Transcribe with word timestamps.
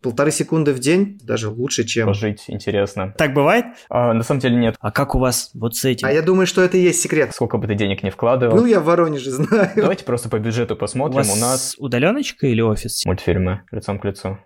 Полторы 0.00 0.30
секунды 0.30 0.72
в 0.72 0.78
день 0.78 1.18
даже 1.24 1.48
лучше, 1.48 1.82
чем... 1.82 2.06
Пожить 2.06 2.44
интересно. 2.46 3.12
Так 3.18 3.34
бывает? 3.34 3.64
А, 3.90 4.12
на 4.12 4.22
самом 4.22 4.38
деле 4.38 4.54
нет. 4.54 4.76
А 4.78 4.92
как 4.92 5.16
у 5.16 5.18
вас 5.18 5.50
вот 5.54 5.74
с 5.74 5.84
этим? 5.84 6.06
А 6.06 6.12
я 6.12 6.22
думаю, 6.22 6.46
что 6.46 6.62
это 6.62 6.76
и 6.76 6.82
есть 6.82 7.00
секрет. 7.00 7.32
Сколько 7.34 7.58
бы 7.58 7.66
ты 7.66 7.74
денег 7.74 8.04
не 8.04 8.10
вкладывал. 8.10 8.56
Ну, 8.56 8.64
я 8.66 8.78
в 8.78 8.84
Воронеже 8.84 9.32
знаю. 9.32 9.72
Давайте 9.74 10.04
просто 10.04 10.28
по 10.28 10.38
бюджету 10.38 10.76
посмотрим. 10.76 11.16
У 11.16 11.18
вас 11.24 11.36
У 11.36 11.40
нас 11.40 11.74
удаленочка 11.78 12.46
или 12.46 12.60
офис? 12.60 13.04
мультфильмы 13.06 13.62
лицом 13.72 13.98
к 13.98 14.04
лицу. 14.04 14.38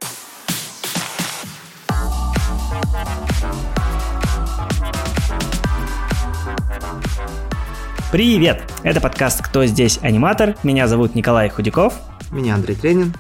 Привет! 8.11 8.63
Это 8.83 9.01
подкаст 9.01 9.43
«Кто 9.43 9.65
здесь 9.67 9.99
аниматор?». 10.03 10.57
Меня 10.63 10.87
зовут 10.87 11.15
Николай 11.15 11.49
Худяков. 11.49 11.95
Меня 12.31 12.55
Андрей 12.55 12.75
Тренин. 12.75 13.15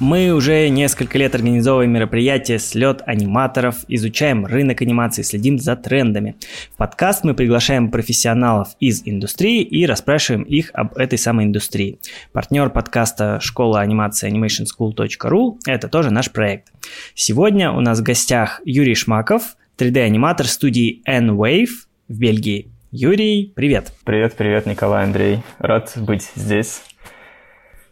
Мы 0.00 0.30
уже 0.30 0.68
несколько 0.68 1.18
лет 1.18 1.34
организовываем 1.34 1.90
мероприятия 1.90 2.60
«Слет 2.60 3.02
аниматоров», 3.04 3.78
изучаем 3.88 4.46
рынок 4.46 4.80
анимации, 4.80 5.22
следим 5.22 5.58
за 5.58 5.74
трендами. 5.74 6.36
В 6.72 6.76
подкаст 6.76 7.24
мы 7.24 7.34
приглашаем 7.34 7.90
профессионалов 7.90 8.68
из 8.78 9.02
индустрии 9.04 9.62
и 9.62 9.86
расспрашиваем 9.86 10.44
их 10.44 10.70
об 10.72 10.96
этой 10.96 11.18
самой 11.18 11.46
индустрии. 11.46 11.98
Партнер 12.32 12.70
подкаста 12.70 13.40
«Школа 13.40 13.80
анимации 13.80 14.30
animationschool.ru»– 14.30 15.58
это 15.66 15.88
тоже 15.88 16.12
наш 16.12 16.30
проект. 16.30 16.68
Сегодня 17.16 17.72
у 17.72 17.80
нас 17.80 17.98
в 17.98 18.04
гостях 18.04 18.60
Юрий 18.64 18.94
Шмаков, 18.94 19.56
3D-аниматор 19.78 20.46
студии 20.46 21.02
N-Wave 21.06 21.70
в 22.06 22.18
Бельгии. 22.18 22.70
Юрий, 22.92 23.52
привет! 23.54 23.92
Привет, 24.04 24.34
привет, 24.34 24.64
Николай, 24.64 25.02
Андрей. 25.02 25.40
Рад 25.58 25.92
быть 25.96 26.30
здесь. 26.36 26.82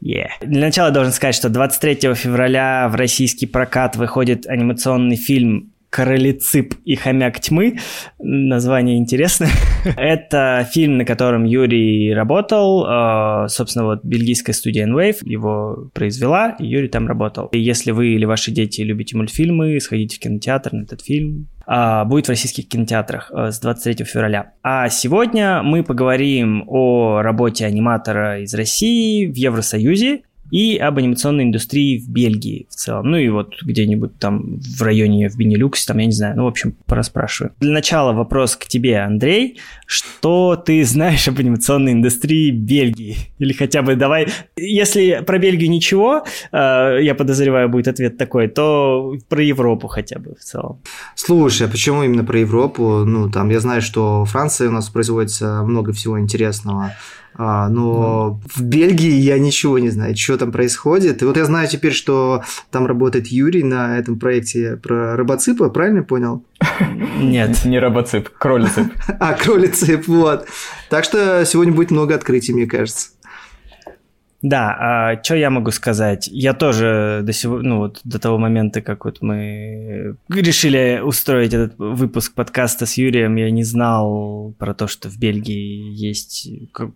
Yeah. 0.06 0.28
Для 0.40 0.60
начала 0.60 0.92
должен 0.92 1.12
сказать, 1.12 1.34
что 1.34 1.48
23 1.48 2.14
февраля 2.14 2.88
в 2.88 2.94
российский 2.94 3.46
прокат 3.46 3.96
выходит 3.96 4.46
анимационный 4.46 5.16
фильм 5.16 5.72
«Короли 5.90 6.32
цып 6.32 6.74
и 6.84 6.94
хомяк 6.94 7.40
тьмы». 7.40 7.78
Название 8.20 8.98
интересное. 8.98 9.50
Это 9.96 10.68
фильм, 10.70 10.98
на 10.98 11.04
котором 11.04 11.44
Юрий 11.44 12.14
работал. 12.14 12.86
Э, 12.86 13.48
Собственно, 13.48 13.86
вот 13.86 14.04
бельгийская 14.04 14.54
студия 14.54 14.84
N-Wave 14.84 15.18
его 15.22 15.90
произвела, 15.92 16.54
и 16.60 16.66
Юрий 16.66 16.88
там 16.88 17.08
работал. 17.08 17.46
И 17.46 17.58
если 17.58 17.90
вы 17.90 18.08
или 18.08 18.26
ваши 18.26 18.52
дети 18.52 18.82
любите 18.82 19.16
мультфильмы, 19.16 19.80
сходите 19.80 20.16
в 20.16 20.20
кинотеатр 20.20 20.72
на 20.72 20.82
этот 20.82 21.02
фильм. 21.02 21.48
А, 21.66 22.04
Будет 22.04 22.26
в 22.26 22.28
российских 22.28 22.68
кинотеатрах 22.68 23.30
э, 23.34 23.50
с 23.50 23.58
23 23.58 24.04
февраля. 24.04 24.52
А 24.62 24.88
сегодня 24.88 25.62
мы 25.62 25.82
поговорим 25.82 26.64
о 26.68 27.22
работе 27.22 27.66
аниматора 27.66 28.40
из 28.40 28.54
России 28.54 29.26
в 29.26 29.34
Евросоюзе 29.34 30.22
и 30.50 30.76
об 30.76 30.98
анимационной 30.98 31.44
индустрии 31.44 31.98
в 31.98 32.08
Бельгии 32.08 32.66
в 32.70 32.74
целом. 32.74 33.10
Ну 33.10 33.16
и 33.16 33.28
вот 33.28 33.54
где-нибудь 33.62 34.18
там 34.18 34.58
в 34.60 34.82
районе 34.82 35.28
в 35.28 35.36
Бенилюксе, 35.36 35.86
там, 35.86 35.98
я 35.98 36.06
не 36.06 36.12
знаю, 36.12 36.36
ну, 36.36 36.44
в 36.44 36.48
общем, 36.48 36.74
пораспрашиваю. 36.86 37.52
Для 37.60 37.72
начала 37.72 38.12
вопрос 38.12 38.56
к 38.56 38.66
тебе, 38.66 38.98
Андрей. 38.98 39.58
Что 39.86 40.56
ты 40.56 40.84
знаешь 40.84 41.28
об 41.28 41.38
анимационной 41.38 41.92
индустрии 41.92 42.50
Бельгии? 42.50 43.16
Или 43.38 43.52
хотя 43.52 43.82
бы 43.82 43.96
давай, 43.96 44.28
если 44.56 45.22
про 45.26 45.38
Бельгию 45.38 45.70
ничего, 45.70 46.24
э, 46.52 46.98
я 47.02 47.14
подозреваю, 47.14 47.68
будет 47.68 47.88
ответ 47.88 48.16
такой, 48.16 48.48
то 48.48 49.14
про 49.28 49.42
Европу 49.42 49.88
хотя 49.88 50.18
бы 50.18 50.34
в 50.34 50.40
целом. 50.40 50.80
Слушай, 51.14 51.66
а 51.66 51.70
почему 51.70 52.02
именно 52.02 52.24
про 52.24 52.38
Европу? 52.38 53.04
Ну, 53.04 53.30
там, 53.30 53.50
я 53.50 53.60
знаю, 53.60 53.82
что 53.82 54.24
в 54.24 54.30
Франции 54.30 54.66
у 54.66 54.72
нас 54.72 54.88
производится 54.88 55.62
много 55.62 55.92
всего 55.92 56.20
интересного. 56.20 56.92
А, 57.38 57.68
но 57.68 58.40
в 58.54 58.62
Бельгии 58.62 59.12
я 59.12 59.38
ничего 59.38 59.78
не 59.78 59.90
знаю, 59.90 60.16
что 60.16 60.38
там 60.38 60.52
происходит. 60.52 61.22
И 61.22 61.24
вот 61.24 61.36
я 61.36 61.44
знаю 61.44 61.68
теперь, 61.68 61.92
что 61.92 62.42
там 62.70 62.86
работает 62.86 63.26
Юрий 63.26 63.62
на 63.62 63.98
этом 63.98 64.18
проекте 64.18 64.76
про 64.76 65.16
рыбоципа, 65.16 65.68
правильно 65.68 66.02
понял? 66.02 66.44
Нет. 67.20 67.64
Не 67.64 67.78
робоцип, 67.78 68.30
кролицып. 68.30 68.86
А, 69.20 69.34
кролицып, 69.34 70.06
вот. 70.06 70.46
Так 70.88 71.04
что 71.04 71.44
сегодня 71.44 71.74
будет 71.74 71.90
много 71.90 72.14
открытий, 72.14 72.54
мне 72.54 72.66
кажется. 72.66 73.08
Да, 74.46 74.76
а 74.78 75.24
что 75.24 75.34
я 75.34 75.50
могу 75.50 75.72
сказать? 75.72 76.28
Я 76.30 76.54
тоже 76.54 77.22
до 77.24 77.32
сего, 77.32 77.58
ну 77.58 77.78
вот 77.78 78.00
до 78.04 78.20
того 78.20 78.38
момента, 78.38 78.80
как 78.80 79.04
вот 79.04 79.20
мы 79.20 80.14
решили 80.28 81.00
устроить 81.02 81.52
этот 81.52 81.76
выпуск 81.78 82.32
подкаста 82.32 82.86
с 82.86 82.96
Юрием, 82.96 83.34
я 83.34 83.50
не 83.50 83.64
знал 83.64 84.54
про 84.56 84.72
то, 84.72 84.86
что 84.86 85.08
в 85.08 85.18
Бельгии 85.18 85.92
есть 85.92 86.48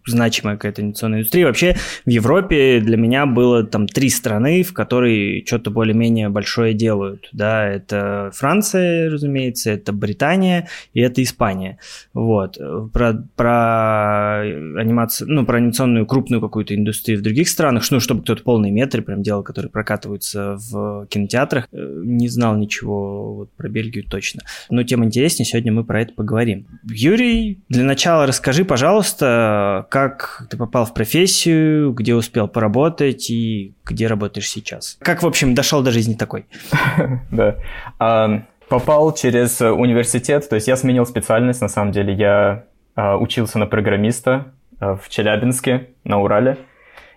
значимая 0.06 0.54
какая-то 0.54 0.82
анимационная 0.82 1.18
индустрия. 1.18 1.46
Вообще 1.46 1.74
в 2.06 2.10
Европе 2.10 2.78
для 2.78 2.96
меня 2.96 3.26
было 3.26 3.64
там 3.64 3.88
три 3.88 4.10
страны, 4.10 4.62
в 4.62 4.72
которые 4.72 5.44
что-то 5.44 5.72
более-менее 5.72 6.28
большое 6.28 6.72
делают. 6.72 7.30
Да, 7.32 7.66
это 7.66 8.30
Франция, 8.32 9.10
разумеется, 9.10 9.72
это 9.72 9.92
Британия 9.92 10.68
и 10.94 11.00
это 11.00 11.20
Испания. 11.20 11.80
Вот. 12.14 12.58
Про, 12.92 13.24
про 13.34 14.40
анимацию, 14.40 15.28
ну, 15.28 15.44
про 15.44 15.56
анимационную 15.56 16.06
крупную 16.06 16.40
какую-то 16.40 16.76
индустрию 16.76 17.18
в 17.18 17.22
других 17.22 17.39
странах, 17.48 17.88
ну, 17.90 18.00
чтобы 18.00 18.22
кто-то 18.22 18.42
полные 18.42 18.72
метры 18.72 19.02
прям 19.02 19.22
делал, 19.22 19.42
которые 19.42 19.70
прокатываются 19.70 20.56
в 20.56 21.06
кинотеатрах, 21.06 21.68
э, 21.72 22.02
не 22.04 22.28
знал 22.28 22.56
ничего 22.56 23.34
вот 23.34 23.52
про 23.52 23.68
Бельгию 23.68 24.04
точно. 24.04 24.42
Но 24.68 24.82
тем 24.82 25.04
интереснее, 25.04 25.46
сегодня 25.46 25.72
мы 25.72 25.84
про 25.84 26.02
это 26.02 26.14
поговорим. 26.14 26.66
Юрий, 26.84 27.60
для 27.68 27.84
начала 27.84 28.26
расскажи, 28.26 28.64
пожалуйста, 28.64 29.86
как 29.90 30.46
ты 30.50 30.56
попал 30.56 30.84
в 30.84 30.94
профессию, 30.94 31.92
где 31.92 32.14
успел 32.14 32.48
поработать 32.48 33.30
и 33.30 33.74
где 33.84 34.06
работаешь 34.06 34.48
сейчас. 34.48 34.98
Как, 35.00 35.22
в 35.22 35.26
общем, 35.26 35.54
дошел 35.54 35.82
до 35.82 35.90
жизни 35.90 36.14
такой? 36.14 36.46
Да. 37.30 37.56
А, 37.98 38.42
Попал 38.70 39.12
через 39.12 39.60
университет, 39.60 40.48
то 40.48 40.54
есть 40.54 40.68
я 40.68 40.76
сменил 40.76 41.04
специальность, 41.04 41.60
на 41.60 41.66
самом 41.66 41.90
деле. 41.90 42.14
Я 42.14 42.66
а, 42.94 43.16
учился 43.16 43.58
на 43.58 43.66
программиста 43.66 44.52
а, 44.78 44.94
в 44.94 45.08
Челябинске, 45.08 45.88
на 46.04 46.20
Урале. 46.20 46.56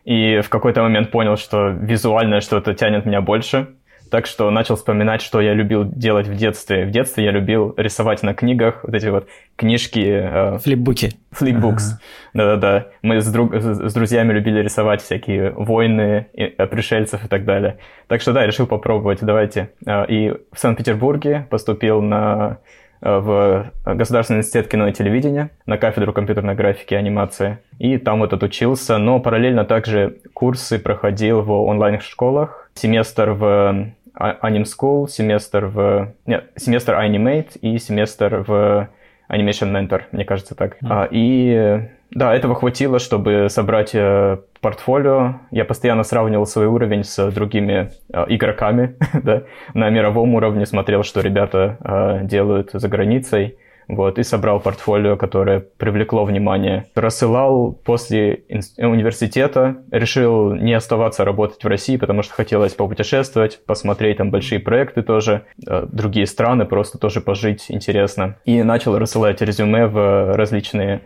И 0.05 0.41
в 0.41 0.49
какой-то 0.49 0.81
момент 0.81 1.11
понял, 1.11 1.37
что 1.37 1.69
визуальное 1.69 2.41
что-то 2.41 2.73
тянет 2.73 3.05
меня 3.05 3.21
больше. 3.21 3.67
Так 4.11 4.27
что 4.27 4.51
начал 4.51 4.75
вспоминать, 4.75 5.23
что 5.23 5.41
я 5.41 5.53
любил 5.55 5.85
делать 5.85 6.27
в 6.27 6.35
детстве. 6.35 6.85
В 6.85 6.91
детстве 6.91 7.23
я 7.23 7.31
любил 7.31 7.73
рисовать 7.77 8.21
на 8.21 8.35
книгах, 8.35 8.81
вот 8.83 8.93
эти 8.93 9.07
вот 9.07 9.27
книжки, 9.55 10.03
э, 10.05 10.57
Флипбуки. 10.59 11.13
флипбукс. 11.31 11.99
Да-да-да. 12.35 12.89
Мы 13.01 13.21
с, 13.21 13.31
друг- 13.31 13.55
с 13.55 13.93
друзьями 13.93 14.31
любили 14.33 14.59
рисовать 14.61 15.01
всякие 15.01 15.49
войны, 15.51 16.27
и, 16.33 16.43
э, 16.43 16.67
пришельцев 16.67 17.25
и 17.25 17.27
так 17.27 17.43
далее. 17.45 17.79
Так 18.07 18.21
что 18.21 18.33
да, 18.33 18.45
решил 18.45 18.67
попробовать, 18.67 19.19
давайте. 19.21 19.71
Э, 19.87 20.05
И 20.07 20.29
в 20.51 20.59
Санкт-Петербурге 20.59 21.47
поступил 21.49 22.01
на 22.03 22.59
в 23.03 23.71
Государственный 23.85 24.39
институт 24.39 24.71
кино 24.71 24.87
и 24.87 24.93
телевидения 24.93 25.51
на 25.65 25.77
кафедру 25.77 26.13
компьютерной 26.13 26.55
графики 26.55 26.93
и 26.93 26.97
анимации. 26.97 27.59
И 27.77 27.97
там 27.97 28.19
вот 28.19 28.33
отучился, 28.33 28.97
но 28.97 29.19
параллельно 29.19 29.65
также 29.65 30.19
курсы 30.33 30.79
проходил 30.79 31.41
в 31.41 31.51
онлайн-школах. 31.51 32.69
Семестр 32.75 33.31
в 33.31 33.91
а- 34.13 34.49
Anim 34.49 34.63
School, 34.63 35.07
семестр 35.07 35.65
в... 35.65 36.13
Нет, 36.25 36.51
семестр 36.55 36.93
Animate 36.93 37.59
и 37.59 37.77
семестр 37.77 38.43
в 38.47 38.89
Animation 39.29 39.71
Mentor, 39.71 40.03
мне 40.11 40.25
кажется 40.25 40.55
так. 40.55 40.77
А, 40.83 41.07
и 41.09 41.51
э, 41.51 41.87
да, 42.11 42.33
этого 42.35 42.55
хватило, 42.55 42.99
чтобы 42.99 43.47
собрать 43.49 43.91
э, 43.93 44.37
портфолио. 44.63 45.41
Я 45.51 45.66
постоянно 45.66 46.03
сравнивал 46.03 46.47
свой 46.47 46.66
уровень 46.66 47.03
с 47.03 47.29
другими 47.29 47.91
э, 48.12 48.25
игроками 48.29 48.96
да, 49.13 49.44
на 49.75 49.90
мировом 49.91 50.34
уровне, 50.34 50.66
смотрел, 50.66 51.03
что 51.03 51.22
ребята 51.22 51.78
э, 51.84 52.25
делают 52.25 52.72
за 52.74 52.88
границей. 52.88 53.57
Вот, 53.90 54.18
и 54.18 54.24
собрал 54.24 54.62
портфолио, 54.62 55.18
которое 55.18 55.59
привлекло 55.59 56.24
внимание. 56.24 56.85
Рассылал 56.96 57.74
после 57.74 58.44
инс- 58.50 58.78
университета, 58.78 59.84
решил 59.91 60.53
не 60.53 60.74
оставаться 60.74 61.25
работать 61.25 61.62
в 61.62 61.68
России, 61.68 61.97
потому 61.97 62.24
что 62.24 62.34
хотелось 62.34 62.74
попутешествовать, 62.74 63.59
посмотреть 63.66 64.18
там 64.18 64.31
большие 64.31 64.59
проекты 64.59 65.01
тоже, 65.01 65.44
э, 65.68 65.86
другие 65.92 66.27
страны, 66.27 66.66
просто 66.66 66.98
тоже 66.98 67.19
пожить 67.19 67.66
интересно. 67.68 68.38
И 68.45 68.63
начал 68.63 68.98
рассылать 68.98 69.42
резюме 69.42 69.88
в 69.88 70.33
различные 70.38 70.95
э, 70.95 71.00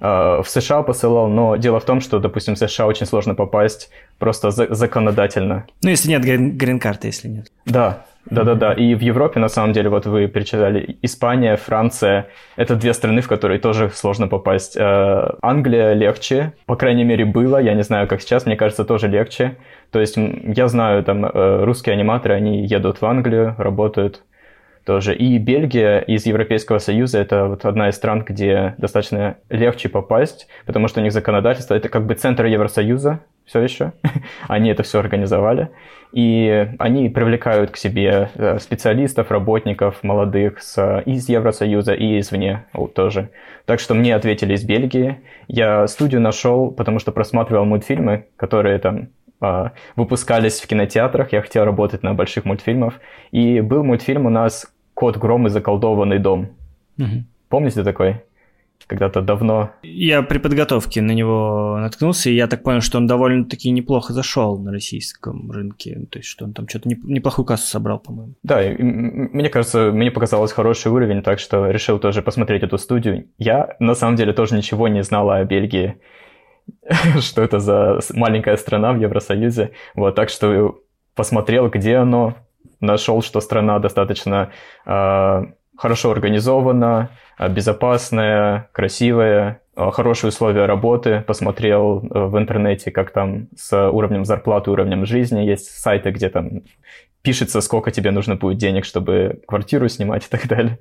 в 0.00 0.44
США 0.46 0.82
посылал, 0.82 1.28
но 1.28 1.56
дело 1.56 1.78
в 1.80 1.84
том, 1.84 2.00
что, 2.00 2.18
допустим, 2.18 2.54
в 2.54 2.58
США 2.58 2.86
очень 2.86 3.06
сложно 3.06 3.34
попасть 3.34 3.90
просто 4.18 4.50
за- 4.50 4.74
законодательно. 4.74 5.66
Ну, 5.82 5.90
если 5.90 6.10
нет 6.10 6.22
грин- 6.24 6.56
грин-карты, 6.56 7.08
если 7.08 7.28
нет. 7.28 7.46
Да, 7.66 8.04
да-да-да. 8.30 8.72
И 8.72 8.94
в 8.94 9.00
Европе, 9.00 9.38
на 9.40 9.48
самом 9.48 9.72
деле, 9.72 9.88
вот 9.90 10.06
вы 10.06 10.26
перечисляли 10.28 10.96
Испания, 11.02 11.56
Франция. 11.56 12.26
Это 12.56 12.74
две 12.74 12.94
страны, 12.94 13.20
в 13.20 13.28
которые 13.28 13.60
тоже 13.60 13.90
сложно 13.94 14.28
попасть. 14.28 14.76
Э, 14.76 15.30
Англия 15.42 15.92
легче, 15.94 16.52
по 16.66 16.76
крайней 16.76 17.04
мере, 17.04 17.24
было. 17.26 17.58
Я 17.58 17.74
не 17.74 17.82
знаю, 17.82 18.08
как 18.08 18.22
сейчас, 18.22 18.46
мне 18.46 18.56
кажется, 18.56 18.84
тоже 18.84 19.08
легче. 19.08 19.56
То 19.90 20.00
есть 20.00 20.16
я 20.16 20.68
знаю, 20.68 21.04
там, 21.04 21.24
э, 21.26 21.64
русские 21.64 21.92
аниматоры, 21.92 22.34
они 22.34 22.64
едут 22.66 23.00
в 23.02 23.06
Англию, 23.06 23.54
работают. 23.58 24.22
Тоже. 24.84 25.14
И 25.14 25.38
Бельгия 25.38 25.98
из 26.00 26.26
Европейского 26.26 26.78
Союза– 26.78 27.18
это 27.20 27.46
вот 27.46 27.64
одна 27.64 27.88
из 27.88 27.96
стран, 27.96 28.24
где 28.26 28.74
достаточно 28.78 29.36
легче 29.48 29.88
попасть, 29.88 30.46
потому 30.66 30.88
что 30.88 31.00
у 31.00 31.02
них 31.02 31.12
законодательство– 31.12 31.74
это 31.76 31.88
как 31.88 32.06
бы 32.06 32.14
центр 32.14 32.44
Евросоюза 32.44 33.20
все 33.44 33.60
еще. 33.60 33.92
они 34.48 34.70
это 34.70 34.82
все 34.82 35.00
организовали. 35.00 35.70
И 36.12 36.68
они 36.78 37.08
привлекают 37.08 37.72
к 37.72 37.76
себе 37.76 38.30
э, 38.34 38.58
специалистов, 38.60 39.30
работников 39.30 40.02
молодых 40.02 40.62
с, 40.62 41.02
из 41.04 41.28
Евросоюза 41.28 41.92
и 41.92 42.20
извне 42.20 42.66
тоже. 42.94 43.30
Так 43.66 43.80
что 43.80 43.94
мне 43.94 44.14
ответили 44.14 44.54
из 44.54 44.64
Бельгии. 44.64 45.18
Я 45.48 45.86
студию 45.88 46.20
нашел, 46.20 46.70
потому 46.70 47.00
что 47.00 47.10
просматривал 47.10 47.64
мультфильмы, 47.64 48.26
которые 48.36 48.78
там 48.78 49.08
а, 49.40 49.72
выпускались 49.96 50.60
в 50.60 50.66
кинотеатрах. 50.66 51.32
Я 51.32 51.42
хотел 51.42 51.64
работать 51.64 52.02
на 52.02 52.14
больших 52.14 52.44
мультфильмах. 52.44 52.94
И 53.32 53.60
был 53.60 53.82
мультфильм 53.82 54.26
у 54.26 54.30
нас 54.30 54.72
«Кот 54.94 55.16
Гром 55.16 55.46
и 55.46 55.50
заколдованный 55.50 56.18
дом». 56.18 56.50
Угу. 56.98 57.24
Помните 57.48 57.82
такой? 57.82 58.22
когда-то 58.86 59.22
давно. 59.22 59.70
Я 59.82 60.22
при 60.22 60.38
подготовке 60.38 61.00
на 61.00 61.12
него 61.12 61.78
наткнулся, 61.80 62.30
и 62.30 62.34
я 62.34 62.46
так 62.46 62.62
понял, 62.62 62.80
что 62.80 62.98
он 62.98 63.06
довольно-таки 63.06 63.70
неплохо 63.70 64.12
зашел 64.12 64.58
на 64.58 64.72
российском 64.72 65.50
рынке. 65.50 66.06
То 66.10 66.18
есть, 66.18 66.28
что 66.28 66.44
он 66.44 66.52
там 66.52 66.68
что-то 66.68 66.88
неплохую 66.88 67.46
кассу 67.46 67.66
собрал, 67.66 67.98
по-моему. 67.98 68.34
Да, 68.42 68.60
мне 68.78 69.48
кажется, 69.48 69.90
мне 69.92 70.10
показалось 70.10 70.52
хороший 70.52 70.92
уровень, 70.92 71.22
так 71.22 71.38
что 71.38 71.70
решил 71.70 71.98
тоже 71.98 72.22
посмотреть 72.22 72.62
эту 72.62 72.78
студию. 72.78 73.28
Я, 73.38 73.76
на 73.78 73.94
самом 73.94 74.16
деле, 74.16 74.32
тоже 74.32 74.54
ничего 74.56 74.88
не 74.88 75.02
знала 75.02 75.36
о 75.36 75.44
Бельгии, 75.44 75.96
что 77.20 77.42
это 77.42 77.58
за 77.58 78.00
маленькая 78.12 78.56
страна 78.56 78.92
в 78.92 79.00
Евросоюзе. 79.00 79.72
Вот, 79.94 80.14
так 80.14 80.28
что 80.28 80.80
посмотрел, 81.14 81.68
где 81.68 81.96
оно, 81.96 82.34
нашел, 82.80 83.22
что 83.22 83.40
страна 83.40 83.78
достаточно 83.78 84.50
э, 84.86 85.42
хорошо 85.76 86.10
организована, 86.10 87.10
а, 87.36 87.48
безопасная, 87.48 88.68
красивая, 88.72 89.60
а, 89.74 89.90
хорошие 89.90 90.28
условия 90.28 90.66
работы. 90.66 91.24
Посмотрел 91.26 91.98
э, 91.98 92.26
в 92.26 92.38
интернете, 92.38 92.90
как 92.90 93.10
там 93.10 93.48
с 93.56 93.90
уровнем 93.90 94.24
зарплаты, 94.24 94.70
уровнем 94.70 95.06
жизни. 95.06 95.40
Есть 95.40 95.78
сайты, 95.78 96.10
где 96.10 96.28
там 96.28 96.62
пишется, 97.22 97.60
сколько 97.60 97.90
тебе 97.90 98.10
нужно 98.10 98.36
будет 98.36 98.58
денег, 98.58 98.84
чтобы 98.84 99.42
квартиру 99.46 99.88
снимать 99.88 100.26
и 100.26 100.28
так 100.28 100.46
далее. 100.46 100.78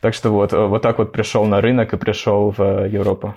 Так 0.00 0.14
что 0.14 0.30
вот, 0.30 0.52
э, 0.52 0.66
вот 0.66 0.82
так 0.82 0.98
вот 0.98 1.12
пришел 1.12 1.44
на 1.46 1.60
рынок 1.60 1.92
и 1.92 1.96
пришел 1.96 2.50
в 2.50 2.60
э, 2.60 2.88
Европу. 2.88 3.34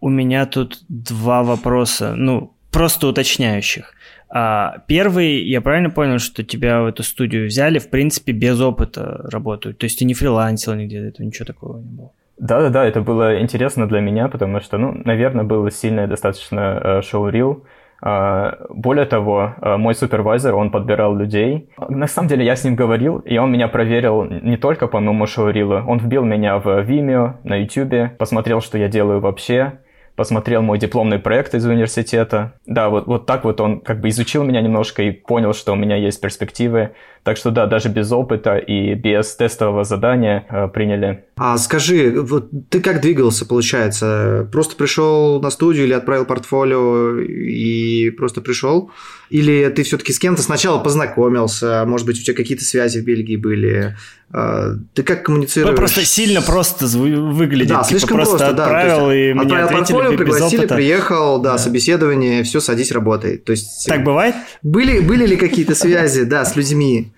У 0.00 0.08
меня 0.08 0.46
тут 0.46 0.78
два 0.88 1.42
вопроса, 1.42 2.14
ну, 2.16 2.54
просто 2.70 3.08
уточняющих. 3.08 3.94
А, 4.36 4.78
первый, 4.88 5.44
я 5.44 5.60
правильно 5.60 5.90
понял, 5.90 6.18
что 6.18 6.42
тебя 6.42 6.82
в 6.82 6.86
эту 6.86 7.04
студию 7.04 7.46
взяли, 7.46 7.78
в 7.78 7.88
принципе, 7.88 8.32
без 8.32 8.60
опыта 8.60 9.20
работают? 9.30 9.78
То 9.78 9.84
есть 9.84 10.00
ты 10.00 10.04
не 10.04 10.14
фрилансил 10.14 10.74
нигде, 10.74 11.06
этого 11.06 11.24
ничего 11.24 11.46
такого 11.46 11.78
не 11.78 11.88
было? 11.88 12.10
Да-да-да, 12.36 12.84
это 12.84 13.00
было 13.00 13.40
интересно 13.40 13.86
для 13.86 14.00
меня, 14.00 14.26
потому 14.26 14.60
что, 14.60 14.76
ну, 14.76 14.92
наверное, 15.04 15.44
было 15.44 15.70
сильное 15.70 16.08
достаточно 16.08 16.80
э, 16.82 17.02
шоу-рил. 17.02 17.64
А, 18.02 18.58
более 18.70 19.06
того, 19.06 19.54
э, 19.62 19.76
мой 19.76 19.94
супервайзер, 19.94 20.52
он 20.52 20.72
подбирал 20.72 21.14
людей. 21.14 21.68
На 21.88 22.08
самом 22.08 22.26
деле 22.26 22.44
я 22.44 22.56
с 22.56 22.64
ним 22.64 22.74
говорил, 22.74 23.18
и 23.18 23.38
он 23.38 23.52
меня 23.52 23.68
проверил 23.68 24.24
не 24.24 24.56
только 24.56 24.88
по 24.88 24.98
моему 24.98 25.26
шоу-рилу, 25.28 25.84
он 25.86 25.98
вбил 25.98 26.24
меня 26.24 26.58
в 26.58 26.66
Vimeo, 26.66 27.34
на 27.44 27.54
YouTube, 27.54 28.16
посмотрел, 28.18 28.60
что 28.60 28.78
я 28.78 28.88
делаю 28.88 29.20
вообще, 29.20 29.78
посмотрел 30.16 30.62
мой 30.62 30.78
дипломный 30.78 31.18
проект 31.18 31.54
из 31.54 31.66
университета. 31.66 32.54
Да, 32.66 32.88
вот, 32.88 33.06
вот 33.06 33.26
так 33.26 33.44
вот 33.44 33.60
он 33.60 33.80
как 33.80 34.00
бы 34.00 34.08
изучил 34.08 34.44
меня 34.44 34.60
немножко 34.60 35.02
и 35.02 35.10
понял, 35.10 35.52
что 35.52 35.72
у 35.72 35.76
меня 35.76 35.96
есть 35.96 36.20
перспективы. 36.20 36.94
Так 37.24 37.38
что 37.38 37.50
да, 37.50 37.66
даже 37.66 37.88
без 37.88 38.12
опыта 38.12 38.58
и 38.58 38.94
без 38.94 39.34
тестового 39.34 39.84
задания 39.84 40.46
э, 40.50 40.68
приняли. 40.68 41.24
А 41.36 41.56
скажи, 41.56 42.20
вот 42.20 42.50
ты 42.68 42.80
как 42.80 43.00
двигался, 43.00 43.46
получается? 43.46 44.46
Просто 44.52 44.76
пришел 44.76 45.40
на 45.40 45.48
студию 45.48 45.86
или 45.86 45.94
отправил 45.94 46.26
портфолио 46.26 47.18
и 47.18 48.10
просто 48.10 48.42
пришел? 48.42 48.90
Или 49.30 49.68
ты 49.70 49.84
все-таки 49.84 50.12
с 50.12 50.18
кем-то 50.18 50.42
сначала 50.42 50.78
познакомился? 50.78 51.84
Может 51.86 52.06
быть, 52.06 52.20
у 52.20 52.22
тебя 52.22 52.36
какие-то 52.36 52.64
связи 52.64 52.98
в 53.00 53.04
Бельгии 53.04 53.36
были? 53.36 53.96
А, 54.30 54.74
ты 54.92 55.02
как 55.02 55.24
коммуницируешь? 55.24 55.70
Ну, 55.70 55.76
просто 55.76 56.04
сильно 56.04 56.42
просто 56.42 56.86
выглядит. 56.86 57.68
Да, 57.68 57.84
типа 57.84 57.88
слишком 57.88 58.16
просто, 58.18 58.48
отправил, 58.48 59.06
да. 59.06 59.16
И 59.16 59.30
отправил 59.30 59.68
портфолио, 59.68 60.16
пригласили, 60.16 60.66
приехал, 60.66 61.40
да, 61.40 61.52
да, 61.52 61.58
собеседование, 61.58 62.42
все, 62.42 62.60
садись, 62.60 62.92
работай. 62.92 63.38
То 63.38 63.52
есть, 63.52 63.86
так 63.88 64.04
бывает? 64.04 64.34
Были, 64.62 65.00
были 65.00 65.26
ли 65.26 65.36
какие-то 65.36 65.74
связи, 65.74 66.24
да, 66.24 66.44
с 66.44 66.54
людьми? 66.54 67.13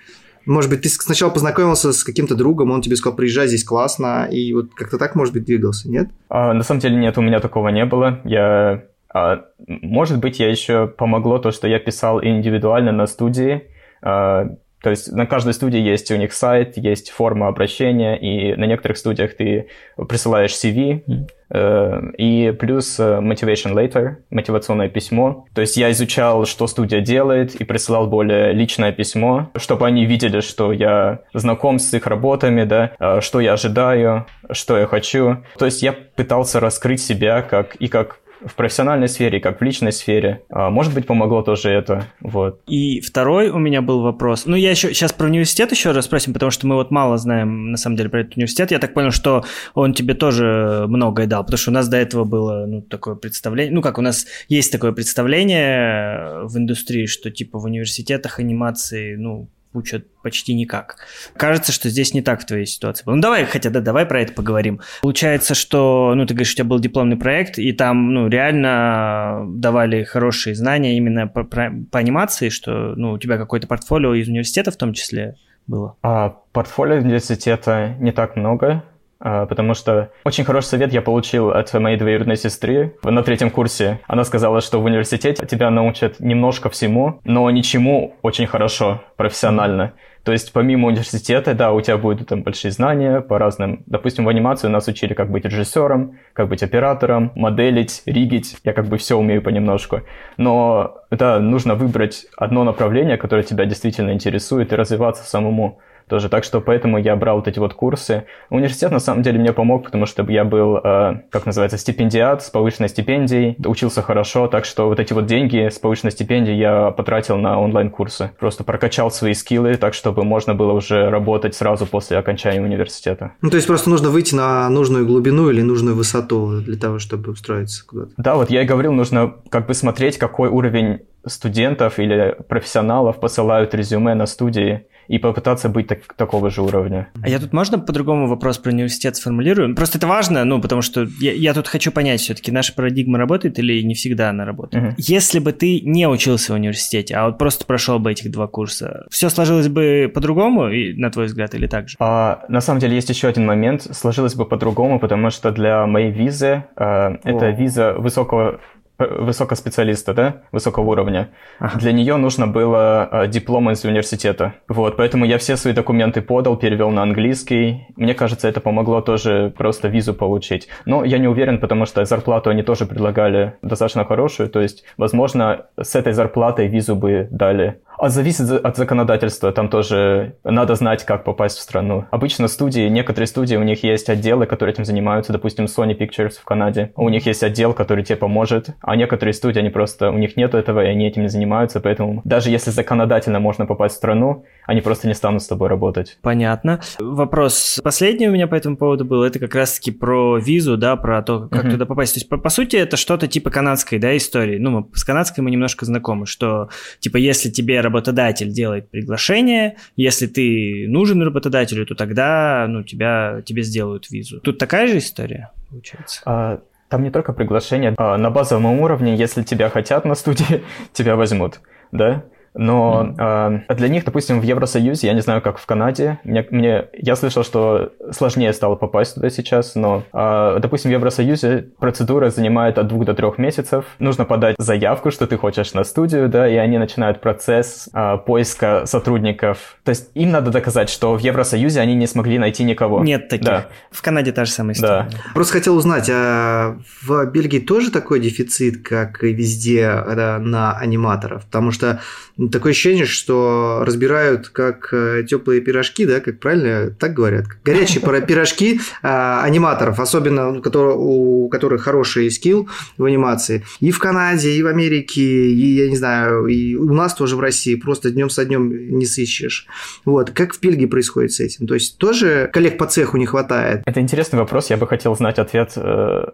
Может 0.47 0.71
быть, 0.71 0.83
ты 0.83 0.89
сначала 0.89 1.31
познакомился 1.31 1.93
с 1.93 2.05
каким-то 2.05 2.37
другом, 2.37 2.71
он 2.71 2.81
тебе 2.81 2.97
сказал, 2.97 3.17
приезжай, 3.17 3.49
здесь 3.49 3.65
классно, 3.65 4.29
и 4.31 4.53
вот 4.53 4.75
как-то 4.75 4.97
так, 4.97 5.17
может 5.17 5.35
быть, 5.35 5.45
двигался, 5.45 5.91
нет? 5.91 6.09
А, 6.29 6.53
на 6.53 6.63
самом 6.63 6.81
деле 6.81 6.97
нет, 6.97 7.19
у 7.19 7.23
меня 7.23 7.41
такого 7.41 7.69
не 7.69 7.85
было. 7.85 8.21
Я, 8.25 8.85
а, 9.13 9.45
может 9.67 10.21
быть, 10.21 10.39
я 10.39 10.49
еще 10.49 10.87
помогло 10.87 11.39
то, 11.39 11.51
что 11.51 11.67
я 11.67 11.81
писал 11.81 12.23
индивидуально 12.23 12.93
на 12.93 13.07
студии, 13.07 13.65
а, 14.03 14.57
то 14.87 14.91
есть 14.91 15.11
на 15.11 15.27
каждой 15.27 15.53
студии 15.53 15.81
есть 15.81 16.12
у 16.12 16.17
них 16.17 16.33
сайт, 16.33 16.77
есть 16.77 17.11
форма 17.11 17.49
обращения, 17.49 18.17
и 18.17 18.55
на 18.55 18.67
некоторых 18.67 18.99
студиях 18.99 19.35
ты 19.35 19.67
присылаешь 20.09 20.53
CV, 20.53 21.03
mm. 21.05 21.27
э, 21.50 22.12
и 22.19 22.53
плюс 22.53 23.00
э, 23.00 23.19
motivation 23.21 23.75
letter, 23.75 24.19
мотивационное 24.31 24.88
письмо. 24.88 25.44
То 25.56 25.62
есть 25.62 25.77
я 25.77 25.91
изучал, 25.91 26.47
что 26.47 26.69
студия 26.69 27.00
делает, 27.00 27.56
и 27.56 27.65
присылал 27.65 28.06
более 28.06 28.53
личное 28.53 28.93
письмо, 28.93 29.50
чтобы 29.56 29.88
они 29.88 30.06
видели, 30.06 30.38
что 30.38 30.73
я 30.73 31.23
знаком 31.35 31.81
с 31.81 31.93
их 31.93 32.06
работами, 32.06 32.62
да, 32.62 32.93
э, 33.00 33.21
что 33.23 33.41
я 33.41 33.55
ожидаю, 33.55 34.27
что 34.53 34.79
я 34.79 34.87
хочу. 34.87 35.38
То 35.59 35.65
есть 35.65 35.83
я 35.83 35.93
пытался 35.93 36.61
раскрыть 36.61 37.03
себя 37.03 37.43
как 37.43 37.75
и 37.75 37.88
как 37.88 38.21
в 38.44 38.55
профессиональной 38.55 39.09
сфере, 39.09 39.41
как 39.41 39.61
в 39.61 39.65
личной 39.65 39.93
сфере. 39.93 40.43
А, 40.50 40.71
может 40.71 40.94
быть, 40.94 41.06
помогло 41.06 41.43
тоже 41.43 41.71
это. 41.71 42.06
Вот. 42.21 42.61
И 42.67 43.00
второй 43.00 43.49
у 43.49 43.59
меня 43.59 43.83
был 43.83 44.03
вопрос. 44.03 44.47
Ну, 44.47 44.56
я 44.56 44.71
еще 44.71 44.88
сейчас 44.88 45.12
про 45.12 45.27
университет 45.27 45.71
еще 45.71 45.93
раз 45.93 46.05
спросим, 46.05 46.33
потому 46.33 46.50
что 46.50 46.67
мы 46.67 46.75
вот 46.75 46.91
мало 46.91 47.17
знаем, 47.19 47.71
на 47.71 47.77
самом 47.77 47.97
деле, 47.97 48.09
про 48.09 48.21
этот 48.21 48.37
университет. 48.37 48.71
Я 48.71 48.79
так 48.79 48.94
понял, 48.94 49.11
что 49.11 49.44
он 49.75 49.94
тебе 49.94 50.15
тоже 50.15 50.85
многое 50.88 51.27
дал, 51.27 51.44
потому 51.44 51.59
что 51.59 51.71
у 51.71 51.75
нас 51.75 51.88
до 51.88 51.97
этого 51.97 52.25
было, 52.25 52.67
ну, 52.67 52.83
такое 52.83 53.15
представление, 53.15 53.75
ну, 53.75 53.83
как 53.83 53.99
у 53.99 54.03
нас 54.03 54.27
есть 54.49 54.73
такое 54.73 54.93
представление 54.93 56.44
в 56.44 56.56
индустрии, 56.56 57.06
что, 57.06 57.31
типа, 57.31 57.59
в 57.59 57.65
университетах 57.65 58.38
анимации, 58.38 59.17
ну, 59.17 59.49
учат 59.76 60.06
почти 60.23 60.55
никак. 60.55 60.96
Кажется, 61.37 61.73
что 61.73 61.88
здесь 61.88 62.14
не 62.14 62.23
так 62.23 62.40
в 62.40 62.46
твоей 62.46 62.67
ситуации. 62.67 63.05
Ну, 63.06 63.20
давай, 63.20 63.44
хотя 63.44 63.70
да, 63.70 63.81
давай 63.81 64.06
про 64.06 64.23
это 64.23 64.32
поговорим. 64.32 64.81
Получается, 65.02 65.55
что, 65.55 66.12
ну, 66.17 66.26
ты 66.26 66.34
говоришь, 66.34 66.52
у 66.52 66.56
тебя 66.56 66.64
был 66.64 66.81
дипломный 66.81 67.17
проект, 67.17 67.58
и 67.58 67.73
там, 67.73 68.12
ну, 68.12 68.28
реально 68.28 69.44
давали 69.49 70.02
хорошие 70.02 70.55
знания 70.55 70.96
именно 70.96 71.28
по, 71.28 71.44
по, 71.44 71.70
по 71.90 71.99
анимации, 71.99 72.49
что, 72.49 72.94
ну, 72.96 73.12
у 73.12 73.19
тебя 73.19 73.38
какое-то 73.38 73.67
портфолио 73.67 74.14
из 74.14 74.28
университета 74.28 74.70
в 74.70 74.76
том 74.76 74.93
числе 74.93 75.37
было? 75.67 75.96
А, 76.02 76.31
портфолио 76.52 76.97
университета 76.97 77.95
не 78.00 78.12
так 78.12 78.37
много. 78.37 78.85
А, 79.28 79.45
потому 79.45 79.75
что 79.75 80.12
очень 80.23 80.45
хороший 80.45 80.66
совет 80.66 80.92
я 80.92 81.02
получил 81.02 81.50
от 81.50 81.75
моей 81.75 81.97
двоюродной 81.97 82.37
сестры 82.37 82.95
на 83.02 83.25
третьем 83.25 83.50
курсе. 83.50 83.99
Она 84.06 84.23
сказала, 84.23 84.61
что 84.61 84.80
в 84.80 84.85
университете 84.85 85.45
тебя 85.47 85.68
научат 85.68 86.21
немножко 86.21 86.71
всему, 86.71 87.18
но 87.25 87.50
ничему 87.50 88.14
очень 88.23 88.47
хорошо, 88.47 89.02
профессионально. 89.16 89.95
То 90.23 90.30
есть 90.30 90.52
помимо 90.52 90.87
университета, 90.87 91.54
да, 91.54 91.73
у 91.73 91.80
тебя 91.80 91.97
будут 91.97 92.28
там 92.28 92.45
большие 92.45 92.71
знания 92.71 93.21
по 93.21 93.37
разным... 93.37 93.83
Допустим, 93.87 94.26
в 94.26 94.28
анимации 94.28 94.68
нас 94.68 94.87
учили, 94.87 95.12
как 95.12 95.28
быть 95.28 95.45
режиссером, 95.45 96.18
как 96.33 96.49
быть 96.49 96.62
оператором, 96.62 97.33
моделить, 97.35 98.02
ригить. 98.06 98.56
Я 98.62 98.73
как 98.73 98.87
бы 98.87 98.97
все 98.97 99.16
умею 99.16 99.42
понемножку. 99.42 100.02
Но, 100.37 100.99
да, 101.11 101.40
нужно 101.40 101.75
выбрать 101.75 102.26
одно 102.37 102.62
направление, 102.62 103.16
которое 103.16 103.42
тебя 103.42 103.64
действительно 103.64 104.12
интересует, 104.12 104.73
и 104.73 104.76
развиваться 104.76 105.25
самому 105.25 105.80
тоже. 106.09 106.29
Так 106.29 106.45
что 106.45 106.61
поэтому 106.61 106.99
я 106.99 107.17
брал 107.17 107.37
вот 107.37 107.49
эти 107.49 107.59
вот 107.59 107.75
курсы. 107.75 108.25
Университет 108.51 108.91
на 108.91 108.99
самом 108.99 109.23
деле 109.23 109.39
мне 109.39 109.53
помог, 109.53 109.85
потому 109.85 110.07
что 110.07 110.23
я 110.31 110.45
был, 110.45 110.79
э, 110.79 111.21
как 111.31 111.47
называется, 111.47 111.79
стипендиат 111.79 112.43
с 112.43 112.51
повышенной 112.51 112.89
стипендией, 112.89 113.57
учился 113.65 114.03
хорошо, 114.03 114.49
так 114.49 114.65
что 114.65 114.89
вот 114.89 115.01
эти 115.01 115.13
вот 115.13 115.27
деньги 115.27 115.69
с 115.69 115.79
повышенной 115.79 116.13
стипендией 116.13 116.59
я 116.59 116.91
потратил 116.91 117.37
на 117.37 117.61
онлайн-курсы. 117.61 118.31
Просто 118.39 118.65
прокачал 118.65 119.11
свои 119.11 119.35
скиллы 119.35 119.77
так, 119.77 119.95
чтобы 119.95 120.25
можно 120.25 120.55
было 120.55 120.73
уже 120.73 121.11
работать 121.11 121.55
сразу 121.55 121.87
после 121.87 122.19
окончания 122.19 122.61
университета. 122.61 123.33
Ну, 123.43 123.51
то 123.51 123.57
есть 123.57 123.67
просто 123.67 123.91
нужно 123.91 124.11
выйти 124.11 124.35
на 124.35 124.69
нужную 124.69 125.07
глубину 125.07 125.51
или 125.51 125.63
нужную 125.63 125.97
высоту 125.97 126.61
для 126.61 126.77
того, 126.77 126.99
чтобы 126.99 127.33
устроиться 127.33 127.85
куда-то. 127.87 128.13
Да, 128.17 128.37
вот 128.37 128.51
я 128.51 128.63
и 128.63 128.67
говорил, 128.67 128.93
нужно 128.93 129.35
как 129.51 129.67
бы 129.67 129.75
смотреть, 129.75 130.19
какой 130.19 130.49
уровень 130.49 131.01
студентов 131.27 131.99
или 131.99 132.37
профессионалов 132.49 133.19
посылают 133.19 133.75
резюме 133.75 134.15
на 134.15 134.27
студии 134.27 134.87
и 135.09 135.19
попытаться 135.19 135.69
быть 135.69 135.87
так, 135.87 136.15
такого 136.15 136.51
же 136.51 136.63
уровня. 136.63 137.09
А 137.23 137.29
я 137.29 137.39
тут 137.39 137.53
можно 137.53 137.79
по-другому 137.79 138.27
вопрос 138.27 138.59
про 138.59 138.73
университет 138.73 139.17
сформулирую? 139.17 139.75
Просто 139.75 139.99
это 139.99 140.07
важно, 140.07 140.45
ну, 140.45 140.61
потому 140.61 140.83
что 140.83 141.07
я, 141.21 141.33
я 141.33 141.55
тут 141.55 141.69
хочу 141.69 141.93
понять 141.93 142.21
все-таки, 142.21 142.53
наша 142.53 142.75
парадигма 142.75 143.19
работает 143.19 143.59
или 143.59 143.83
не 143.83 143.95
всегда 143.95 144.31
она 144.31 144.45
работает. 144.45 144.85
Угу. 144.85 144.95
Если 144.99 145.39
бы 145.39 145.53
ты 145.53 145.81
не 145.81 146.09
учился 146.09 146.53
в 146.53 146.57
университете, 146.57 147.15
а 147.15 147.27
вот 147.27 147.39
просто 147.39 147.65
прошел 147.65 147.99
бы 147.99 148.13
этих 148.13 148.31
два 148.31 148.47
курса, 148.47 149.07
все 149.11 149.29
сложилось 149.31 149.69
бы 149.69 150.11
по-другому, 150.13 150.69
на 150.69 151.11
твой 151.11 151.27
взгляд, 151.27 151.55
или 151.55 151.67
так 151.67 151.89
же? 151.89 151.97
А, 151.99 152.45
на 152.49 152.61
самом 152.61 152.81
деле 152.81 152.97
есть 152.97 153.09
еще 153.09 153.29
один 153.29 153.47
момент. 153.47 153.83
Сложилось 153.83 154.35
бы 154.35 154.45
по-другому, 154.45 154.99
потому 154.99 155.31
что 155.31 155.51
для 155.53 155.87
моей 155.87 156.11
визы 156.11 156.65
э, 156.77 157.17
это 157.25 157.51
виза 157.51 157.95
высокого 157.95 158.61
высокоспециалиста, 158.99 160.15
да, 160.15 160.43
высокого 160.53 160.91
уровня. 160.91 161.29
Ага. 161.59 161.79
Для 161.79 161.93
нее 161.93 162.17
нужно 162.17 162.47
было 162.47 163.09
э, 163.11 163.26
диплом 163.29 163.71
из 163.71 163.85
университета. 163.85 164.55
Вот, 164.69 164.97
поэтому 164.97 165.25
я 165.25 165.38
все 165.38 165.57
свои 165.57 165.75
документы 165.75 166.23
подал, 166.23 166.57
перевел 166.57 166.91
на 166.91 167.03
английский. 167.03 167.87
Мне 167.97 168.15
кажется, 168.15 168.49
это 168.49 168.61
помогло 168.61 169.00
тоже 169.00 169.53
просто 169.57 169.88
визу 169.88 170.15
получить. 170.15 170.69
Но 170.85 171.05
я 171.05 171.19
не 171.19 171.29
уверен, 171.29 171.59
потому 171.59 171.87
что 171.87 172.05
зарплату 172.05 172.50
они 172.50 172.62
тоже 172.62 172.87
предлагали 172.87 173.55
достаточно 173.62 174.05
хорошую. 174.05 174.49
То 174.49 174.61
есть, 174.61 174.85
возможно, 174.97 175.67
с 175.81 175.95
этой 175.95 176.12
зарплатой 176.12 176.69
визу 176.69 176.97
бы 176.97 177.29
дали. 177.31 177.81
А 177.99 178.09
зависит 178.09 178.50
от 178.50 178.76
законодательства, 178.76 179.53
там 179.53 179.69
тоже 179.69 180.37
надо 180.45 180.75
знать, 180.75 181.05
как 181.05 181.25
попасть 181.25 181.59
в 181.59 181.61
страну. 181.61 182.05
Обычно 182.11 182.49
студии, 182.49 182.88
некоторые 182.88 183.26
студии, 183.26 183.57
у 183.57 183.62
них 183.62 183.83
есть 183.85 184.09
отделы, 184.09 184.47
которые 184.47 184.75
этим 184.75 184.85
занимаются, 184.85 185.33
допустим, 185.33 185.65
Sony 185.65 185.97
Pictures 185.97 186.35
в 186.41 186.45
Канаде. 186.45 186.93
У 186.97 187.09
них 187.09 187.26
есть 187.26 187.43
отдел, 187.43 187.73
который 187.73 188.05
тебе 188.05 188.17
поможет, 188.17 188.71
а 188.83 188.97
некоторые 188.97 189.33
студии, 189.35 189.61
они 189.61 189.71
просто, 189.71 190.11
у 190.11 190.19
них 190.19 190.37
нет 190.37 190.55
этого, 190.55 190.85
и 190.85 190.88
они 190.88 191.07
этим 191.07 191.23
не 191.23 191.29
занимаются, 191.29 191.81
поэтому 191.81 192.21
даже 192.25 192.50
если 192.50 192.71
законодательно 192.71 193.41
можно 193.41 193.67
попасть 193.67 193.95
в 193.95 193.99
страну, 193.99 194.45
они 194.67 194.81
просто 194.81 195.09
не 195.09 195.15
станут 195.15 195.43
с 195.43 195.47
тобой 195.47 195.69
работать. 195.69 196.19
Понятно. 196.23 196.81
Вопрос 196.99 197.81
последний 197.83 198.29
у 198.29 198.33
меня 198.33 198.47
по 198.47 198.55
этому 198.55 198.76
поводу 198.76 199.05
был, 199.05 199.23
это 199.23 199.38
как 199.38 199.55
раз-таки 199.55 199.91
про 199.91 200.37
визу, 200.38 200.76
да, 200.76 200.97
про 200.97 201.23
то, 201.23 201.49
как 201.49 201.65
uh-huh. 201.65 201.71
туда 201.71 201.87
попасть. 201.87 202.15
То 202.15 202.19
есть, 202.19 202.29
по, 202.29 202.37
по 202.37 202.49
сути, 202.49 202.76
это 202.76 202.97
что-то 202.97 203.26
типа 203.26 203.50
канадской, 203.50 203.99
да, 203.99 204.17
истории. 204.17 204.59
Ну, 204.59 204.71
мы, 204.71 204.87
с 204.93 205.05
канадской 205.05 205.43
мы 205.43 205.50
немножко 205.50 205.85
знакомы, 205.85 206.26
что, 206.26 206.69
типа, 207.00 207.17
если 207.17 207.50
тебе 207.50 207.81
работодатель 207.87 208.50
делает 208.50 208.90
приглашение, 208.90 209.76
если 209.97 210.26
ты 210.26 210.87
нужен 210.88 211.23
работодателю, 211.23 211.87
то 211.87 211.95
тогда, 211.95 212.66
ну, 212.69 212.83
тебя, 212.83 213.43
тебе 213.45 213.62
сделают 213.62 214.11
визу. 214.11 214.40
Тут 214.40 214.59
такая 214.59 214.87
же 214.87 214.99
история, 214.99 215.50
получается? 215.71 216.21
А, 216.25 216.61
там 216.88 217.02
не 217.02 217.11
только 217.11 217.33
приглашение. 217.33 217.95
А, 217.97 218.16
на 218.16 218.31
базовом 218.31 218.81
уровне, 218.81 219.16
если 219.16 219.43
тебя 219.43 219.71
хотят 219.71 220.05
на 220.05 220.14
студии, 220.14 220.62
тебя 220.93 221.16
возьмут, 221.16 221.61
да? 221.93 222.25
Но 222.57 223.15
mm-hmm. 223.17 223.63
э, 223.69 223.75
для 223.75 223.89
них, 223.89 224.05
допустим, 224.05 224.41
в 224.41 224.43
Евросоюзе, 224.43 225.07
я 225.07 225.13
не 225.13 225.21
знаю, 225.21 225.43
как 225.43 225.59
в 225.59 225.67
Канаде, 225.67 226.19
мне, 226.25 226.47
мне, 226.51 226.87
я 226.95 227.17
слышал, 227.17 227.45
что 227.45 227.93
сложнее 228.13 228.53
стало 228.53 228.77
попасть 228.77 229.15
туда 229.15 229.31
сейчас, 229.31 229.75
но, 229.75 230.05
э, 230.13 230.59
допустим, 230.61 230.91
в 230.91 230.95
Евросоюзе 230.95 231.69
процедура 231.79 232.31
занимает 232.31 232.79
от 232.79 232.89
двух 232.89 233.05
до 233.05 233.15
трех 233.15 233.39
месяцев. 233.39 233.85
Нужно 233.99 234.25
подать 234.25 234.57
заявку, 234.59 235.11
что 235.11 235.27
ты 235.27 235.37
хочешь 235.37 235.75
на 235.75 235.85
студию, 235.85 236.29
да, 236.29 236.49
и 236.49 236.57
они 236.57 236.79
начинают 236.79 237.21
процесс 237.21 237.89
э, 237.93 238.19
поиска 238.25 238.85
сотрудников. 238.87 239.77
То 239.85 239.91
есть 239.91 240.11
им 240.15 240.31
надо 240.31 240.51
доказать, 240.51 240.89
что 240.89 241.15
в 241.15 241.21
Евросоюзе 241.21 241.81
они 241.81 241.95
не 241.95 242.07
смогли 242.07 242.39
найти 242.39 242.65
никого. 242.65 243.05
Нет 243.05 243.29
таких. 243.29 243.47
Да. 243.47 243.67
В 243.91 244.03
Канаде 244.03 244.33
та 244.33 244.45
же 244.45 244.51
самая 244.51 244.75
история. 244.75 245.09
Да. 245.11 245.19
Просто 245.35 245.55
хотел 245.55 245.77
узнать, 245.77 246.09
а 246.11 246.79
в 247.03 247.27
Бельгии 247.27 247.59
тоже 247.59 247.91
такой 247.91 248.21
дефицит, 248.21 248.83
как 248.83 249.23
и 249.23 249.33
везде 249.33 249.91
на 249.91 250.77
аниматоров? 250.79 251.45
Потому 251.45 251.71
что 251.71 252.01
такое 252.50 252.73
ощущение, 252.73 253.05
что 253.05 253.83
разбирают 253.83 254.49
как 254.49 254.88
э, 254.93 255.25
теплые 255.29 255.61
пирожки, 255.61 256.07
да, 256.07 256.21
как 256.21 256.38
правильно 256.38 256.91
так 256.91 257.15
говорят, 257.15 257.47
горячие 257.65 258.00
пирожки 258.26 258.81
а, 259.03 259.43
аниматоров, 259.43 260.00
особенно 260.00 260.59
у 260.59 261.49
которых 261.49 261.83
хороший 261.83 262.31
скилл 262.31 262.69
в 262.99 263.05
анимации. 263.05 263.65
И 263.81 263.91
в 263.91 263.99
Канаде, 263.99 264.53
и 264.53 264.62
в 264.62 264.67
Америке, 264.67 265.23
и, 265.23 265.76
я 265.76 265.88
не 265.88 265.97
знаю, 265.97 266.47
и 266.47 266.75
у 266.75 266.93
нас 266.93 267.15
тоже 267.15 267.37
в 267.37 267.41
России 267.41 267.75
просто 267.75 268.11
днем 268.11 268.31
со 268.31 268.45
днем 268.45 268.99
не 268.99 269.07
сыщешь. 269.07 269.67
Вот. 270.05 270.31
Как 270.31 270.55
в 270.55 270.61
Бельгии 270.61 270.87
происходит 270.87 271.33
с 271.33 271.41
этим? 271.41 271.67
То 271.67 271.75
есть 271.75 271.99
тоже 271.99 272.50
коллег 272.53 272.79
по 272.79 272.87
цеху 272.87 273.17
не 273.17 273.26
хватает? 273.26 273.83
Это 273.87 274.00
интересный 274.00 274.38
вопрос, 274.38 274.71
я 274.71 274.76
бы 274.76 274.87
хотел 274.87 275.15
знать 275.17 275.38
ответ 275.38 275.73
э, 275.76 276.25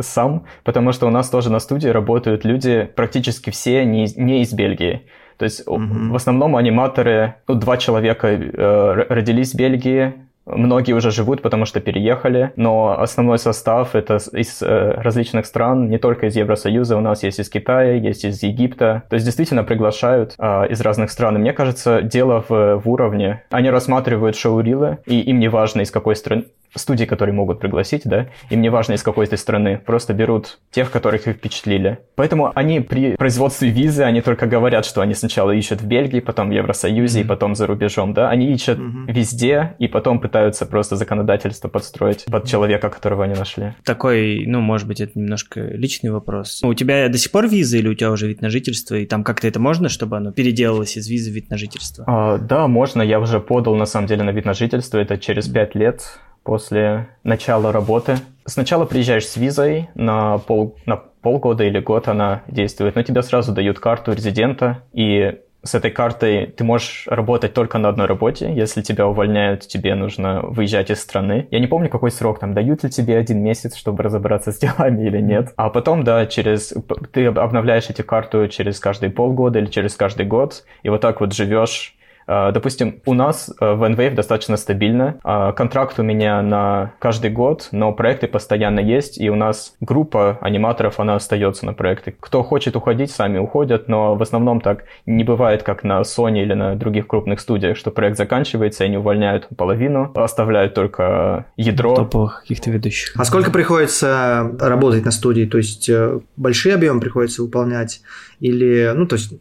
сам, 0.00 0.46
потому 0.64 0.92
что 0.92 1.06
у 1.06 1.10
нас 1.10 1.28
тоже 1.30 1.50
на 1.50 1.60
студии 1.60 1.88
работают 1.88 2.44
люди, 2.44 2.88
практически 2.94 3.50
все 3.50 3.84
не, 3.84 4.06
не 4.16 4.42
из 4.42 4.52
Бельгии. 4.52 5.02
То 5.36 5.44
есть 5.44 5.66
mm-hmm. 5.66 6.10
в 6.10 6.16
основном 6.16 6.56
аниматоры, 6.56 7.36
ну, 7.48 7.54
два 7.54 7.76
человека 7.76 8.28
э, 8.28 9.06
родились 9.08 9.52
в 9.52 9.56
Бельгии, 9.56 10.14
Многие 10.44 10.92
уже 10.92 11.12
живут, 11.12 11.40
потому 11.40 11.66
что 11.66 11.80
переехали, 11.80 12.52
но 12.56 13.00
основной 13.00 13.38
состав 13.38 13.94
это 13.94 14.18
из 14.32 14.60
э, 14.60 14.94
различных 14.96 15.46
стран, 15.46 15.88
не 15.88 15.98
только 15.98 16.26
из 16.26 16.36
Евросоюза, 16.36 16.96
у 16.96 17.00
нас 17.00 17.22
есть 17.22 17.38
из 17.38 17.48
Китая, 17.48 17.94
есть 17.94 18.24
из 18.24 18.42
Египта. 18.42 19.04
То 19.08 19.14
есть 19.14 19.24
действительно 19.24 19.62
приглашают 19.62 20.34
э, 20.38 20.66
из 20.68 20.80
разных 20.80 21.12
стран. 21.12 21.36
И 21.36 21.38
мне 21.38 21.52
кажется, 21.52 22.02
дело 22.02 22.44
в, 22.48 22.80
в 22.80 22.90
уровне. 22.90 23.44
Они 23.50 23.70
рассматривают 23.70 24.34
шоу-рилы, 24.34 24.98
и 25.06 25.20
им 25.20 25.38
не 25.38 25.48
важно, 25.48 25.82
из 25.82 25.92
какой 25.92 26.16
страны, 26.16 26.46
студии, 26.78 27.04
которые 27.04 27.34
могут 27.34 27.60
пригласить, 27.60 28.02
да, 28.04 28.28
им 28.50 28.60
не 28.60 28.70
важно 28.70 28.94
из 28.94 29.02
какой 29.02 29.26
то 29.26 29.36
страны, 29.36 29.78
просто 29.84 30.14
берут 30.14 30.58
тех, 30.70 30.90
которых 30.90 31.28
их 31.28 31.36
впечатлили. 31.36 31.98
Поэтому 32.14 32.52
они 32.54 32.80
при 32.80 33.16
производстве 33.16 33.70
визы, 33.70 34.02
они 34.02 34.20
только 34.20 34.46
говорят, 34.46 34.84
что 34.84 35.00
они 35.00 35.14
сначала 35.14 35.50
ищут 35.50 35.80
в 35.80 35.86
Бельгии, 35.86 36.20
потом 36.20 36.48
в 36.48 36.52
Евросоюзе 36.52 37.20
mm-hmm. 37.20 37.24
и 37.24 37.26
потом 37.26 37.54
за 37.54 37.66
рубежом, 37.66 38.14
да, 38.14 38.30
они 38.30 38.52
ищут 38.52 38.78
mm-hmm. 38.78 39.12
везде 39.12 39.74
и 39.78 39.88
потом 39.88 40.20
пытаются 40.20 40.66
просто 40.66 40.96
законодательство 40.96 41.68
подстроить 41.68 42.24
под 42.26 42.48
человека, 42.48 42.88
которого 42.88 43.24
они 43.24 43.34
нашли. 43.34 43.74
Такой, 43.84 44.44
ну, 44.46 44.60
может 44.60 44.86
быть, 44.86 45.00
это 45.00 45.18
немножко 45.18 45.60
личный 45.60 46.10
вопрос. 46.10 46.60
У 46.62 46.74
тебя 46.74 47.08
до 47.08 47.18
сих 47.18 47.30
пор 47.30 47.48
виза 47.48 47.78
или 47.78 47.88
у 47.88 47.94
тебя 47.94 48.10
уже 48.10 48.28
вид 48.28 48.40
на 48.40 48.50
жительство, 48.50 48.94
и 48.94 49.06
там 49.06 49.24
как-то 49.24 49.48
это 49.48 49.60
можно, 49.60 49.88
чтобы 49.88 50.16
оно 50.16 50.32
переделалось 50.32 50.96
из 50.96 51.08
визы 51.08 51.30
в 51.30 51.34
вид 51.34 51.50
на 51.50 51.56
жительство? 51.56 52.04
А, 52.06 52.38
да, 52.38 52.66
можно, 52.68 53.02
я 53.02 53.20
уже 53.20 53.40
подал, 53.40 53.74
на 53.74 53.86
самом 53.86 54.06
деле, 54.06 54.22
на 54.22 54.30
вид 54.30 54.44
на 54.44 54.54
жительство, 54.54 54.98
это 54.98 55.18
через 55.18 55.48
пять 55.48 55.74
лет 55.74 56.02
после 56.42 57.08
начала 57.24 57.72
работы. 57.72 58.16
Сначала 58.44 58.84
приезжаешь 58.84 59.26
с 59.26 59.36
визой 59.36 59.88
на, 59.94 60.38
пол, 60.38 60.76
на 60.86 60.96
полгода 60.96 61.64
или 61.64 61.78
год 61.80 62.08
она 62.08 62.42
действует, 62.48 62.96
но 62.96 63.02
тебе 63.02 63.22
сразу 63.22 63.52
дают 63.52 63.78
карту 63.78 64.12
резидента, 64.12 64.82
и 64.92 65.38
с 65.64 65.74
этой 65.74 65.92
картой 65.92 66.46
ты 66.46 66.64
можешь 66.64 67.04
работать 67.06 67.54
только 67.54 67.78
на 67.78 67.88
одной 67.88 68.06
работе. 68.06 68.52
Если 68.52 68.82
тебя 68.82 69.06
увольняют, 69.06 69.68
тебе 69.68 69.94
нужно 69.94 70.40
выезжать 70.42 70.90
из 70.90 71.00
страны. 71.00 71.46
Я 71.50 71.60
не 71.60 71.68
помню, 71.68 71.88
какой 71.88 72.10
срок 72.10 72.40
там. 72.40 72.52
Дают 72.52 72.82
ли 72.82 72.90
тебе 72.90 73.16
один 73.16 73.42
месяц, 73.42 73.76
чтобы 73.76 74.02
разобраться 74.02 74.50
с 74.50 74.58
делами 74.60 75.06
или 75.06 75.20
нет. 75.20 75.52
А 75.56 75.70
потом, 75.70 76.02
да, 76.02 76.26
через... 76.26 76.74
Ты 77.12 77.26
обновляешь 77.26 77.88
эти 77.88 78.02
карту 78.02 78.48
через 78.48 78.80
каждые 78.80 79.10
полгода 79.10 79.60
или 79.60 79.66
через 79.66 79.94
каждый 79.94 80.26
год. 80.26 80.64
И 80.82 80.88
вот 80.88 81.00
так 81.00 81.20
вот 81.20 81.32
живешь 81.32 81.94
допустим, 82.26 83.00
у 83.06 83.14
нас 83.14 83.50
э, 83.60 83.72
в 83.74 83.82
Enwave 83.82 84.14
достаточно 84.14 84.56
стабильно. 84.56 85.18
А, 85.24 85.52
контракт 85.52 85.98
у 85.98 86.02
меня 86.02 86.42
на 86.42 86.92
каждый 86.98 87.30
год, 87.30 87.68
но 87.72 87.92
проекты 87.92 88.28
постоянно 88.28 88.80
есть, 88.80 89.20
и 89.20 89.28
у 89.30 89.34
нас 89.34 89.74
группа 89.80 90.38
аниматоров, 90.40 91.00
она 91.00 91.16
остается 91.16 91.66
на 91.66 91.72
проекты. 91.72 92.14
Кто 92.18 92.42
хочет 92.42 92.76
уходить, 92.76 93.10
сами 93.10 93.38
уходят, 93.38 93.88
но 93.88 94.14
в 94.14 94.22
основном 94.22 94.60
так 94.60 94.84
не 95.06 95.24
бывает, 95.24 95.62
как 95.62 95.84
на 95.84 96.00
Sony 96.02 96.42
или 96.42 96.54
на 96.54 96.76
других 96.76 97.06
крупных 97.06 97.40
студиях, 97.40 97.76
что 97.76 97.90
проект 97.90 98.16
заканчивается, 98.16 98.84
и 98.84 98.86
они 98.86 98.96
увольняют 98.96 99.48
половину, 99.56 100.12
оставляют 100.14 100.74
только 100.74 101.46
ядро. 101.56 101.94
Топовых 101.94 102.42
каких-то 102.42 102.70
ведущих. 102.70 103.18
А 103.18 103.24
сколько 103.24 103.50
приходится 103.50 104.50
работать 104.60 105.04
на 105.04 105.10
студии? 105.10 105.44
То 105.44 105.58
есть 105.58 105.88
э, 105.88 106.20
большие 106.36 106.74
объемы 106.74 107.00
приходится 107.00 107.42
выполнять? 107.42 108.02
Или, 108.40 108.92
ну, 108.94 109.06
то 109.06 109.16
есть 109.16 109.32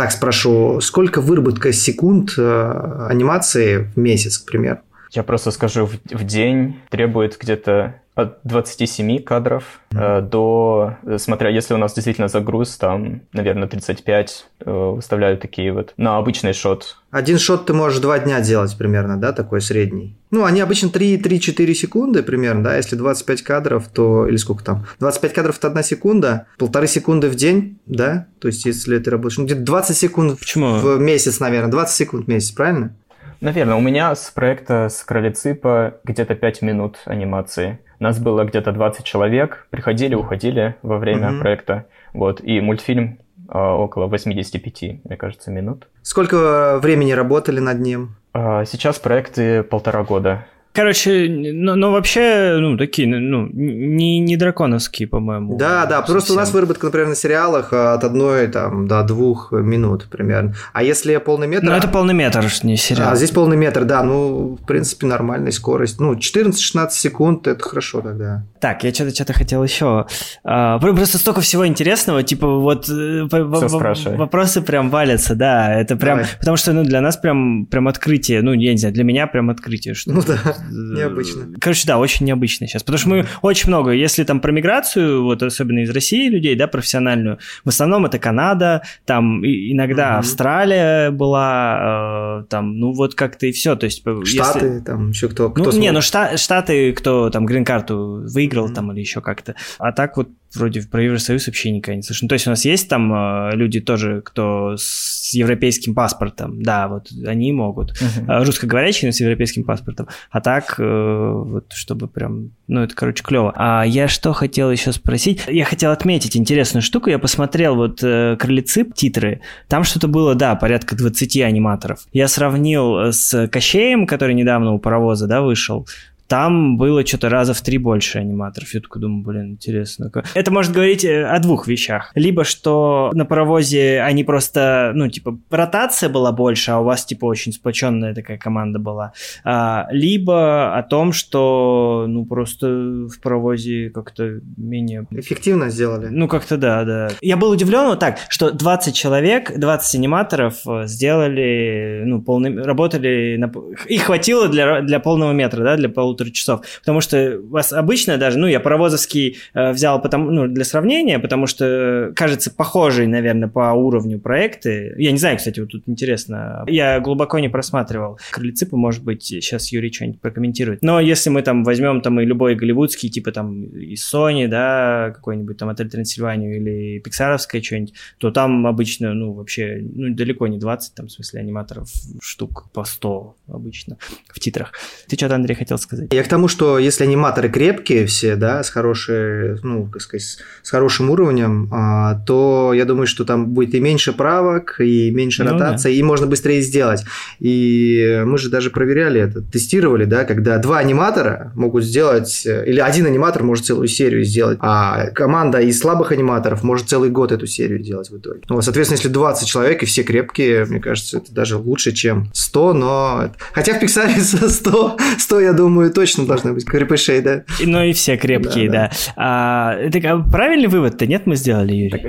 так 0.00 0.12
спрошу, 0.12 0.80
сколько 0.80 1.20
выработка 1.20 1.74
секунд 1.74 2.32
э, 2.38 3.06
анимации 3.10 3.90
в 3.94 3.98
месяц, 3.98 4.38
к 4.38 4.46
примеру? 4.46 4.78
Я 5.10 5.22
просто 5.22 5.50
скажу, 5.50 5.84
в, 5.84 5.92
в 6.10 6.24
день 6.24 6.80
требует 6.88 7.36
где-то 7.38 7.96
от 8.14 8.38
27 8.44 9.22
кадров 9.22 9.80
mm-hmm. 9.92 10.22
до, 10.22 10.96
смотря, 11.18 11.48
если 11.48 11.74
у 11.74 11.76
нас 11.76 11.94
действительно 11.94 12.28
загруз, 12.28 12.76
там, 12.76 13.22
наверное, 13.32 13.68
35 13.68 14.46
э, 14.60 14.70
выставляют 14.70 15.40
такие 15.40 15.72
вот 15.72 15.94
на 15.96 16.18
обычный 16.18 16.52
шот. 16.52 16.96
Один 17.10 17.38
шот 17.38 17.66
ты 17.66 17.72
можешь 17.72 18.00
два 18.00 18.18
дня 18.18 18.40
делать 18.40 18.76
примерно, 18.76 19.16
да, 19.16 19.32
такой 19.32 19.60
средний? 19.60 20.16
Ну, 20.30 20.44
они 20.44 20.60
обычно 20.60 20.88
3-4 20.88 21.74
секунды 21.74 22.22
примерно, 22.22 22.64
да, 22.64 22.76
если 22.76 22.96
25 22.96 23.42
кадров, 23.42 23.88
то, 23.88 24.26
или 24.26 24.36
сколько 24.36 24.62
там, 24.62 24.86
25 25.00 25.32
кадров 25.32 25.58
это 25.58 25.68
одна 25.68 25.82
секунда, 25.82 26.46
полторы 26.58 26.86
секунды 26.86 27.28
в 27.28 27.34
день, 27.34 27.78
да, 27.86 28.26
то 28.38 28.48
есть 28.48 28.64
если 28.64 28.98
ты 28.98 29.10
работаешь, 29.10 29.38
ну, 29.38 29.44
где-то 29.44 29.62
20 29.62 29.96
секунд 29.96 30.38
Почему? 30.38 30.78
в 30.78 31.00
месяц, 31.00 31.40
наверное, 31.40 31.70
20 31.70 31.96
секунд 31.96 32.26
в 32.26 32.28
месяц, 32.28 32.50
правильно? 32.52 32.94
Наверное, 33.40 33.76
у 33.76 33.80
меня 33.80 34.14
с 34.14 34.30
проекта 34.30 34.88
с 34.90 35.02
Кролиципа 35.02 35.94
где-то 36.04 36.34
5 36.34 36.62
минут 36.62 36.98
анимации. 37.06 37.78
Нас 37.98 38.18
было 38.18 38.44
где-то 38.44 38.72
20 38.72 39.04
человек, 39.04 39.66
приходили, 39.70 40.14
уходили 40.14 40.74
во 40.82 40.98
время 40.98 41.28
mm-hmm. 41.28 41.40
проекта. 41.40 41.86
Вот, 42.12 42.42
и 42.42 42.60
мультфильм 42.60 43.18
около 43.48 44.06
85, 44.06 45.04
мне 45.04 45.16
кажется, 45.16 45.50
минут. 45.50 45.88
Сколько 46.02 46.78
времени 46.78 47.12
работали 47.12 47.60
над 47.60 47.80
ним? 47.80 48.16
Сейчас 48.34 48.98
проекты 48.98 49.62
полтора 49.62 50.04
года. 50.04 50.46
Короче, 50.72 51.26
ну, 51.28 51.74
ну 51.74 51.90
вообще, 51.90 52.56
ну, 52.60 52.76
такие, 52.76 53.08
ну, 53.08 53.48
не, 53.52 54.20
не 54.20 54.36
драконовские, 54.36 55.08
по-моему. 55.08 55.56
Да, 55.56 55.84
да, 55.84 55.96
совсем. 55.98 56.14
просто 56.14 56.32
у 56.32 56.36
нас 56.36 56.52
выработка, 56.52 56.86
например, 56.86 57.08
на 57.08 57.16
сериалах 57.16 57.72
от 57.72 58.04
одной 58.04 58.46
там 58.46 58.86
до 58.86 59.02
двух 59.02 59.50
минут 59.50 60.06
примерно. 60.08 60.54
А 60.72 60.84
если 60.84 61.16
полный 61.16 61.48
метр... 61.48 61.66
Ну, 61.66 61.72
это 61.72 61.88
полный 61.88 62.14
метр, 62.14 62.46
не 62.62 62.76
сериал. 62.76 63.10
А 63.10 63.16
здесь 63.16 63.32
полный 63.32 63.56
метр, 63.56 63.84
да, 63.84 64.04
ну, 64.04 64.58
в 64.62 64.64
принципе, 64.64 65.08
нормальная 65.08 65.50
скорость. 65.50 65.98
Ну, 65.98 66.14
14-16 66.14 66.90
секунд, 66.90 67.48
это 67.48 67.62
хорошо 67.68 68.00
тогда. 68.00 68.44
Так, 68.60 68.84
я 68.84 68.94
что-то 68.94 69.12
что 69.12 69.32
хотел 69.32 69.64
еще. 69.64 70.06
А, 70.44 70.78
просто 70.78 71.18
столько 71.18 71.40
всего 71.40 71.66
интересного, 71.66 72.22
типа 72.22 72.46
вот 72.46 72.88
э, 72.88 73.26
Все 73.26 74.16
вопросы 74.16 74.62
прям 74.62 74.88
валятся, 74.90 75.34
да, 75.34 75.74
это 75.74 75.96
прям, 75.96 76.18
Давай. 76.18 76.32
потому 76.38 76.56
что, 76.56 76.72
ну, 76.72 76.84
для 76.84 77.00
нас 77.00 77.16
прям, 77.16 77.66
прям 77.66 77.88
открытие, 77.88 78.42
ну, 78.42 78.52
я 78.52 78.70
не 78.70 78.78
знаю, 78.78 78.94
для 78.94 79.02
меня 79.02 79.26
прям 79.26 79.50
открытие. 79.50 79.94
Что 79.94 80.12
ну, 80.12 80.22
да 80.22 80.59
Необычно. 80.70 81.54
Короче, 81.60 81.86
да, 81.86 81.98
очень 81.98 82.26
необычно 82.26 82.66
сейчас. 82.66 82.82
Потому 82.82 82.98
что 82.98 83.08
мы 83.08 83.26
очень 83.42 83.68
много, 83.68 83.92
если 83.92 84.24
там 84.24 84.40
про 84.40 84.52
миграцию, 84.52 85.22
вот 85.22 85.42
особенно 85.42 85.80
из 85.80 85.90
России 85.90 86.28
людей, 86.28 86.54
да, 86.56 86.66
профессиональную, 86.66 87.38
в 87.64 87.68
основном 87.68 88.06
это 88.06 88.18
Канада, 88.18 88.82
там 89.04 89.44
иногда. 89.44 90.18
Австралия 90.18 91.10
была, 91.10 92.40
э, 92.42 92.44
там, 92.48 92.78
ну 92.78 92.92
вот 92.92 93.14
как-то 93.14 93.46
и 93.46 93.52
все. 93.52 93.76
То 93.76 93.84
есть, 93.84 94.00
Штаты, 94.00 94.66
если... 94.66 94.80
там 94.80 95.10
еще 95.10 95.28
кто, 95.28 95.50
кто 95.50 95.70
Ну, 95.70 95.78
не, 95.78 95.90
ну 95.92 96.00
Штаты, 96.00 96.92
кто 96.92 97.30
там 97.30 97.46
грин-карту 97.46 98.24
выиграл 98.26 98.68
там 98.70 98.92
или 98.92 99.00
еще 99.00 99.20
как-то. 99.20 99.54
А 99.78 99.92
так 99.92 100.16
вот 100.16 100.28
вроде 100.54 100.82
про 100.82 101.02
Евросоюз 101.02 101.46
вообще 101.46 101.70
никогда 101.70 101.96
не 101.96 102.02
слышно. 102.02 102.26
Ну, 102.26 102.28
то 102.28 102.34
есть 102.34 102.46
у 102.46 102.50
нас 102.50 102.64
есть 102.64 102.88
там 102.88 103.12
э, 103.12 103.50
люди 103.54 103.80
тоже, 103.80 104.22
кто 104.24 104.74
с 104.76 105.32
европейским 105.32 105.94
паспортом, 105.94 106.62
да, 106.62 106.88
вот 106.88 107.08
они 107.26 107.52
могут. 107.52 107.92
Uh-huh. 107.92 108.44
Русскоговорящие, 108.44 109.08
но 109.08 109.12
с 109.12 109.20
европейским 109.20 109.64
паспортом. 109.64 110.08
А 110.30 110.40
так, 110.40 110.74
э, 110.78 111.32
вот 111.34 111.72
чтобы 111.72 112.08
прям, 112.08 112.50
ну, 112.66 112.80
это, 112.80 112.94
короче, 112.94 113.22
клево. 113.22 113.52
А 113.56 113.84
я 113.84 114.08
что 114.08 114.32
хотел 114.32 114.70
еще 114.70 114.92
спросить? 114.92 115.42
Я 115.48 115.64
хотел 115.64 115.92
отметить 115.92 116.36
интересную 116.36 116.82
штуку. 116.82 117.10
Я 117.10 117.18
посмотрел 117.18 117.76
вот 117.76 118.00
э, 118.02 118.36
«Крыльцы», 118.38 118.84
титры. 118.94 119.40
Там 119.68 119.84
что-то 119.84 120.08
было, 120.08 120.34
да, 120.34 120.54
порядка 120.56 120.96
20 120.96 121.36
аниматоров. 121.42 122.00
Я 122.12 122.28
сравнил 122.28 123.12
с 123.12 123.48
Кощеем, 123.48 124.06
который 124.06 124.34
недавно 124.34 124.72
у 124.72 124.78
паровоза, 124.78 125.26
да, 125.26 125.42
вышел. 125.42 125.86
Там 126.30 126.76
было 126.76 127.04
что-то 127.04 127.28
раза 127.28 127.54
в 127.54 127.60
три 127.60 127.76
больше 127.78 128.18
аниматоров. 128.18 128.72
Я 128.72 128.80
такой 128.80 129.02
думаю, 129.02 129.24
блин, 129.24 129.50
интересно. 129.50 130.12
Это 130.34 130.52
может 130.52 130.70
говорить 130.70 131.04
э, 131.04 131.24
о 131.24 131.40
двух 131.40 131.66
вещах. 131.66 132.12
Либо, 132.14 132.44
что 132.44 133.10
на 133.14 133.24
паровозе 133.24 134.00
они 134.02 134.22
просто, 134.22 134.92
ну, 134.94 135.08
типа, 135.08 135.40
ротация 135.50 136.08
была 136.08 136.30
больше, 136.30 136.70
а 136.70 136.78
у 136.78 136.84
вас, 136.84 137.04
типа, 137.04 137.24
очень 137.24 137.52
сплоченная 137.52 138.14
такая 138.14 138.38
команда 138.38 138.78
была. 138.78 139.12
А, 139.42 139.88
либо 139.90 140.78
о 140.78 140.84
том, 140.84 141.12
что, 141.12 142.04
ну, 142.06 142.24
просто 142.26 142.68
в 142.68 143.20
паровозе 143.20 143.90
как-то 143.90 144.40
менее... 144.56 145.08
Эффективно 145.10 145.68
сделали. 145.68 146.10
Ну, 146.12 146.28
как-то 146.28 146.56
да, 146.56 146.84
да. 146.84 147.08
Я 147.22 147.38
был 147.38 147.50
удивлен 147.50 147.86
вот 147.86 147.98
так, 147.98 148.18
что 148.28 148.52
20 148.52 148.94
человек, 148.94 149.58
20 149.58 149.96
аниматоров 149.96 150.60
э, 150.64 150.86
сделали, 150.86 152.04
ну, 152.04 152.22
полный... 152.22 152.62
работали... 152.62 153.34
На... 153.36 153.50
Их 153.88 154.02
хватило 154.02 154.46
для, 154.46 154.80
для 154.82 155.00
полного 155.00 155.32
метра, 155.32 155.64
да, 155.64 155.76
для 155.76 155.88
полутора 155.88 156.19
полутора 156.20 156.30
часов. 156.30 156.60
Потому 156.80 157.00
что 157.00 157.38
у 157.38 157.48
вас 157.48 157.72
обычно 157.72 158.18
даже, 158.18 158.38
ну, 158.38 158.46
я 158.46 158.60
паровозовский 158.60 159.38
э, 159.54 159.72
взял 159.72 160.00
потому, 160.00 160.30
ну, 160.30 160.46
для 160.46 160.64
сравнения, 160.64 161.18
потому 161.18 161.46
что, 161.46 162.12
кажется, 162.14 162.50
похожий, 162.50 163.06
наверное, 163.06 163.48
по 163.48 163.72
уровню 163.72 164.18
проекты. 164.18 164.94
Я 164.98 165.12
не 165.12 165.18
знаю, 165.18 165.36
кстати, 165.36 165.60
вот 165.60 165.70
тут 165.70 165.82
интересно. 165.86 166.64
Я 166.68 167.00
глубоко 167.00 167.38
не 167.38 167.48
просматривал. 167.48 168.18
Крыльципы, 168.30 168.76
может 168.76 169.02
быть, 169.04 169.24
сейчас 169.24 169.72
Юрий 169.72 169.92
что-нибудь 169.92 170.20
прокомментирует. 170.20 170.82
Но 170.82 171.00
если 171.00 171.30
мы 171.30 171.42
там 171.42 171.64
возьмем 171.64 172.00
там 172.00 172.20
и 172.20 172.24
любой 172.24 172.54
голливудский, 172.54 173.08
типа 173.08 173.32
там 173.32 173.64
и 173.64 173.94
Sony, 173.94 174.46
да, 174.48 175.12
какой-нибудь 175.14 175.56
там 175.56 175.68
Отель 175.68 175.90
Трансильванию 175.90 176.56
или 176.56 176.98
Пиксаровское 177.00 177.62
что-нибудь, 177.62 177.94
то 178.18 178.30
там 178.30 178.66
обычно, 178.66 179.14
ну, 179.14 179.32
вообще, 179.32 179.80
ну, 179.82 180.14
далеко 180.14 180.46
не 180.46 180.58
20, 180.58 180.94
там, 180.94 181.06
в 181.06 181.12
смысле, 181.12 181.40
аниматоров 181.40 181.88
штук 182.20 182.70
по 182.72 182.84
100 182.84 183.36
обычно 183.48 183.96
в 184.28 184.40
титрах. 184.40 184.72
Ты 185.08 185.16
что-то, 185.16 185.34
Андрей, 185.34 185.54
хотел 185.54 185.78
сказать? 185.78 186.09
Я 186.12 186.24
к 186.24 186.28
тому, 186.28 186.48
что 186.48 186.80
если 186.80 187.04
аниматоры 187.04 187.48
крепкие 187.48 188.04
все, 188.04 188.34
да, 188.34 188.64
с 188.64 188.70
хорошей, 188.70 189.60
ну, 189.62 189.86
как 189.86 190.02
сказать, 190.02 190.38
с 190.60 190.68
хорошим 190.68 191.08
уровнем, 191.10 191.68
а, 191.70 192.16
то 192.26 192.72
я 192.74 192.84
думаю, 192.84 193.06
что 193.06 193.24
там 193.24 193.46
будет 193.46 193.76
и 193.76 193.80
меньше 193.80 194.12
правок, 194.12 194.80
и 194.80 195.12
меньше 195.12 195.44
ну, 195.44 195.52
ротации, 195.52 195.90
да. 195.90 195.94
и 195.94 196.02
можно 196.02 196.26
быстрее 196.26 196.62
сделать. 196.62 197.04
И 197.38 198.22
мы 198.26 198.38
же 198.38 198.50
даже 198.50 198.70
проверяли 198.70 199.20
это, 199.20 199.40
тестировали, 199.40 200.04
да, 200.04 200.24
когда 200.24 200.58
два 200.58 200.78
аниматора 200.78 201.52
могут 201.54 201.84
сделать, 201.84 202.44
или 202.44 202.80
один 202.80 203.06
аниматор 203.06 203.44
может 203.44 203.66
целую 203.66 203.86
серию 203.86 204.24
сделать, 204.24 204.58
а 204.60 205.10
команда 205.10 205.60
из 205.60 205.78
слабых 205.78 206.10
аниматоров 206.10 206.64
может 206.64 206.88
целый 206.88 207.10
год 207.10 207.30
эту 207.30 207.46
серию 207.46 207.78
делать 207.78 208.10
в 208.10 208.18
итоге. 208.18 208.40
Ну, 208.48 208.60
соответственно, 208.62 208.96
если 208.96 209.10
20 209.10 209.46
человек 209.46 209.84
и 209.84 209.86
все 209.86 210.02
крепкие, 210.02 210.64
мне 210.64 210.80
кажется, 210.80 211.18
это 211.18 211.32
даже 211.32 211.56
лучше, 211.56 211.92
чем 211.92 212.30
100, 212.32 212.72
но... 212.72 213.30
Хотя 213.52 213.74
в 213.78 213.80
Pixar 213.80 214.18
100, 214.48 214.96
100, 215.20 215.40
я 215.40 215.52
думаю, 215.52 215.89
точно 215.90 216.26
должны 216.26 216.52
быть 216.52 216.64
крепышей, 216.64 217.20
да. 217.20 217.44
Ну 217.64 217.82
и 217.82 217.92
все 217.92 218.16
крепкие, 218.16 218.70
да. 218.70 218.88
да. 218.88 218.90
А, 219.16 219.90
так, 219.90 220.04
а 220.04 220.18
правильный 220.18 220.68
вывод-то 220.68 221.06
нет 221.06 221.26
мы 221.26 221.36
сделали, 221.36 221.72
Юрий? 221.72 221.90
Так, 221.90 222.02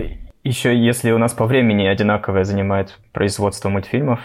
еще 0.44 0.76
если 0.76 1.12
у 1.12 1.18
нас 1.18 1.34
по 1.34 1.46
времени 1.46 1.86
одинаковое 1.86 2.44
занимает 2.44 2.98
производство 3.12 3.70
мультфильмов, 3.70 4.20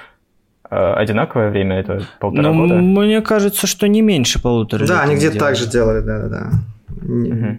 а, 0.68 0.94
одинаковое 0.94 1.50
время 1.50 1.78
это 1.78 2.06
полтора 2.20 2.52
ну, 2.52 2.62
года? 2.62 2.74
Мне 2.76 3.20
кажется, 3.20 3.66
что 3.66 3.86
не 3.88 4.02
меньше 4.02 4.40
полутора 4.40 4.86
Да, 4.86 5.02
они 5.02 5.16
где-то 5.16 5.38
так 5.38 5.56
же 5.56 5.68
делали, 5.68 6.00
да-да-да. 6.00 6.50
Угу. 6.88 7.58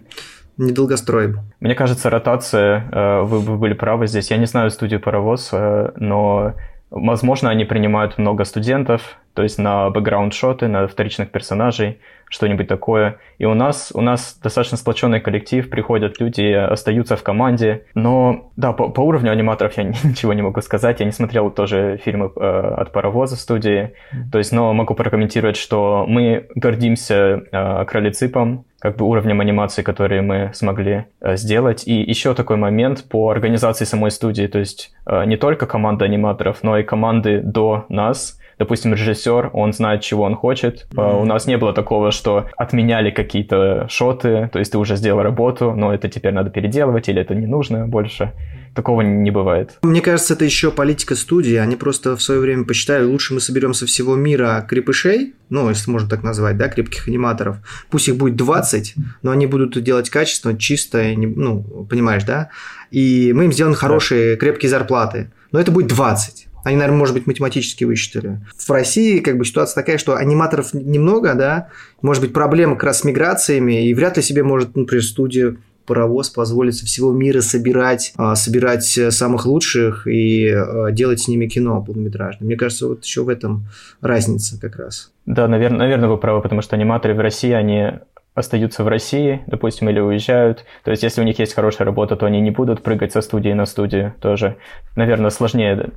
Недолгострой. 0.58 1.36
Мне 1.60 1.74
кажется, 1.76 2.10
ротация, 2.10 2.88
э, 2.90 3.22
вы, 3.22 3.38
вы 3.38 3.58
были 3.58 3.74
правы 3.74 4.08
здесь. 4.08 4.32
Я 4.32 4.38
не 4.38 4.46
знаю 4.46 4.70
студию 4.72 4.98
«Паровоз», 5.00 5.50
э, 5.52 5.92
но 5.96 6.54
Возможно, 6.90 7.50
они 7.50 7.64
принимают 7.64 8.16
много 8.16 8.44
студентов, 8.44 9.18
то 9.38 9.44
есть 9.44 9.56
на 9.56 9.88
бэкграунд-шоты, 9.90 10.66
на 10.66 10.88
вторичных 10.88 11.30
персонажей, 11.30 12.00
что-нибудь 12.28 12.66
такое. 12.66 13.18
И 13.38 13.44
у 13.44 13.54
нас, 13.54 13.92
у 13.94 14.00
нас 14.00 14.36
достаточно 14.42 14.76
сплоченный 14.76 15.20
коллектив, 15.20 15.70
приходят 15.70 16.18
люди, 16.18 16.50
остаются 16.50 17.16
в 17.16 17.22
команде. 17.22 17.84
Но, 17.94 18.50
да, 18.56 18.72
по, 18.72 18.88
по 18.88 19.00
уровню 19.00 19.30
аниматоров 19.30 19.76
я 19.76 19.84
ничего 20.02 20.32
не 20.32 20.42
могу 20.42 20.60
сказать. 20.60 20.98
Я 20.98 21.06
не 21.06 21.12
смотрел 21.12 21.52
тоже 21.52 22.00
фильмы 22.04 22.32
э, 22.34 22.40
от 22.40 22.90
Паровоза 22.90 23.36
студии. 23.36 23.92
То 24.32 24.38
есть, 24.38 24.50
но 24.50 24.72
могу 24.72 24.94
прокомментировать, 24.94 25.56
что 25.56 26.04
мы 26.08 26.48
гордимся 26.56 27.44
э, 27.52 27.84
Кролиципом, 27.84 28.64
как 28.80 28.96
бы 28.96 29.06
уровнем 29.06 29.40
анимации, 29.40 29.82
которые 29.82 30.20
мы 30.20 30.50
смогли 30.52 31.04
э, 31.20 31.36
сделать. 31.36 31.86
И 31.86 31.94
еще 31.94 32.34
такой 32.34 32.56
момент 32.56 33.04
по 33.08 33.30
организации 33.30 33.84
самой 33.84 34.10
студии, 34.10 34.48
то 34.48 34.58
есть 34.58 34.92
э, 35.06 35.24
не 35.26 35.36
только 35.36 35.66
команда 35.66 36.06
аниматоров, 36.06 36.64
но 36.64 36.76
и 36.76 36.82
команды 36.82 37.40
до 37.40 37.86
нас. 37.88 38.40
Допустим, 38.58 38.92
режиссер, 38.92 39.50
он 39.52 39.72
знает, 39.72 40.02
чего 40.02 40.24
он 40.24 40.34
хочет. 40.34 40.86
Mm-hmm. 40.90 41.22
У 41.22 41.24
нас 41.24 41.46
не 41.46 41.56
было 41.56 41.72
такого, 41.72 42.10
что 42.10 42.48
отменяли 42.56 43.10
какие-то 43.10 43.86
шоты, 43.88 44.50
то 44.52 44.58
есть 44.58 44.72
ты 44.72 44.78
уже 44.78 44.96
сделал 44.96 45.22
работу, 45.22 45.72
но 45.72 45.94
это 45.94 46.08
теперь 46.08 46.32
надо 46.32 46.50
переделывать 46.50 47.08
или 47.08 47.20
это 47.20 47.34
не 47.34 47.46
нужно 47.46 47.86
больше. 47.86 48.32
Такого 48.74 49.02
не 49.02 49.30
бывает. 49.30 49.78
Мне 49.82 50.00
кажется, 50.00 50.34
это 50.34 50.44
еще 50.44 50.70
политика 50.70 51.16
студии. 51.16 51.54
Они 51.54 51.76
просто 51.76 52.16
в 52.16 52.22
свое 52.22 52.40
время 52.40 52.64
посчитали, 52.64 53.04
лучше 53.04 53.34
мы 53.34 53.40
соберем 53.40 53.74
со 53.74 53.86
всего 53.86 54.14
мира 54.14 54.64
крепышей, 54.68 55.34
ну, 55.48 55.68
если 55.68 55.90
можно 55.90 56.08
так 56.08 56.22
назвать, 56.22 56.56
да, 56.58 56.68
крепких 56.68 57.08
аниматоров. 57.08 57.56
Пусть 57.90 58.08
их 58.08 58.16
будет 58.16 58.36
20, 58.36 58.94
но 59.22 59.30
они 59.30 59.46
будут 59.46 59.82
делать 59.82 60.10
качественно, 60.10 60.56
чисто, 60.56 61.02
ну, 61.16 61.86
понимаешь, 61.88 62.24
да? 62.24 62.50
И 62.90 63.32
мы 63.34 63.46
им 63.46 63.52
сделаем 63.52 63.74
хорошие, 63.74 64.36
крепкие 64.36 64.70
зарплаты. 64.70 65.30
Но 65.50 65.58
это 65.58 65.72
будет 65.72 65.88
20. 65.88 66.47
Они, 66.64 66.76
наверное, 66.76 66.98
может 66.98 67.14
быть, 67.14 67.26
математически 67.26 67.84
высчитали. 67.84 68.40
В 68.56 68.70
России 68.70 69.20
как 69.20 69.38
бы 69.38 69.44
ситуация 69.44 69.74
такая, 69.74 69.98
что 69.98 70.16
аниматоров 70.16 70.74
немного, 70.74 71.34
да, 71.34 71.68
может 72.02 72.22
быть, 72.22 72.32
проблема 72.32 72.74
как 72.74 72.84
раз 72.84 73.00
с 73.00 73.04
миграциями, 73.04 73.88
и 73.88 73.94
вряд 73.94 74.16
ли 74.16 74.22
себе 74.22 74.42
может, 74.42 74.76
например, 74.76 75.02
студия 75.04 75.56
паровоз 75.88 76.28
позволит 76.28 76.76
со 76.76 76.84
всего 76.84 77.12
мира 77.12 77.40
собирать, 77.40 78.12
а, 78.16 78.36
собирать 78.36 78.84
самых 78.84 79.46
лучших 79.46 80.06
и 80.06 80.48
а, 80.48 80.90
делать 80.92 81.20
с 81.20 81.28
ними 81.28 81.46
кино 81.46 81.82
полнометражное. 81.82 82.46
Мне 82.46 82.56
кажется, 82.56 82.86
вот 82.86 83.04
еще 83.04 83.22
в 83.22 83.30
этом 83.30 83.68
разница 84.02 84.60
как 84.60 84.76
раз. 84.76 85.10
Да, 85.24 85.48
наверное, 85.48 85.78
наверное, 85.78 86.08
вы 86.10 86.18
правы, 86.18 86.42
потому 86.42 86.60
что 86.60 86.76
аниматоры 86.76 87.14
в 87.14 87.20
России, 87.20 87.52
они 87.52 87.92
остаются 88.34 88.84
в 88.84 88.88
России, 88.88 89.42
допустим, 89.46 89.88
или 89.88 89.98
уезжают. 89.98 90.64
То 90.84 90.90
есть, 90.90 91.02
если 91.02 91.20
у 91.20 91.24
них 91.24 91.38
есть 91.38 91.54
хорошая 91.54 91.86
работа, 91.86 92.16
то 92.16 92.26
они 92.26 92.40
не 92.40 92.50
будут 92.50 92.82
прыгать 92.82 93.12
со 93.12 93.20
студии 93.20 93.50
на 93.50 93.66
студию 93.66 94.14
тоже. 94.20 94.56
Наверное, 94.94 95.30
сложнее 95.30 95.72
э, 95.72 95.88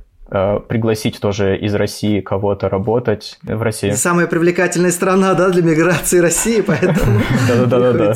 пригласить 0.68 1.20
тоже 1.20 1.58
из 1.58 1.74
России 1.74 2.20
кого-то 2.20 2.68
работать 2.68 3.38
в 3.42 3.60
России. 3.60 3.90
Самая 3.90 4.26
привлекательная 4.26 4.90
страна, 4.90 5.34
да, 5.34 5.50
для 5.50 5.62
миграции 5.62 6.18
России, 6.18 6.62
поэтому... 6.62 7.20
Да-да-да. 7.48 8.14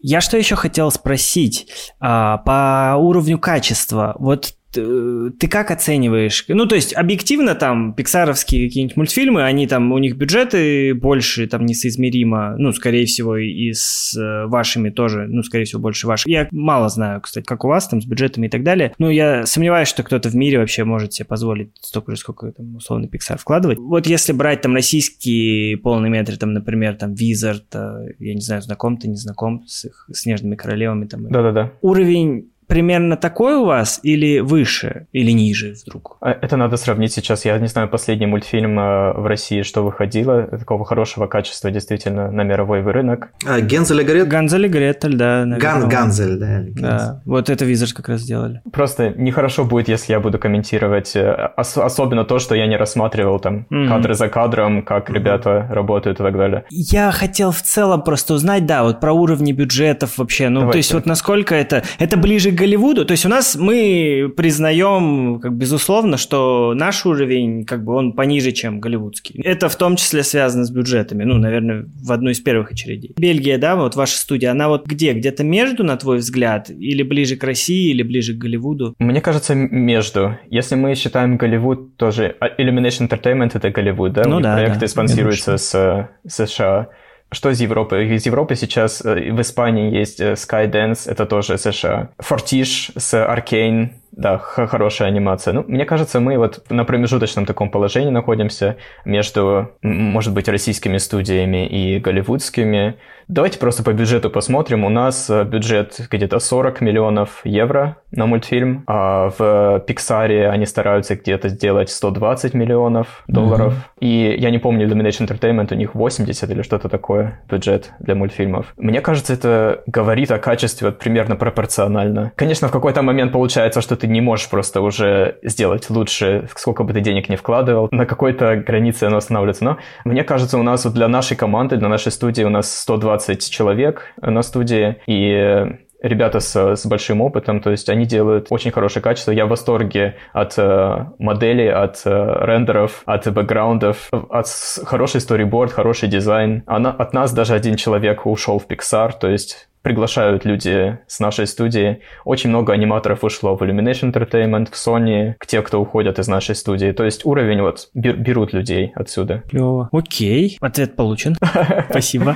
Я 0.00 0.20
что 0.20 0.36
еще 0.36 0.56
хотел 0.56 0.90
спросить 0.90 1.68
а, 2.00 2.38
по 2.38 2.96
уровню 2.98 3.38
качества. 3.38 4.14
Вот 4.18 4.55
Э, 4.55 4.55
ты 4.72 5.48
как 5.48 5.70
оцениваешь? 5.70 6.44
Ну, 6.48 6.66
то 6.66 6.74
есть, 6.74 6.94
объективно 6.94 7.54
там 7.54 7.94
пиксаровские 7.94 8.68
какие-нибудь 8.68 8.96
мультфильмы, 8.96 9.44
они 9.44 9.66
там, 9.66 9.92
у 9.92 9.98
них 9.98 10.16
бюджеты 10.16 10.94
больше, 10.94 11.46
там, 11.46 11.66
несоизмеримо, 11.66 12.56
ну, 12.58 12.72
скорее 12.72 13.06
всего, 13.06 13.36
и 13.36 13.72
с 13.72 14.16
э, 14.16 14.46
вашими 14.46 14.90
тоже, 14.90 15.26
ну, 15.28 15.42
скорее 15.42 15.64
всего, 15.64 15.80
больше 15.80 16.06
ваших. 16.06 16.26
Я 16.26 16.48
мало 16.50 16.88
знаю, 16.88 17.20
кстати, 17.20 17.44
как 17.44 17.64
у 17.64 17.68
вас 17.68 17.88
там 17.88 18.00
с 18.00 18.06
бюджетами 18.06 18.46
и 18.46 18.50
так 18.50 18.62
далее. 18.62 18.92
Но 18.98 19.10
я 19.10 19.46
сомневаюсь, 19.46 19.88
что 19.88 20.02
кто-то 20.02 20.28
в 20.28 20.34
мире 20.34 20.58
вообще 20.58 20.84
может 20.84 21.12
себе 21.12 21.26
позволить 21.26 21.70
столько 21.80 22.12
же, 22.12 22.18
сколько 22.18 22.50
там 22.52 22.76
условно 22.76 23.06
Pixar 23.06 23.38
вкладывать. 23.38 23.78
Вот 23.78 24.06
если 24.06 24.32
брать 24.32 24.62
там 24.62 24.74
российские 24.74 25.76
полные 25.78 26.10
метры, 26.10 26.36
там, 26.36 26.52
например, 26.52 26.96
там, 26.96 27.14
Wizard, 27.14 27.64
э, 27.72 28.14
я 28.18 28.34
не 28.34 28.40
знаю, 28.40 28.62
знаком 28.62 28.96
ты, 28.96 29.08
не 29.08 29.16
знаком 29.16 29.64
с 29.66 29.84
их 29.84 30.08
снежными 30.12 30.56
королевами 30.56 31.06
там. 31.06 31.28
Да-да-да. 31.28 31.72
Уровень 31.80 32.50
примерно 32.66 33.16
такой 33.16 33.56
у 33.56 33.64
вас 33.64 34.00
или 34.02 34.40
выше, 34.40 35.06
или 35.12 35.30
ниже 35.30 35.74
вдруг? 35.84 36.16
А, 36.20 36.30
это 36.30 36.56
надо 36.56 36.76
сравнить 36.76 37.12
сейчас. 37.12 37.44
Я 37.44 37.58
не 37.58 37.68
знаю, 37.68 37.88
последний 37.88 38.26
мультфильм 38.26 38.78
э, 38.78 39.12
в 39.12 39.26
России, 39.26 39.62
что 39.62 39.82
выходило, 39.82 40.42
такого 40.44 40.84
хорошего 40.84 41.26
качества 41.26 41.70
действительно 41.70 42.30
на 42.30 42.42
мировой 42.42 42.82
рынок. 42.82 43.30
А, 43.46 43.60
Гензель 43.60 44.00
и 44.00 44.04
Гретель? 44.04 44.28
Ганзель 44.28 44.66
и 44.66 44.68
Гретель, 44.68 45.16
да. 45.16 45.44
Ган, 45.46 45.88
Ганзель, 45.88 46.38
да. 46.38 46.62
Да, 46.66 47.22
вот 47.24 47.50
это 47.50 47.64
Визард 47.64 47.92
как 47.92 48.08
раз 48.08 48.20
сделали. 48.20 48.62
Просто 48.72 49.10
нехорошо 49.10 49.64
будет, 49.64 49.88
если 49.88 50.12
я 50.12 50.20
буду 50.20 50.38
комментировать, 50.38 51.14
э, 51.16 51.50
ос- 51.56 51.78
особенно 51.78 52.24
то, 52.24 52.38
что 52.38 52.54
я 52.54 52.66
не 52.66 52.76
рассматривал 52.76 53.38
там 53.38 53.66
mm-hmm. 53.70 53.88
кадры 53.88 54.14
за 54.14 54.28
кадром, 54.28 54.82
как 54.82 55.08
mm-hmm. 55.08 55.14
ребята 55.14 55.66
работают 55.70 56.20
и 56.20 56.22
так 56.22 56.36
далее. 56.36 56.64
Я 56.70 57.10
хотел 57.12 57.50
в 57.50 57.62
целом 57.62 58.02
просто 58.02 58.34
узнать, 58.34 58.66
да, 58.66 58.82
вот 58.82 59.00
про 59.00 59.12
уровни 59.12 59.52
бюджетов 59.52 60.18
вообще, 60.18 60.48
ну, 60.48 60.60
Давайте. 60.60 60.72
то 60.72 60.78
есть 60.78 60.94
вот 60.94 61.06
насколько 61.06 61.54
это, 61.54 61.82
это 61.98 62.16
ближе 62.16 62.50
Голливуду, 62.56 63.04
то 63.04 63.12
есть 63.12 63.26
у 63.26 63.28
нас 63.28 63.54
мы 63.54 64.32
признаем, 64.36 65.38
как 65.40 65.52
безусловно, 65.52 66.16
что 66.16 66.72
наш 66.74 67.04
уровень, 67.04 67.64
как 67.64 67.84
бы 67.84 67.94
он 67.94 68.12
пониже, 68.12 68.52
чем 68.52 68.80
голливудский. 68.80 69.40
Это 69.42 69.68
в 69.68 69.76
том 69.76 69.96
числе 69.96 70.22
связано 70.22 70.64
с 70.64 70.70
бюджетами, 70.70 71.24
ну, 71.24 71.36
наверное, 71.36 71.86
в 72.02 72.10
одной 72.12 72.32
из 72.32 72.40
первых 72.40 72.72
очередей. 72.72 73.14
Бельгия, 73.18 73.58
да, 73.58 73.76
вот 73.76 73.94
ваша 73.94 74.18
студия, 74.18 74.50
она 74.50 74.68
вот 74.68 74.86
где? 74.86 75.12
Где-то 75.12 75.44
между, 75.44 75.84
на 75.84 75.96
твой 75.96 76.18
взгляд? 76.18 76.70
Или 76.70 77.02
ближе 77.02 77.36
к 77.36 77.44
России, 77.44 77.90
или 77.90 78.02
ближе 78.02 78.34
к 78.34 78.38
Голливуду? 78.38 78.94
Мне 78.98 79.20
кажется, 79.20 79.54
между. 79.54 80.38
Если 80.48 80.74
мы 80.74 80.94
считаем 80.94 81.36
Голливуд 81.36 81.96
тоже... 81.96 82.36
А, 82.40 82.48
Illumination 82.48 83.08
Entertainment— 83.08 83.50
это 83.54 83.70
Голливуд, 83.70 84.14
да? 84.14 84.22
Ну 84.26 84.40
да, 84.40 84.54
Проекты 84.54 84.80
да, 84.80 84.88
спонсируются 84.88 85.56
с 85.58 86.08
США. 86.26 86.88
Что 87.32 87.50
из 87.50 87.60
Европы? 87.60 88.04
Из 88.04 88.24
Европы 88.26 88.54
сейчас 88.54 89.04
э, 89.04 89.32
в 89.32 89.40
Испании 89.40 89.92
есть 89.92 90.20
э, 90.20 90.34
Skydance, 90.34 91.10
это 91.10 91.26
тоже 91.26 91.58
США. 91.58 92.10
Fortiche 92.18 92.92
с 92.96 93.14
Arcane, 93.14 93.90
да, 94.16 94.38
хорошая 94.38 95.08
анимация. 95.08 95.52
Ну, 95.52 95.64
мне 95.68 95.84
кажется, 95.84 96.20
мы 96.20 96.38
вот 96.38 96.64
на 96.70 96.84
промежуточном 96.84 97.44
таком 97.44 97.70
положении 97.70 98.10
находимся 98.10 98.76
между, 99.04 99.72
может 99.82 100.32
быть, 100.32 100.48
российскими 100.48 100.96
студиями 100.96 101.66
и 101.66 102.00
голливудскими. 102.00 102.96
Давайте 103.28 103.58
просто 103.58 103.82
по 103.82 103.92
бюджету 103.92 104.30
посмотрим. 104.30 104.84
У 104.84 104.88
нас 104.88 105.28
э, 105.28 105.42
бюджет 105.44 106.00
где-то 106.10 106.38
40 106.38 106.80
миллионов 106.80 107.40
евро 107.42 107.96
на 108.12 108.26
мультфильм, 108.26 108.84
а 108.86 109.30
в 109.36 109.84
Pixar 109.86 110.46
они 110.46 110.64
стараются 110.64 111.16
где-то 111.16 111.48
сделать 111.48 111.90
120 111.90 112.54
миллионов 112.54 113.24
долларов. 113.26 113.74
Mm-hmm. 113.74 113.98
И 114.00 114.36
я 114.38 114.50
не 114.50 114.58
помню, 114.58 114.86
Illumination 114.86 115.26
Entertainment, 115.26 115.72
у 115.72 115.76
них 115.76 115.96
80 115.96 116.48
или 116.48 116.62
что-то 116.62 116.88
такое 116.88 117.40
бюджет 117.50 117.90
для 117.98 118.14
мультфильмов. 118.14 118.72
Мне 118.76 119.00
кажется, 119.00 119.34
это 119.34 119.82
говорит 119.86 120.30
о 120.30 120.38
качестве 120.38 120.88
вот 120.88 120.98
примерно 120.98 121.34
пропорционально. 121.34 122.32
Конечно, 122.36 122.68
в 122.68 122.70
какой-то 122.70 123.02
момент 123.02 123.32
получается, 123.32 123.80
что 123.80 123.96
ты 123.96 124.05
не 124.06 124.20
можешь 124.20 124.48
просто 124.48 124.80
уже 124.80 125.38
сделать 125.42 125.90
лучше, 125.90 126.48
сколько 126.54 126.84
бы 126.84 126.92
ты 126.92 127.00
денег 127.00 127.28
не 127.28 127.36
вкладывал. 127.36 127.88
На 127.90 128.06
какой-то 128.06 128.56
границе 128.56 129.04
оно 129.04 129.18
останавливается. 129.18 129.64
Но 129.64 129.78
мне 130.04 130.24
кажется, 130.24 130.58
у 130.58 130.62
нас 130.62 130.84
вот 130.84 130.94
для 130.94 131.08
нашей 131.08 131.36
команды, 131.36 131.76
для 131.76 131.88
нашей 131.88 132.12
студии 132.12 132.42
у 132.42 132.50
нас 132.50 132.72
120 132.80 133.50
человек 133.50 134.12
на 134.20 134.42
студии, 134.42 134.96
и 135.06 135.66
ребята 136.00 136.40
с, 136.40 136.56
с 136.76 136.86
большим 136.86 137.20
опытом, 137.20 137.60
то 137.60 137.70
есть 137.70 137.88
они 137.88 138.06
делают 138.06 138.46
очень 138.50 138.70
хорошее 138.70 139.02
качество. 139.02 139.32
Я 139.32 139.46
в 139.46 139.48
восторге 139.48 140.16
от 140.32 140.54
э, 140.56 141.06
моделей, 141.18 141.68
от 141.68 142.02
э, 142.04 142.36
рендеров, 142.40 143.02
от 143.06 143.30
бэкграундов, 143.32 144.08
от 144.10 144.46
хороший 144.84 145.20
сториборд, 145.20 145.72
хороший 145.72 146.08
дизайн. 146.08 146.62
Она, 146.66 146.90
от 146.90 147.12
нас 147.12 147.32
даже 147.32 147.54
один 147.54 147.76
человек 147.76 148.26
ушел 148.26 148.58
в 148.58 148.66
Pixar, 148.66 149.12
то 149.18 149.28
есть 149.28 149.68
приглашают 149.86 150.44
люди 150.44 150.98
с 151.06 151.20
нашей 151.20 151.46
студии. 151.46 152.00
Очень 152.24 152.50
много 152.50 152.72
аниматоров 152.72 153.22
ушло 153.22 153.56
в 153.56 153.62
Illumination 153.62 154.12
Entertainment, 154.12 154.68
в 154.72 154.74
Sony, 154.74 155.34
к 155.38 155.46
те, 155.46 155.62
кто 155.62 155.80
уходят 155.80 156.18
из 156.18 156.26
нашей 156.26 156.56
студии. 156.56 156.90
То 156.90 157.04
есть 157.04 157.24
уровень 157.24 157.60
вот 157.60 157.88
берут 157.94 158.52
людей 158.52 158.90
отсюда. 158.96 159.44
Клево. 159.48 159.88
Окей, 159.92 160.58
ответ 160.60 160.96
получен. 160.96 161.36
Спасибо. 161.90 162.34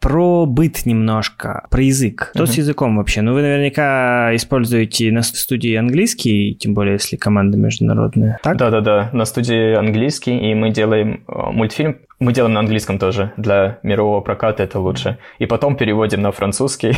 Про 0.00 0.44
быт 0.44 0.86
немножко, 0.86 1.68
про 1.70 1.82
язык. 1.82 2.32
Что 2.34 2.46
с 2.46 2.54
языком 2.54 2.96
вообще? 2.96 3.22
Ну, 3.22 3.32
вы 3.32 3.42
наверняка 3.42 4.34
используете 4.34 5.12
на 5.12 5.22
студии 5.22 5.76
английский, 5.76 6.56
тем 6.56 6.74
более, 6.74 6.94
если 6.94 7.14
команда 7.14 7.58
международная. 7.58 8.40
Так? 8.42 8.56
Да-да-да, 8.56 9.10
на 9.12 9.24
студии 9.24 9.76
английский, 9.76 10.36
и 10.36 10.52
мы 10.52 10.70
делаем 10.70 11.22
э, 11.28 11.52
мультфильм 11.52 11.98
мы 12.20 12.32
делаем 12.32 12.54
на 12.54 12.60
английском 12.60 12.98
тоже. 12.98 13.32
Для 13.36 13.78
мирового 13.82 14.20
проката 14.20 14.62
это 14.62 14.80
лучше. 14.80 15.18
И 15.38 15.46
потом 15.46 15.76
переводим 15.76 16.22
на 16.22 16.32
французский 16.32 16.92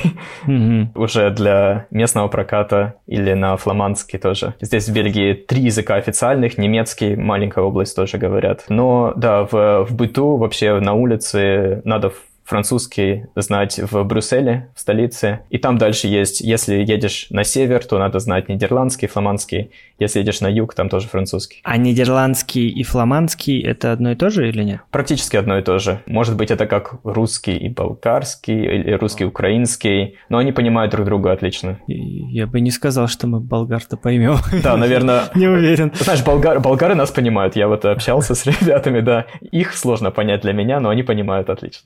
mm-hmm. 0.46 0.88
уже 0.94 1.30
для 1.30 1.86
местного 1.90 2.28
проката 2.28 2.94
или 3.06 3.34
на 3.34 3.56
фламандский 3.56 4.18
тоже. 4.18 4.54
Здесь 4.60 4.88
в 4.88 4.92
Бельгии 4.94 5.34
три 5.34 5.62
языка 5.62 5.96
официальных, 5.96 6.58
немецкий, 6.58 7.16
маленькая 7.16 7.64
область 7.64 7.96
тоже 7.96 8.18
говорят. 8.18 8.64
Но 8.68 9.12
да, 9.16 9.44
в, 9.44 9.84
в 9.84 9.94
быту 9.94 10.36
вообще 10.36 10.80
на 10.80 10.94
улице 10.94 11.82
надо 11.84 12.12
французский 12.50 13.26
знать 13.36 13.78
в 13.78 14.02
Брюсселе, 14.02 14.68
в 14.74 14.80
столице. 14.80 15.40
И 15.50 15.58
там 15.58 15.78
дальше 15.78 16.08
есть, 16.08 16.40
если 16.40 16.74
едешь 16.74 17.28
на 17.30 17.44
север, 17.44 17.84
то 17.84 17.98
надо 17.98 18.18
знать 18.18 18.48
нидерландский, 18.48 19.06
фламандский. 19.06 19.70
Если 20.00 20.18
едешь 20.18 20.40
на 20.40 20.48
юг, 20.48 20.74
там 20.74 20.88
тоже 20.88 21.06
французский. 21.06 21.60
А 21.62 21.76
нидерландский 21.76 22.68
и 22.68 22.82
фламандский 22.82 23.60
это 23.62 23.92
одно 23.92 24.10
и 24.10 24.16
то 24.16 24.30
же 24.30 24.48
или 24.48 24.64
нет? 24.64 24.80
Практически 24.90 25.36
одно 25.36 25.58
и 25.58 25.62
то 25.62 25.78
же. 25.78 26.00
Может 26.06 26.36
быть, 26.36 26.50
это 26.50 26.66
как 26.66 26.96
русский 27.04 27.56
и 27.56 27.68
болгарский, 27.68 28.64
или 28.64 28.92
русский 28.94 29.24
и 29.24 29.26
украинский, 29.26 30.16
но 30.28 30.38
они 30.38 30.50
понимают 30.50 30.90
друг 30.90 31.06
друга 31.06 31.30
отлично. 31.30 31.78
Я 31.86 32.48
бы 32.48 32.60
не 32.60 32.72
сказал, 32.72 33.06
что 33.06 33.28
мы 33.28 33.38
болгар-то 33.38 33.96
поймем. 33.96 34.38
Да, 34.62 34.76
наверное. 34.76 35.24
Не 35.36 35.46
уверен. 35.46 35.92
Знаешь, 35.94 36.24
болгар, 36.24 36.58
болгары 36.58 36.96
нас 36.96 37.12
понимают. 37.12 37.54
Я 37.54 37.68
вот 37.68 37.84
общался 37.84 38.34
с 38.34 38.44
ребятами, 38.60 39.00
да. 39.00 39.26
Их 39.52 39.74
сложно 39.74 40.10
понять 40.10 40.42
для 40.42 40.52
меня, 40.52 40.80
но 40.80 40.88
они 40.88 41.04
понимают 41.04 41.48
отлично. 41.48 41.82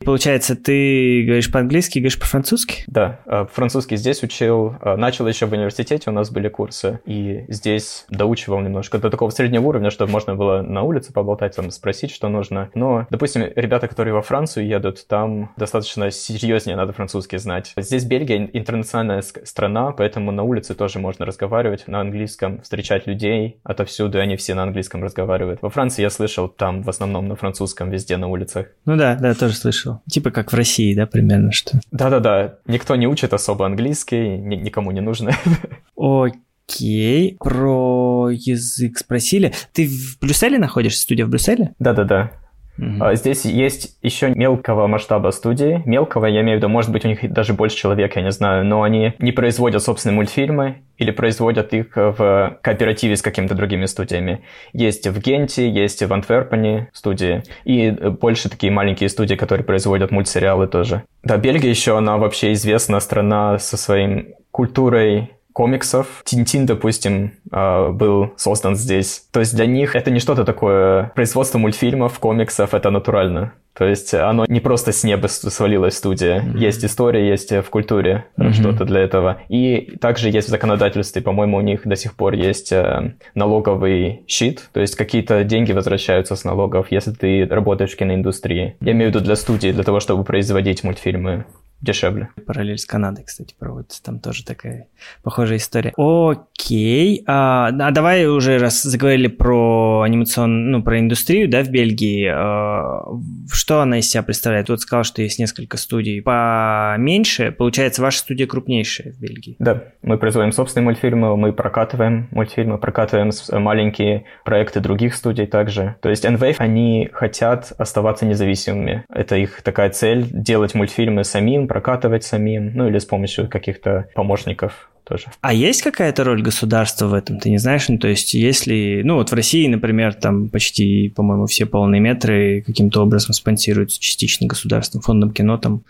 Получается, 0.55 0.65
ты 0.65 1.25
говоришь 1.25 1.51
по-английски, 1.51 1.99
говоришь 1.99 2.19
по-французски? 2.19 2.85
Да, 2.87 3.21
э, 3.27 3.47
французский 3.53 3.97
здесь 3.97 4.23
учил, 4.23 4.77
э, 4.81 4.97
начал 4.97 5.27
еще 5.27 5.47
в 5.47 5.53
университете, 5.53 6.11
у 6.11 6.13
нас 6.13 6.31
были 6.31 6.49
курсы, 6.49 7.01
и 7.07 7.45
здесь 7.49 8.07
доучивал 8.09 8.61
немножко 8.61 8.99
до 8.99 9.11
такого 9.11 9.31
среднего 9.31 9.67
уровня, 9.67 9.91
чтобы 9.91 10.13
можно 10.13 10.35
было 10.35 10.63
на 10.63 10.83
улице 10.83 11.13
поболтать, 11.13 11.57
там, 11.57 11.71
спросить, 11.71 12.11
что 12.11 12.29
нужно. 12.29 12.71
Но, 12.75 13.07
допустим, 13.11 13.45
ребята, 13.57 13.89
которые 13.89 14.15
во 14.15 14.23
Францию 14.23 14.67
едут, 14.67 15.07
там 15.09 15.53
достаточно 15.57 16.11
серьезнее 16.11 16.77
надо 16.77 16.93
французский 16.93 17.39
знать. 17.39 17.73
Здесь 17.77 18.05
Бельгия 18.05 18.49
интернациональная 18.53 19.23
страна, 19.23 19.93
поэтому 19.93 20.33
на 20.33 20.43
улице 20.43 20.75
тоже 20.75 20.99
можно 20.99 21.27
разговаривать 21.27 21.89
на 21.89 22.01
английском, 22.01 22.61
встречать 22.63 23.07
людей 23.07 23.61
отовсюду, 23.65 24.19
и 24.19 24.21
они 24.21 24.37
все 24.37 24.55
на 24.55 24.63
английском 24.63 25.03
разговаривают. 25.03 25.63
Во 25.63 25.71
Франции 25.71 26.03
я 26.03 26.11
слышал, 26.11 26.49
там 26.49 26.83
в 26.83 26.89
основном 26.89 27.29
на 27.29 27.37
французском 27.37 27.91
везде 27.91 28.17
на 28.17 28.29
улицах. 28.29 28.69
Ну 28.85 28.97
да, 28.97 29.17
да, 29.17 29.35
тоже 29.35 29.55
слышал. 29.55 30.01
Типа 30.09 30.31
как 30.31 30.44
как 30.45 30.53
в 30.53 30.57
России, 30.57 30.95
да, 30.95 31.07
примерно 31.07 31.53
что? 31.53 31.81
Да-да-да, 31.91 32.59
никто 32.67 32.95
не 32.97 33.07
учит 33.07 33.33
особо 33.33 33.65
английский, 33.67 34.37
ни- 34.37 34.57
никому 34.57 34.91
не 34.91 35.01
нужно. 35.01 35.33
Окей, 35.97 37.37
про 37.39 38.29
язык 38.31 38.99
спросили. 38.99 39.53
Ты 39.73 39.89
в 39.89 40.19
Брюсселе 40.21 40.59
находишься, 40.59 41.03
студия 41.03 41.25
в 41.27 41.31
Брюсселе? 41.31 41.75
Да-да-да. 41.79 42.33
Uh-huh. 42.79 43.15
Здесь 43.15 43.45
есть 43.45 43.97
еще 44.03 44.31
мелкого 44.31 44.87
масштаба 44.87 45.31
студии. 45.31 45.83
Мелкого, 45.85 46.27
я 46.27 46.41
имею 46.41 46.59
в 46.59 46.59
виду, 46.59 46.69
может 46.69 46.91
быть, 46.91 47.05
у 47.05 47.09
них 47.09 47.33
даже 47.33 47.55
больше 47.55 47.77
человек, 47.77 48.17
я 48.17 48.23
не 48.23 48.33
знаю, 48.33 48.65
но 48.65 48.83
они 48.83 49.15
не 49.19 49.33
производят 49.33 49.83
собственные 49.83 50.17
мультфильмы 50.17 50.83
или 50.99 51.11
производят 51.11 51.73
их 51.73 51.97
в 51.97 52.59
кооперативе 52.63 53.17
с 53.17 53.23
какими-то 53.23 53.55
другими 53.55 53.87
студиями. 53.87 54.43
Есть 54.73 55.07
в 55.07 55.21
Генте, 55.21 55.69
есть 55.69 56.03
в 56.03 56.13
Антверпене 56.13 56.89
студии, 56.93 57.43
и 57.65 57.91
больше 57.91 58.49
такие 58.49 58.73
маленькие 58.73 59.09
студии, 59.09 59.35
которые 59.35 59.65
производят 59.65 60.11
мультсериалы 60.11 60.67
тоже. 60.67 61.03
Да, 61.23 61.37
Бельгия 61.37 61.71
еще, 61.71 61.97
она 61.97 62.17
вообще 62.17 62.53
известна 62.53 63.01
страна 63.01 63.59
со 63.59 63.77
своим 63.77 64.35
культурой 64.51 65.31
комиксов. 65.55 66.23
Тинтин, 66.25 66.67
допустим, 66.67 67.33
а, 67.51 67.91
был 67.91 68.35
создан 68.37 68.77
здесь. 68.77 69.27
То 69.33 69.41
есть 69.41 69.57
для 69.57 69.65
них 69.65 69.97
это 69.97 70.11
не 70.11 70.21
что-то 70.21 70.45
такое. 70.45 71.13
Производство 71.15 71.57
мультфильмов, 71.59 72.19
комиксов— 72.19 72.75
это 72.75 72.91
натурально. 72.91 73.55
То 73.73 73.87
есть 73.87 74.15
оно 74.15 74.45
не 74.49 74.61
просто 74.61 74.93
с 74.93 75.03
неба 75.03 75.27
свалилась 75.27 75.97
студия. 75.97 76.41
Mm-hmm. 76.41 76.59
Есть 76.59 76.85
история, 76.85 77.29
есть 77.29 77.51
в 77.51 77.65
культуре 77.71 78.27
mm-hmm. 78.37 78.53
что-то 78.53 78.85
для 78.85 79.01
этого. 79.01 79.39
И 79.49 79.97
также 80.01 80.31
есть 80.31 80.49
в 80.49 80.51
законодательстве, 80.51 81.23
по-моему, 81.23 81.57
у 81.57 81.61
них 81.61 81.81
до 81.85 81.97
сих 81.97 82.15
пор 82.15 82.35
есть 82.35 82.71
э, 82.73 83.15
налоговый 83.35 84.23
щит. 84.29 84.69
То 84.73 84.81
есть 84.81 84.95
какие-то 84.95 85.43
деньги 85.43 85.73
возвращаются 85.73 86.37
с 86.37 86.45
налогов, 86.45 86.87
если 86.91 87.13
ты 87.13 87.47
работаешь 87.47 87.93
в 87.93 87.97
киноиндустрии. 87.97 88.77
Я 88.81 88.93
имею 88.93 89.11
в 89.11 89.15
виду 89.15 89.25
для 89.25 89.35
студии, 89.35 89.73
для 89.73 89.83
того, 89.83 89.99
чтобы 89.99 90.23
производить 90.25 90.85
мультфильмы 90.85 91.45
дешевле. 91.81 92.31
Параллель 92.47 92.79
с 92.79 92.87
Канадой, 92.87 93.25
кстати, 93.25 93.55
проводится. 93.59 94.03
Там 94.03 94.19
тоже 94.19 94.45
такая 94.45 94.89
похожая 95.23 95.59
история. 95.59 95.93
Окей. 95.97 97.23
А, 97.27 97.69
а 97.69 97.91
давай 97.91 98.27
уже 98.27 98.59
раз 98.59 98.83
заговорили 98.83 99.29
про 99.29 100.03
анимационную, 100.03 100.79
ну, 100.79 100.83
про 100.83 100.99
индустрию, 100.99 101.49
да, 101.49 101.63
в 101.63 101.69
Бельгии. 101.69 102.31
А, 102.33 103.05
что 103.51 103.81
она 103.81 103.99
из 103.99 104.11
себя 104.11 104.23
представляет? 104.23 104.69
Вот 104.69 104.81
сказал, 104.81 105.05
что 105.05 105.23
есть 105.23 105.39
несколько 105.39 105.77
студий 105.77 106.23
поменьше. 106.23 107.53
Получается, 107.53 108.03
ваша 108.03 108.19
студия 108.19 108.47
крупнейшая 108.47 109.13
в 109.13 109.21
Бельгии. 109.21 109.57
Да, 109.59 109.85
мы 110.03 110.19
производим 110.19 110.53
собственные 110.53 110.85
мультфильмы, 110.85 111.37
мы 111.37 111.53
прокатываем 111.53 112.29
мультфильмы, 112.31 112.79
прокатываем 112.79 113.31
маленькие 113.63 114.25
проекты 114.45 114.81
других 114.81 115.15
студий 115.15 115.47
также. 115.47 115.97
То 116.01 116.09
есть 116.09 116.25
NVAVE, 116.25 116.57
они 116.59 117.09
хотят 117.13 117.73
оставаться 117.77 118.27
независимыми. 118.27 119.05
Это 119.09 119.37
их 119.37 119.63
такая 119.63 119.91
цель, 119.91 120.27
делать 120.31 120.75
мультфильмы 120.75 121.25
самим, 121.25 121.64
прокатывать 121.67 122.25
самим, 122.25 122.73
ну 122.75 122.89
или 122.89 122.99
с 122.99 123.05
помощью 123.05 123.49
каких-то 123.49 124.09
помощников 124.15 124.91
тоже. 125.05 125.27
А 125.41 125.53
есть 125.53 125.83
какая-то 125.83 126.25
роль 126.25 126.43
государства 126.43 127.07
в 127.07 127.15
этом, 127.15 127.39
ты 127.39 127.51
не 127.51 127.59
знаешь? 127.59 127.89
Ну, 127.89 127.99
то 127.99 128.09
есть, 128.09 128.35
если, 128.35 129.03
ну, 129.05 129.17
вот 129.17 129.31
в 129.31 129.35
России, 129.35 129.67
например, 129.69 130.15
там 130.15 130.49
почти, 130.49 131.11
по-моему, 131.11 131.47
все 131.47 131.67
полные 131.67 132.01
метры 132.01 132.63
каким-то 132.67 133.03
образом 133.03 133.35
спонсируются 133.35 134.01
частично 134.01 134.47
государством, 134.47 135.03
фондом 135.03 135.33
кино, 135.33 135.59
там, 135.59 135.83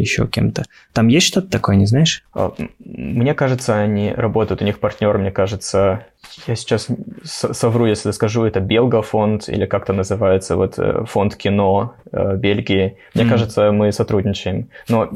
еще 0.00 0.26
кем-то. 0.26 0.64
Там 0.92 1.08
есть 1.08 1.26
что-то 1.26 1.48
такое, 1.48 1.76
не 1.76 1.86
знаешь? 1.86 2.24
А, 2.34 2.52
мне 2.78 3.34
кажется, 3.34 3.78
они 3.78 4.12
работают, 4.12 4.62
у 4.62 4.64
них 4.64 4.80
партнер, 4.80 5.16
мне 5.18 5.30
кажется, 5.30 6.06
я 6.46 6.56
сейчас 6.56 6.88
совру, 7.24 7.86
если 7.86 8.10
скажу, 8.10 8.44
это 8.44 8.60
Белгафонд 8.60 9.48
или 9.48 9.66
как-то 9.66 9.92
называется, 9.92 10.56
вот 10.56 10.78
э, 10.78 11.04
фонд 11.06 11.36
кино 11.36 11.94
э, 12.12 12.36
Бельгии. 12.36 12.96
Мне 13.14 13.24
mm. 13.24 13.28
кажется, 13.28 13.72
мы 13.72 13.92
сотрудничаем. 13.92 14.68
Но 14.88 15.10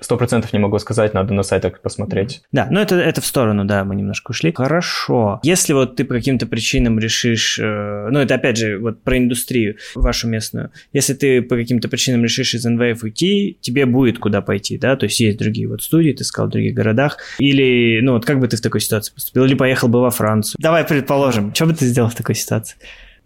Сто 0.00 0.16
процентов 0.16 0.52
не 0.52 0.58
могу 0.58 0.78
сказать, 0.78 1.14
надо 1.14 1.34
на 1.34 1.42
сайтах 1.42 1.80
посмотреть. 1.80 2.42
Да, 2.52 2.68
ну 2.70 2.80
это, 2.80 2.96
это 2.96 3.20
в 3.20 3.26
сторону, 3.26 3.64
да, 3.64 3.84
мы 3.84 3.94
немножко 3.94 4.30
ушли. 4.30 4.52
Хорошо. 4.52 5.40
Если 5.42 5.72
вот 5.72 5.96
ты 5.96 6.04
по 6.04 6.14
каким-то 6.14 6.46
причинам 6.46 6.98
решишь, 6.98 7.58
э, 7.58 8.08
ну 8.10 8.18
это 8.18 8.34
опять 8.34 8.56
же 8.56 8.78
вот 8.78 9.02
про 9.02 9.18
индустрию 9.18 9.76
вашу 9.94 10.28
местную, 10.28 10.70
если 10.92 11.14
ты 11.14 11.42
по 11.42 11.56
каким-то 11.56 11.88
причинам 11.88 12.22
решишь 12.22 12.54
из 12.54 12.64
НВФ 12.64 13.02
уйти, 13.02 13.58
тебе 13.60 13.86
будет 13.86 14.18
куда 14.18 14.42
пойти, 14.42 14.78
да, 14.78 14.96
то 14.96 15.04
есть 15.04 15.20
есть 15.20 15.38
другие 15.38 15.68
вот 15.68 15.82
студии, 15.82 16.12
ты 16.12 16.24
сказал 16.24 16.48
в 16.48 16.52
других 16.52 16.74
городах, 16.74 17.18
или, 17.38 18.00
ну 18.02 18.12
вот 18.12 18.24
как 18.24 18.40
бы 18.40 18.48
ты 18.48 18.56
в 18.56 18.60
такой 18.60 18.80
ситуации 18.80 19.12
поступил, 19.14 19.44
или 19.44 19.54
поехал 19.54 19.88
бы 19.88 20.00
во 20.00 20.10
Францию. 20.10 20.56
Давай 20.58 20.84
предположим, 20.84 21.54
что 21.54 21.66
бы 21.66 21.74
ты 21.74 21.86
сделал 21.86 22.08
в 22.08 22.14
такой 22.14 22.34
ситуации? 22.34 22.76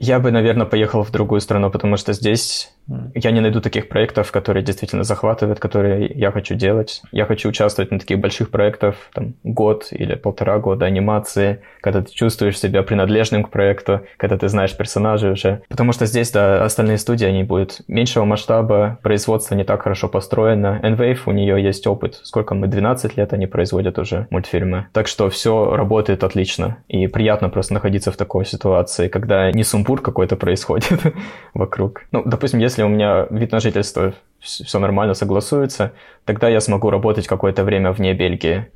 Я 0.03 0.19
бы, 0.19 0.31
наверное, 0.31 0.65
поехал 0.65 1.05
в 1.05 1.11
другую 1.11 1.43
страну, 1.43 1.71
потому 1.71 1.99
что 1.99 2.15
здесь 2.15 2.73
я 3.15 3.31
не 3.31 3.41
найду 3.41 3.61
таких 3.61 3.89
проектов, 3.89 4.33
которые 4.33 4.63
действительно 4.63 5.05
захватывают, 5.05 5.61
которые 5.61 6.07
я 6.07 6.31
хочу 6.31 6.55
делать. 6.55 7.03
Я 7.13 7.25
хочу 7.25 7.49
участвовать 7.49 7.91
на 7.91 7.99
таких 7.99 8.19
больших 8.19 8.51
проектах, 8.51 8.97
там, 9.13 9.35
год 9.45 9.89
или 9.91 10.15
полтора 10.15 10.59
года 10.59 10.87
анимации, 10.87 11.61
когда 11.81 12.03
ты 12.03 12.13
чувствуешь 12.13 12.59
себя 12.59 12.83
принадлежным 12.83 13.45
к 13.45 13.51
проекту, 13.51 14.03
когда 14.17 14.37
ты 14.37 14.49
знаешь 14.49 14.77
персонажей 14.77 15.33
уже. 15.33 15.63
Потому 15.69 15.93
что 15.93 16.07
здесь, 16.07 16.31
да, 16.31 16.65
остальные 16.65 16.99
студии, 16.99 17.27
они 17.27 17.45
будут 17.45 17.83
меньшего 17.89 18.25
масштаба, 18.25 18.99
производство 19.03 19.55
не 19.55 19.65
так 19.65 19.83
хорошо 19.83 20.09
построено. 20.09 20.81
Enwave, 20.83 21.21
у 21.27 21.33
нее 21.33 21.63
есть 21.63 21.87
опыт. 21.87 22.21
Сколько 22.23 22.55
мы, 22.55 22.67
12 22.67 23.17
лет 23.17 23.33
они 23.33 23.47
производят 23.47 23.99
уже 23.99 24.27
мультфильмы. 24.31 24.87
Так 24.93 25.07
что 25.07 25.31
все 25.31 25.75
работает 25.75 26.25
отлично. 26.25 26.79
И 26.89 27.07
приятно 27.07 27.49
просто 27.49 27.75
находиться 27.75 28.13
в 28.13 28.17
такой 28.17 28.45
ситуации, 28.45 29.09
когда 29.09 29.51
не 29.53 29.65
сумбур 29.65 30.01
какой-то 30.01 30.37
происходит 30.37 31.01
вокруг. 31.55 32.03
Ну, 32.13 32.23
допустим, 32.25 32.59
если 32.61 32.80
если 32.81 32.85
у 32.85 32.89
меня 32.89 33.27
вид 33.31 33.53
на 33.53 33.61
жительство 33.61 34.15
все 34.41 34.79
нормально 34.79 35.15
согласуется, 35.15 35.93
тогда 36.25 36.49
я 36.49 36.61
смогу 36.61 36.91
работать 36.91 37.27
какое-то 37.27 37.63
время 37.63 37.93
вне 37.93 38.15
Бельгии. 38.15 38.69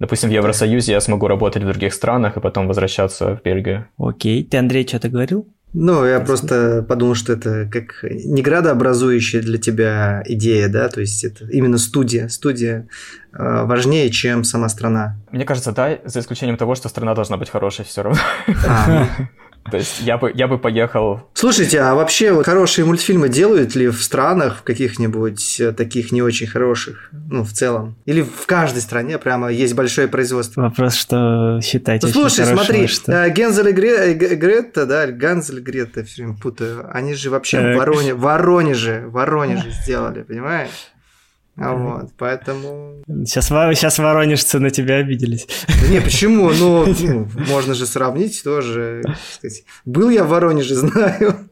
Допустим, 0.00 0.30
в 0.30 0.32
Евросоюзе 0.32 0.92
я 0.92 1.00
смогу 1.00 1.28
работать 1.28 1.62
в 1.62 1.66
других 1.66 1.92
странах 1.94 2.36
и 2.36 2.40
потом 2.40 2.66
возвращаться 2.66 3.36
в 3.36 3.42
Бельгию. 3.42 3.86
Окей. 3.98 4.42
Ты, 4.44 4.56
Андрей, 4.56 4.86
что-то 4.86 5.08
говорил? 5.10 5.46
Ну, 5.72 6.04
я 6.04 6.18
просто 6.18 6.84
подумал, 6.88 7.14
что 7.14 7.34
это 7.34 7.68
как 7.70 8.02
не 8.02 8.42
градообразующая 8.42 9.40
для 9.40 9.58
тебя 9.58 10.24
идея, 10.26 10.68
да, 10.68 10.88
то 10.88 11.00
есть 11.00 11.22
это 11.22 11.44
именно 11.44 11.78
студия. 11.78 12.26
Студия 12.26 12.88
э, 13.32 13.62
важнее, 13.64 14.10
чем 14.10 14.42
сама 14.42 14.68
страна. 14.68 15.18
Мне 15.30 15.44
кажется, 15.44 15.70
да, 15.70 15.98
за 16.04 16.18
исключением 16.18 16.56
того, 16.56 16.74
что 16.74 16.88
страна 16.88 17.14
должна 17.14 17.36
быть 17.36 17.50
хорошей 17.50 17.84
все 17.84 18.02
равно. 18.02 18.20
А. 18.66 19.06
То 19.70 19.76
есть 19.76 20.00
я 20.00 20.16
бы, 20.16 20.32
я 20.34 20.48
бы 20.48 20.58
поехал... 20.58 21.28
Слушайте, 21.34 21.80
а 21.80 21.94
вообще 21.94 22.32
вот 22.32 22.46
хорошие 22.46 22.84
мультфильмы 22.84 23.28
делают 23.28 23.74
ли 23.74 23.88
в 23.88 24.02
странах 24.02 24.58
в 24.58 24.62
каких-нибудь 24.62 25.60
э, 25.60 25.72
таких 25.72 26.12
не 26.12 26.22
очень 26.22 26.46
хороших, 26.46 27.10
ну, 27.12 27.44
в 27.44 27.52
целом? 27.52 27.96
Или 28.06 28.22
в 28.22 28.46
каждой 28.46 28.80
стране 28.80 29.18
прямо 29.18 29.50
есть 29.50 29.74
большое 29.74 30.08
производство? 30.08 30.62
Вопрос, 30.62 30.94
что 30.94 31.60
считать 31.62 32.02
ну, 32.02 32.08
Слушай, 32.08 32.46
смотри, 32.46 32.86
что... 32.86 33.12
Э, 33.12 33.30
Гензель 33.30 33.68
и 33.68 33.72
Гре... 33.72 34.12
Э, 34.12 34.14
Гретта, 34.14 34.86
да, 34.86 35.06
Ганзель 35.06 35.58
и 35.58 35.62
Гретта, 35.62 36.04
все 36.04 36.22
время 36.22 36.38
путаю, 36.38 36.88
они 36.92 37.14
же 37.14 37.30
вообще 37.30 37.74
в 37.74 37.76
Вороне... 37.76 38.14
Воронеже, 38.14 39.04
Воронеже 39.08 39.70
сделали, 39.70 40.22
понимаешь? 40.22 40.70
А 41.60 41.74
вот, 41.74 42.10
поэтому... 42.16 43.02
Сейчас, 43.26 43.48
сейчас 43.48 43.98
воронежцы 43.98 44.58
на 44.58 44.70
тебя 44.70 44.96
обиделись. 44.96 45.46
Да 45.68 45.88
не, 45.88 46.00
почему? 46.00 46.50
Ну, 46.50 46.86
ну, 47.00 47.28
можно 47.48 47.74
же 47.74 47.84
сравнить 47.86 48.42
тоже. 48.42 49.02
Сказать. 49.34 49.64
Был 49.84 50.08
я 50.08 50.24
в 50.24 50.28
Воронеже, 50.28 50.74
знаю. 50.76 51.50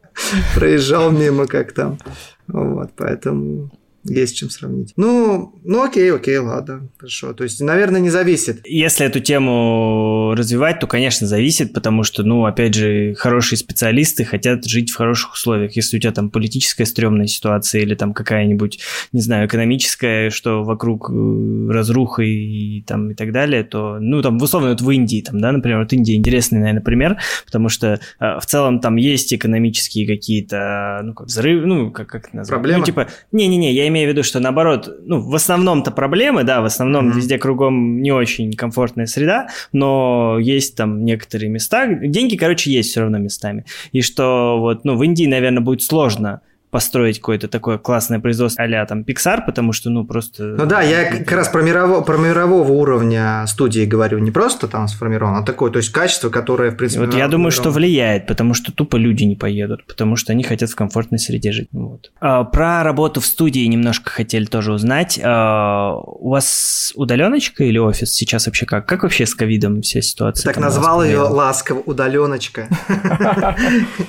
Проезжал 0.55 1.11
мимо, 1.11 1.45
как 1.45 1.73
там. 1.73 1.99
Вот, 2.47 2.89
поэтому 2.97 3.71
есть 4.03 4.37
чем 4.37 4.49
сравнить. 4.49 4.93
Ну, 4.95 5.59
ну 5.63 5.83
окей, 5.83 6.11
окей, 6.11 6.37
ладно, 6.37 6.89
хорошо. 6.97 7.33
То 7.33 7.43
есть, 7.43 7.61
наверное, 7.61 7.99
не 7.99 8.09
зависит. 8.09 8.61
Если 8.65 9.05
эту 9.05 9.19
тему 9.19 10.33
развивать, 10.35 10.79
то, 10.79 10.87
конечно, 10.87 11.27
зависит, 11.27 11.73
потому 11.73 12.03
что, 12.03 12.23
ну, 12.23 12.45
опять 12.45 12.73
же, 12.73 13.13
хорошие 13.15 13.57
специалисты 13.57 14.23
хотят 14.23 14.65
жить 14.65 14.89
в 14.91 14.95
хороших 14.95 15.33
условиях. 15.33 15.75
Если 15.75 15.97
у 15.97 15.99
тебя 15.99 16.11
там 16.11 16.29
политическая 16.29 16.85
стрёмная 16.85 17.27
ситуация 17.27 17.81
или 17.81 17.95
там 17.95 18.13
какая-нибудь, 18.13 18.79
не 19.11 19.21
знаю, 19.21 19.47
экономическая, 19.47 20.29
что 20.29 20.63
вокруг 20.63 21.09
э, 21.09 21.67
разруха 21.69 22.23
и, 22.23 22.81
там 22.81 23.11
и 23.11 23.13
так 23.15 23.31
далее, 23.31 23.63
то, 23.63 23.97
ну, 23.99 24.21
там, 24.21 24.37
условно, 24.37 24.69
вот 24.69 24.81
в 24.81 24.89
Индии, 24.89 25.21
там, 25.21 25.39
да, 25.39 25.51
например, 25.51 25.79
вот 25.79 25.91
Индия 25.93 26.15
интересный, 26.15 26.59
наверное, 26.59 26.81
пример, 26.81 27.17
потому 27.45 27.69
что 27.69 27.99
э, 28.19 28.39
в 28.39 28.45
целом 28.45 28.79
там 28.79 28.95
есть 28.95 29.33
экономические 29.33 30.07
какие-то, 30.07 31.01
ну, 31.03 31.13
как 31.13 31.27
взрывы, 31.27 31.65
ну, 31.65 31.91
как, 31.91 32.07
как 32.07 32.27
это 32.27 32.37
назвать? 32.37 32.55
Проблемы? 32.55 32.79
Ну, 32.79 32.85
типа, 32.85 33.07
не-не-не, 33.31 33.73
я 33.73 33.88
имею 33.89 34.07
в 34.07 34.11
виду, 34.11 34.23
что 34.23 34.39
наоборот, 34.39 34.89
ну, 35.05 35.19
в 35.19 35.35
основном-то 35.35 35.91
проблемы, 35.91 36.43
да, 36.43 36.61
в 36.61 36.65
основном 36.65 37.09
mm-hmm. 37.09 37.15
везде 37.15 37.37
кругом 37.37 38.01
не 38.01 38.11
очень 38.11 38.53
комфортная 38.53 39.05
среда, 39.05 39.49
но 39.71 40.37
есть 40.39 40.75
там 40.75 41.03
некоторые 41.03 41.49
места, 41.49 41.87
деньги, 41.87 42.35
короче, 42.35 42.71
есть 42.71 42.91
все 42.91 43.01
равно 43.01 43.17
местами. 43.17 43.65
И 43.91 44.01
что 44.01 44.57
вот, 44.59 44.85
ну, 44.85 44.95
в 44.95 45.03
Индии, 45.03 45.25
наверное, 45.25 45.61
будет 45.61 45.81
сложно 45.81 46.41
построить 46.69 47.19
какое-то 47.19 47.47
такое 47.47 47.77
классное 47.77 48.19
производство 48.19 48.63
а 48.63 48.85
там 48.85 49.01
Pixar, 49.01 49.45
потому 49.45 49.73
что, 49.73 49.89
ну, 49.89 50.05
просто... 50.05 50.43
Ну 50.43 50.65
да, 50.65 50.81
я 50.81 51.17
как 51.17 51.31
раз 51.31 51.47
про, 51.47 51.61
мирового, 51.61 52.01
про 52.01 52.17
мирового 52.17 52.71
уровня 52.71 53.45
студии 53.47 53.85
говорю, 53.85 54.19
не 54.19 54.31
просто 54.31 54.67
там 54.67 54.87
сформирован, 54.87 55.35
а 55.35 55.43
такое, 55.43 55.71
то 55.71 55.77
есть 55.77 55.91
качество, 55.91 56.29
которое, 56.29 56.71
в 56.71 56.75
принципе... 56.75 57.05
Вот 57.05 57.15
я 57.15 57.27
думаю, 57.27 57.51
что 57.51 57.71
влияет, 57.71 58.27
потому 58.27 58.53
что 58.53 58.71
тупо 58.71 58.97
люди 58.97 59.23
не 59.23 59.35
поедут, 59.35 59.85
потому 59.87 60.15
что 60.15 60.31
они 60.31 60.43
хотят 60.43 60.69
в 60.69 60.75
комфортной 60.75 61.19
среде 61.19 61.51
жить. 61.51 61.69
Вот. 61.71 62.11
А, 62.19 62.43
про 62.43 62.83
работу 62.83 63.21
в 63.21 63.25
студии 63.25 63.65
немножко 63.65 64.11
хотели 64.11 64.45
тоже 64.45 64.73
узнать. 64.73 65.19
А, 65.23 65.95
у 65.95 66.29
вас 66.29 66.93
удаленочка 66.95 67.63
или 67.63 67.77
офис 67.77 68.13
сейчас 68.13 68.45
вообще 68.45 68.65
как? 68.65 68.85
Как 68.85 69.03
вообще 69.03 69.25
с 69.25 69.33
ковидом 69.33 69.81
вся 69.81 70.01
ситуация? 70.01 70.45
Так 70.45 70.61
назвал 70.61 71.03
ее 71.03 71.21
ласково 71.21 71.79
удаленочка. 71.79 72.67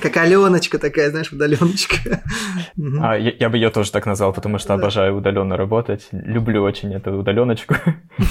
Как 0.01 0.17
Аленочка 0.17 0.77
такая, 0.79 1.09
знаешь, 1.09 1.31
удаленочка. 1.31 2.21
А, 3.01 3.17
я, 3.17 3.31
я 3.39 3.49
бы 3.49 3.57
ее 3.57 3.69
тоже 3.69 3.91
так 3.91 4.05
назвал, 4.05 4.33
потому 4.33 4.57
что 4.57 4.73
обожаю 4.73 5.17
удаленно 5.17 5.57
работать. 5.57 6.07
Люблю 6.11 6.63
очень 6.63 6.93
эту 6.93 7.13
удаленочку. 7.17 7.75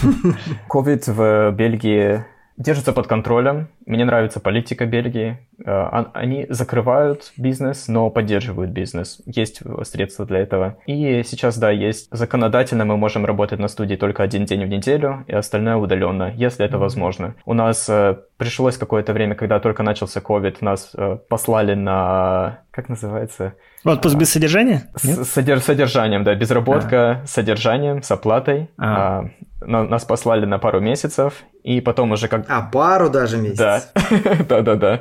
Ковид 0.68 1.06
в 1.06 1.52
Бельгии 1.52 2.24
держится 2.60 2.92
под 2.92 3.06
контролем. 3.06 3.68
Мне 3.86 4.04
нравится 4.04 4.38
политика 4.38 4.84
Бельгии. 4.84 5.38
Э, 5.64 6.04
они 6.12 6.46
закрывают 6.50 7.32
бизнес, 7.38 7.88
но 7.88 8.10
поддерживают 8.10 8.70
бизнес. 8.70 9.22
Есть 9.24 9.62
средства 9.84 10.26
для 10.26 10.40
этого. 10.40 10.76
И 10.86 11.22
сейчас, 11.24 11.58
да, 11.58 11.70
есть 11.70 12.08
законодательно 12.12 12.84
мы 12.84 12.98
можем 12.98 13.24
работать 13.24 13.58
на 13.58 13.68
студии 13.68 13.96
только 13.96 14.22
один 14.22 14.44
день 14.44 14.64
в 14.64 14.68
неделю, 14.68 15.24
и 15.26 15.32
остальное 15.32 15.76
удаленно, 15.76 16.32
если 16.36 16.66
это 16.66 16.78
возможно. 16.78 17.34
У 17.46 17.54
нас 17.54 17.88
э, 17.88 18.18
пришлось 18.36 18.76
какое-то 18.76 19.14
время, 19.14 19.34
когда 19.34 19.58
только 19.58 19.82
начался 19.82 20.20
COVID, 20.20 20.58
нас 20.60 20.90
э, 20.94 21.16
послали 21.28 21.74
на... 21.74 22.60
Как 22.70 22.88
называется? 22.88 23.54
Отпуск 23.84 24.16
без 24.16 24.30
содержания? 24.30 24.90
С 24.96 25.24
содер 25.24 25.60
содержанием, 25.60 26.24
да, 26.24 26.34
безработка, 26.34 27.22
а. 27.22 27.26
содержанием, 27.26 28.02
с 28.02 28.10
оплатой. 28.10 28.68
А. 28.78 29.24
А, 29.60 29.66
нас 29.66 30.04
послали 30.04 30.44
на 30.44 30.58
пару 30.58 30.80
месяцев, 30.80 31.42
и 31.62 31.80
потом 31.80 32.12
уже 32.12 32.28
как... 32.28 32.46
А, 32.48 32.62
пару 32.62 33.10
даже 33.10 33.36
месяцев? 33.36 33.92
Да, 33.94 34.36
да-да-да. 34.48 35.00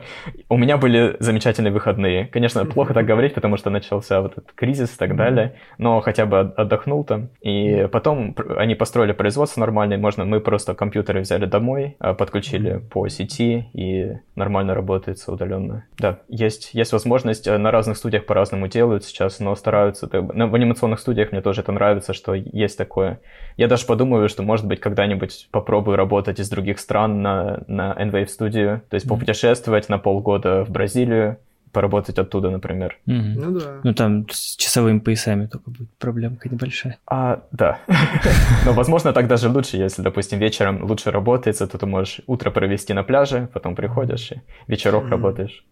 У 0.49 0.57
меня 0.57 0.77
были 0.77 1.15
замечательные 1.19 1.71
выходные. 1.71 2.25
Конечно, 2.25 2.65
плохо 2.65 2.93
так 2.93 3.05
говорить, 3.05 3.33
потому 3.33 3.57
что 3.57 3.69
начался 3.69 4.21
вот 4.21 4.33
этот 4.33 4.51
кризис 4.53 4.93
и 4.93 4.97
так 4.97 5.15
далее, 5.15 5.55
но 5.77 6.01
хотя 6.01 6.25
бы 6.25 6.39
отдохнул 6.39 7.03
там. 7.03 7.29
И 7.41 7.87
потом 7.91 8.35
они 8.57 8.75
построили 8.75 9.11
производство 9.11 9.59
нормальное, 9.61 9.97
можно, 9.97 10.25
мы 10.25 10.39
просто 10.39 10.73
компьютеры 10.73 11.21
взяли 11.21 11.45
домой, 11.45 11.95
а, 11.99 12.13
подключили 12.13 12.77
по 12.77 13.07
сети, 13.07 13.69
и 13.73 14.17
нормально 14.35 14.73
работает 14.73 15.19
удаленно. 15.27 15.85
Да, 15.97 16.19
есть, 16.27 16.73
есть 16.73 16.91
возможность, 16.91 17.47
э, 17.47 17.57
на 17.57 17.71
разных 17.71 17.97
студиях 17.97 18.25
по-разному 18.25 18.67
делают 18.67 19.03
сейчас, 19.03 19.39
но 19.39 19.55
стараются... 19.55 20.07
В 20.07 20.55
анимационных 20.55 20.99
студиях 20.99 21.31
мне 21.31 21.41
тоже 21.41 21.61
это 21.61 21.71
нравится, 21.71 22.13
что 22.13 22.33
есть 22.33 22.77
такое. 22.77 23.19
Я 23.59 23.67
даже 23.67 23.85
подумаю, 23.85 24.29
что 24.29 24.41
может 24.41 24.65
быть, 24.65 24.79
когда-нибудь 24.79 25.49
попробую 25.51 25.97
работать 25.97 26.39
из 26.39 26.47
других 26.47 26.79
стран 26.79 27.21
на, 27.21 27.61
на 27.67 27.91
Enwave 27.91 28.27
студию, 28.27 28.81
то 28.89 28.93
есть 28.95 29.05
mm-hmm. 29.05 29.09
попутешествовать 29.09 29.89
на 29.89 29.97
полгода 29.97 30.63
в 30.63 30.69
Бразилию, 30.69 31.39
поработать 31.73 32.17
оттуда, 32.17 32.51
например. 32.51 32.97
Mm-hmm. 33.05 33.33
Ну 33.35 33.59
да. 33.59 33.65
Ну 33.83 33.93
там 33.93 34.29
с 34.29 34.55
часовыми 34.55 34.99
поясами 34.99 35.47
только 35.47 35.71
будет 35.71 35.89
проблемка 35.97 36.47
небольшая. 36.47 36.99
А, 37.05 37.41
да. 37.51 37.79
Но, 38.65 38.71
возможно, 38.71 39.11
так 39.11 39.27
даже 39.27 39.49
лучше, 39.49 39.75
если, 39.75 40.03
допустим, 40.03 40.39
вечером 40.39 40.85
лучше 40.85 41.11
работается, 41.11 41.67
то 41.67 41.77
ты 41.77 41.85
можешь 41.85 42.21
утро 42.27 42.51
провести 42.51 42.93
на 42.93 43.03
пляже, 43.03 43.49
потом 43.53 43.75
приходишь 43.75 44.31
и 44.31 44.41
вечерок 44.67 45.09
работаешь. 45.09 45.65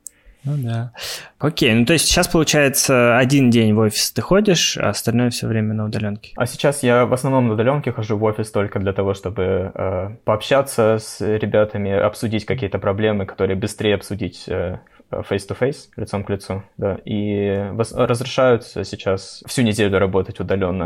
Ну 0.48 0.56
да. 0.58 0.92
Окей, 1.40 1.74
ну 1.74 1.86
то 1.86 1.94
есть 1.94 2.06
сейчас 2.06 2.28
получается 2.28 3.18
один 3.18 3.50
день 3.50 3.74
в 3.74 3.80
офис 3.80 4.12
ты 4.12 4.22
ходишь, 4.22 4.78
а 4.78 4.90
остальное 4.90 5.30
все 5.30 5.46
время 5.48 5.74
на 5.74 5.86
удаленке. 5.86 6.32
А 6.38 6.46
сейчас 6.46 6.84
я 6.84 7.06
в 7.06 7.14
основном 7.14 7.48
на 7.48 7.54
удаленке 7.54 7.92
хожу 7.92 8.18
в 8.18 8.24
офис 8.24 8.50
только 8.52 8.80
для 8.80 8.94
того, 8.94 9.14
чтобы 9.14 9.72
э, 9.74 10.10
пообщаться 10.24 10.98
с 11.00 11.20
ребятами, 11.20 11.92
обсудить 11.92 12.46
какие-то 12.46 12.80
проблемы, 12.80 13.26
которые 13.26 13.58
быстрее 13.58 13.96
обсудить 13.96 14.46
э, 14.48 14.78
face-to-face, 15.12 15.90
лицом 15.98 16.24
к 16.24 16.30
лицу, 16.30 16.64
да, 16.78 16.98
и 17.06 17.72
разрешают 17.94 18.64
сейчас 18.64 19.44
всю 19.46 19.64
неделю 19.64 20.00
работать 20.00 20.40
удаленно. 20.40 20.84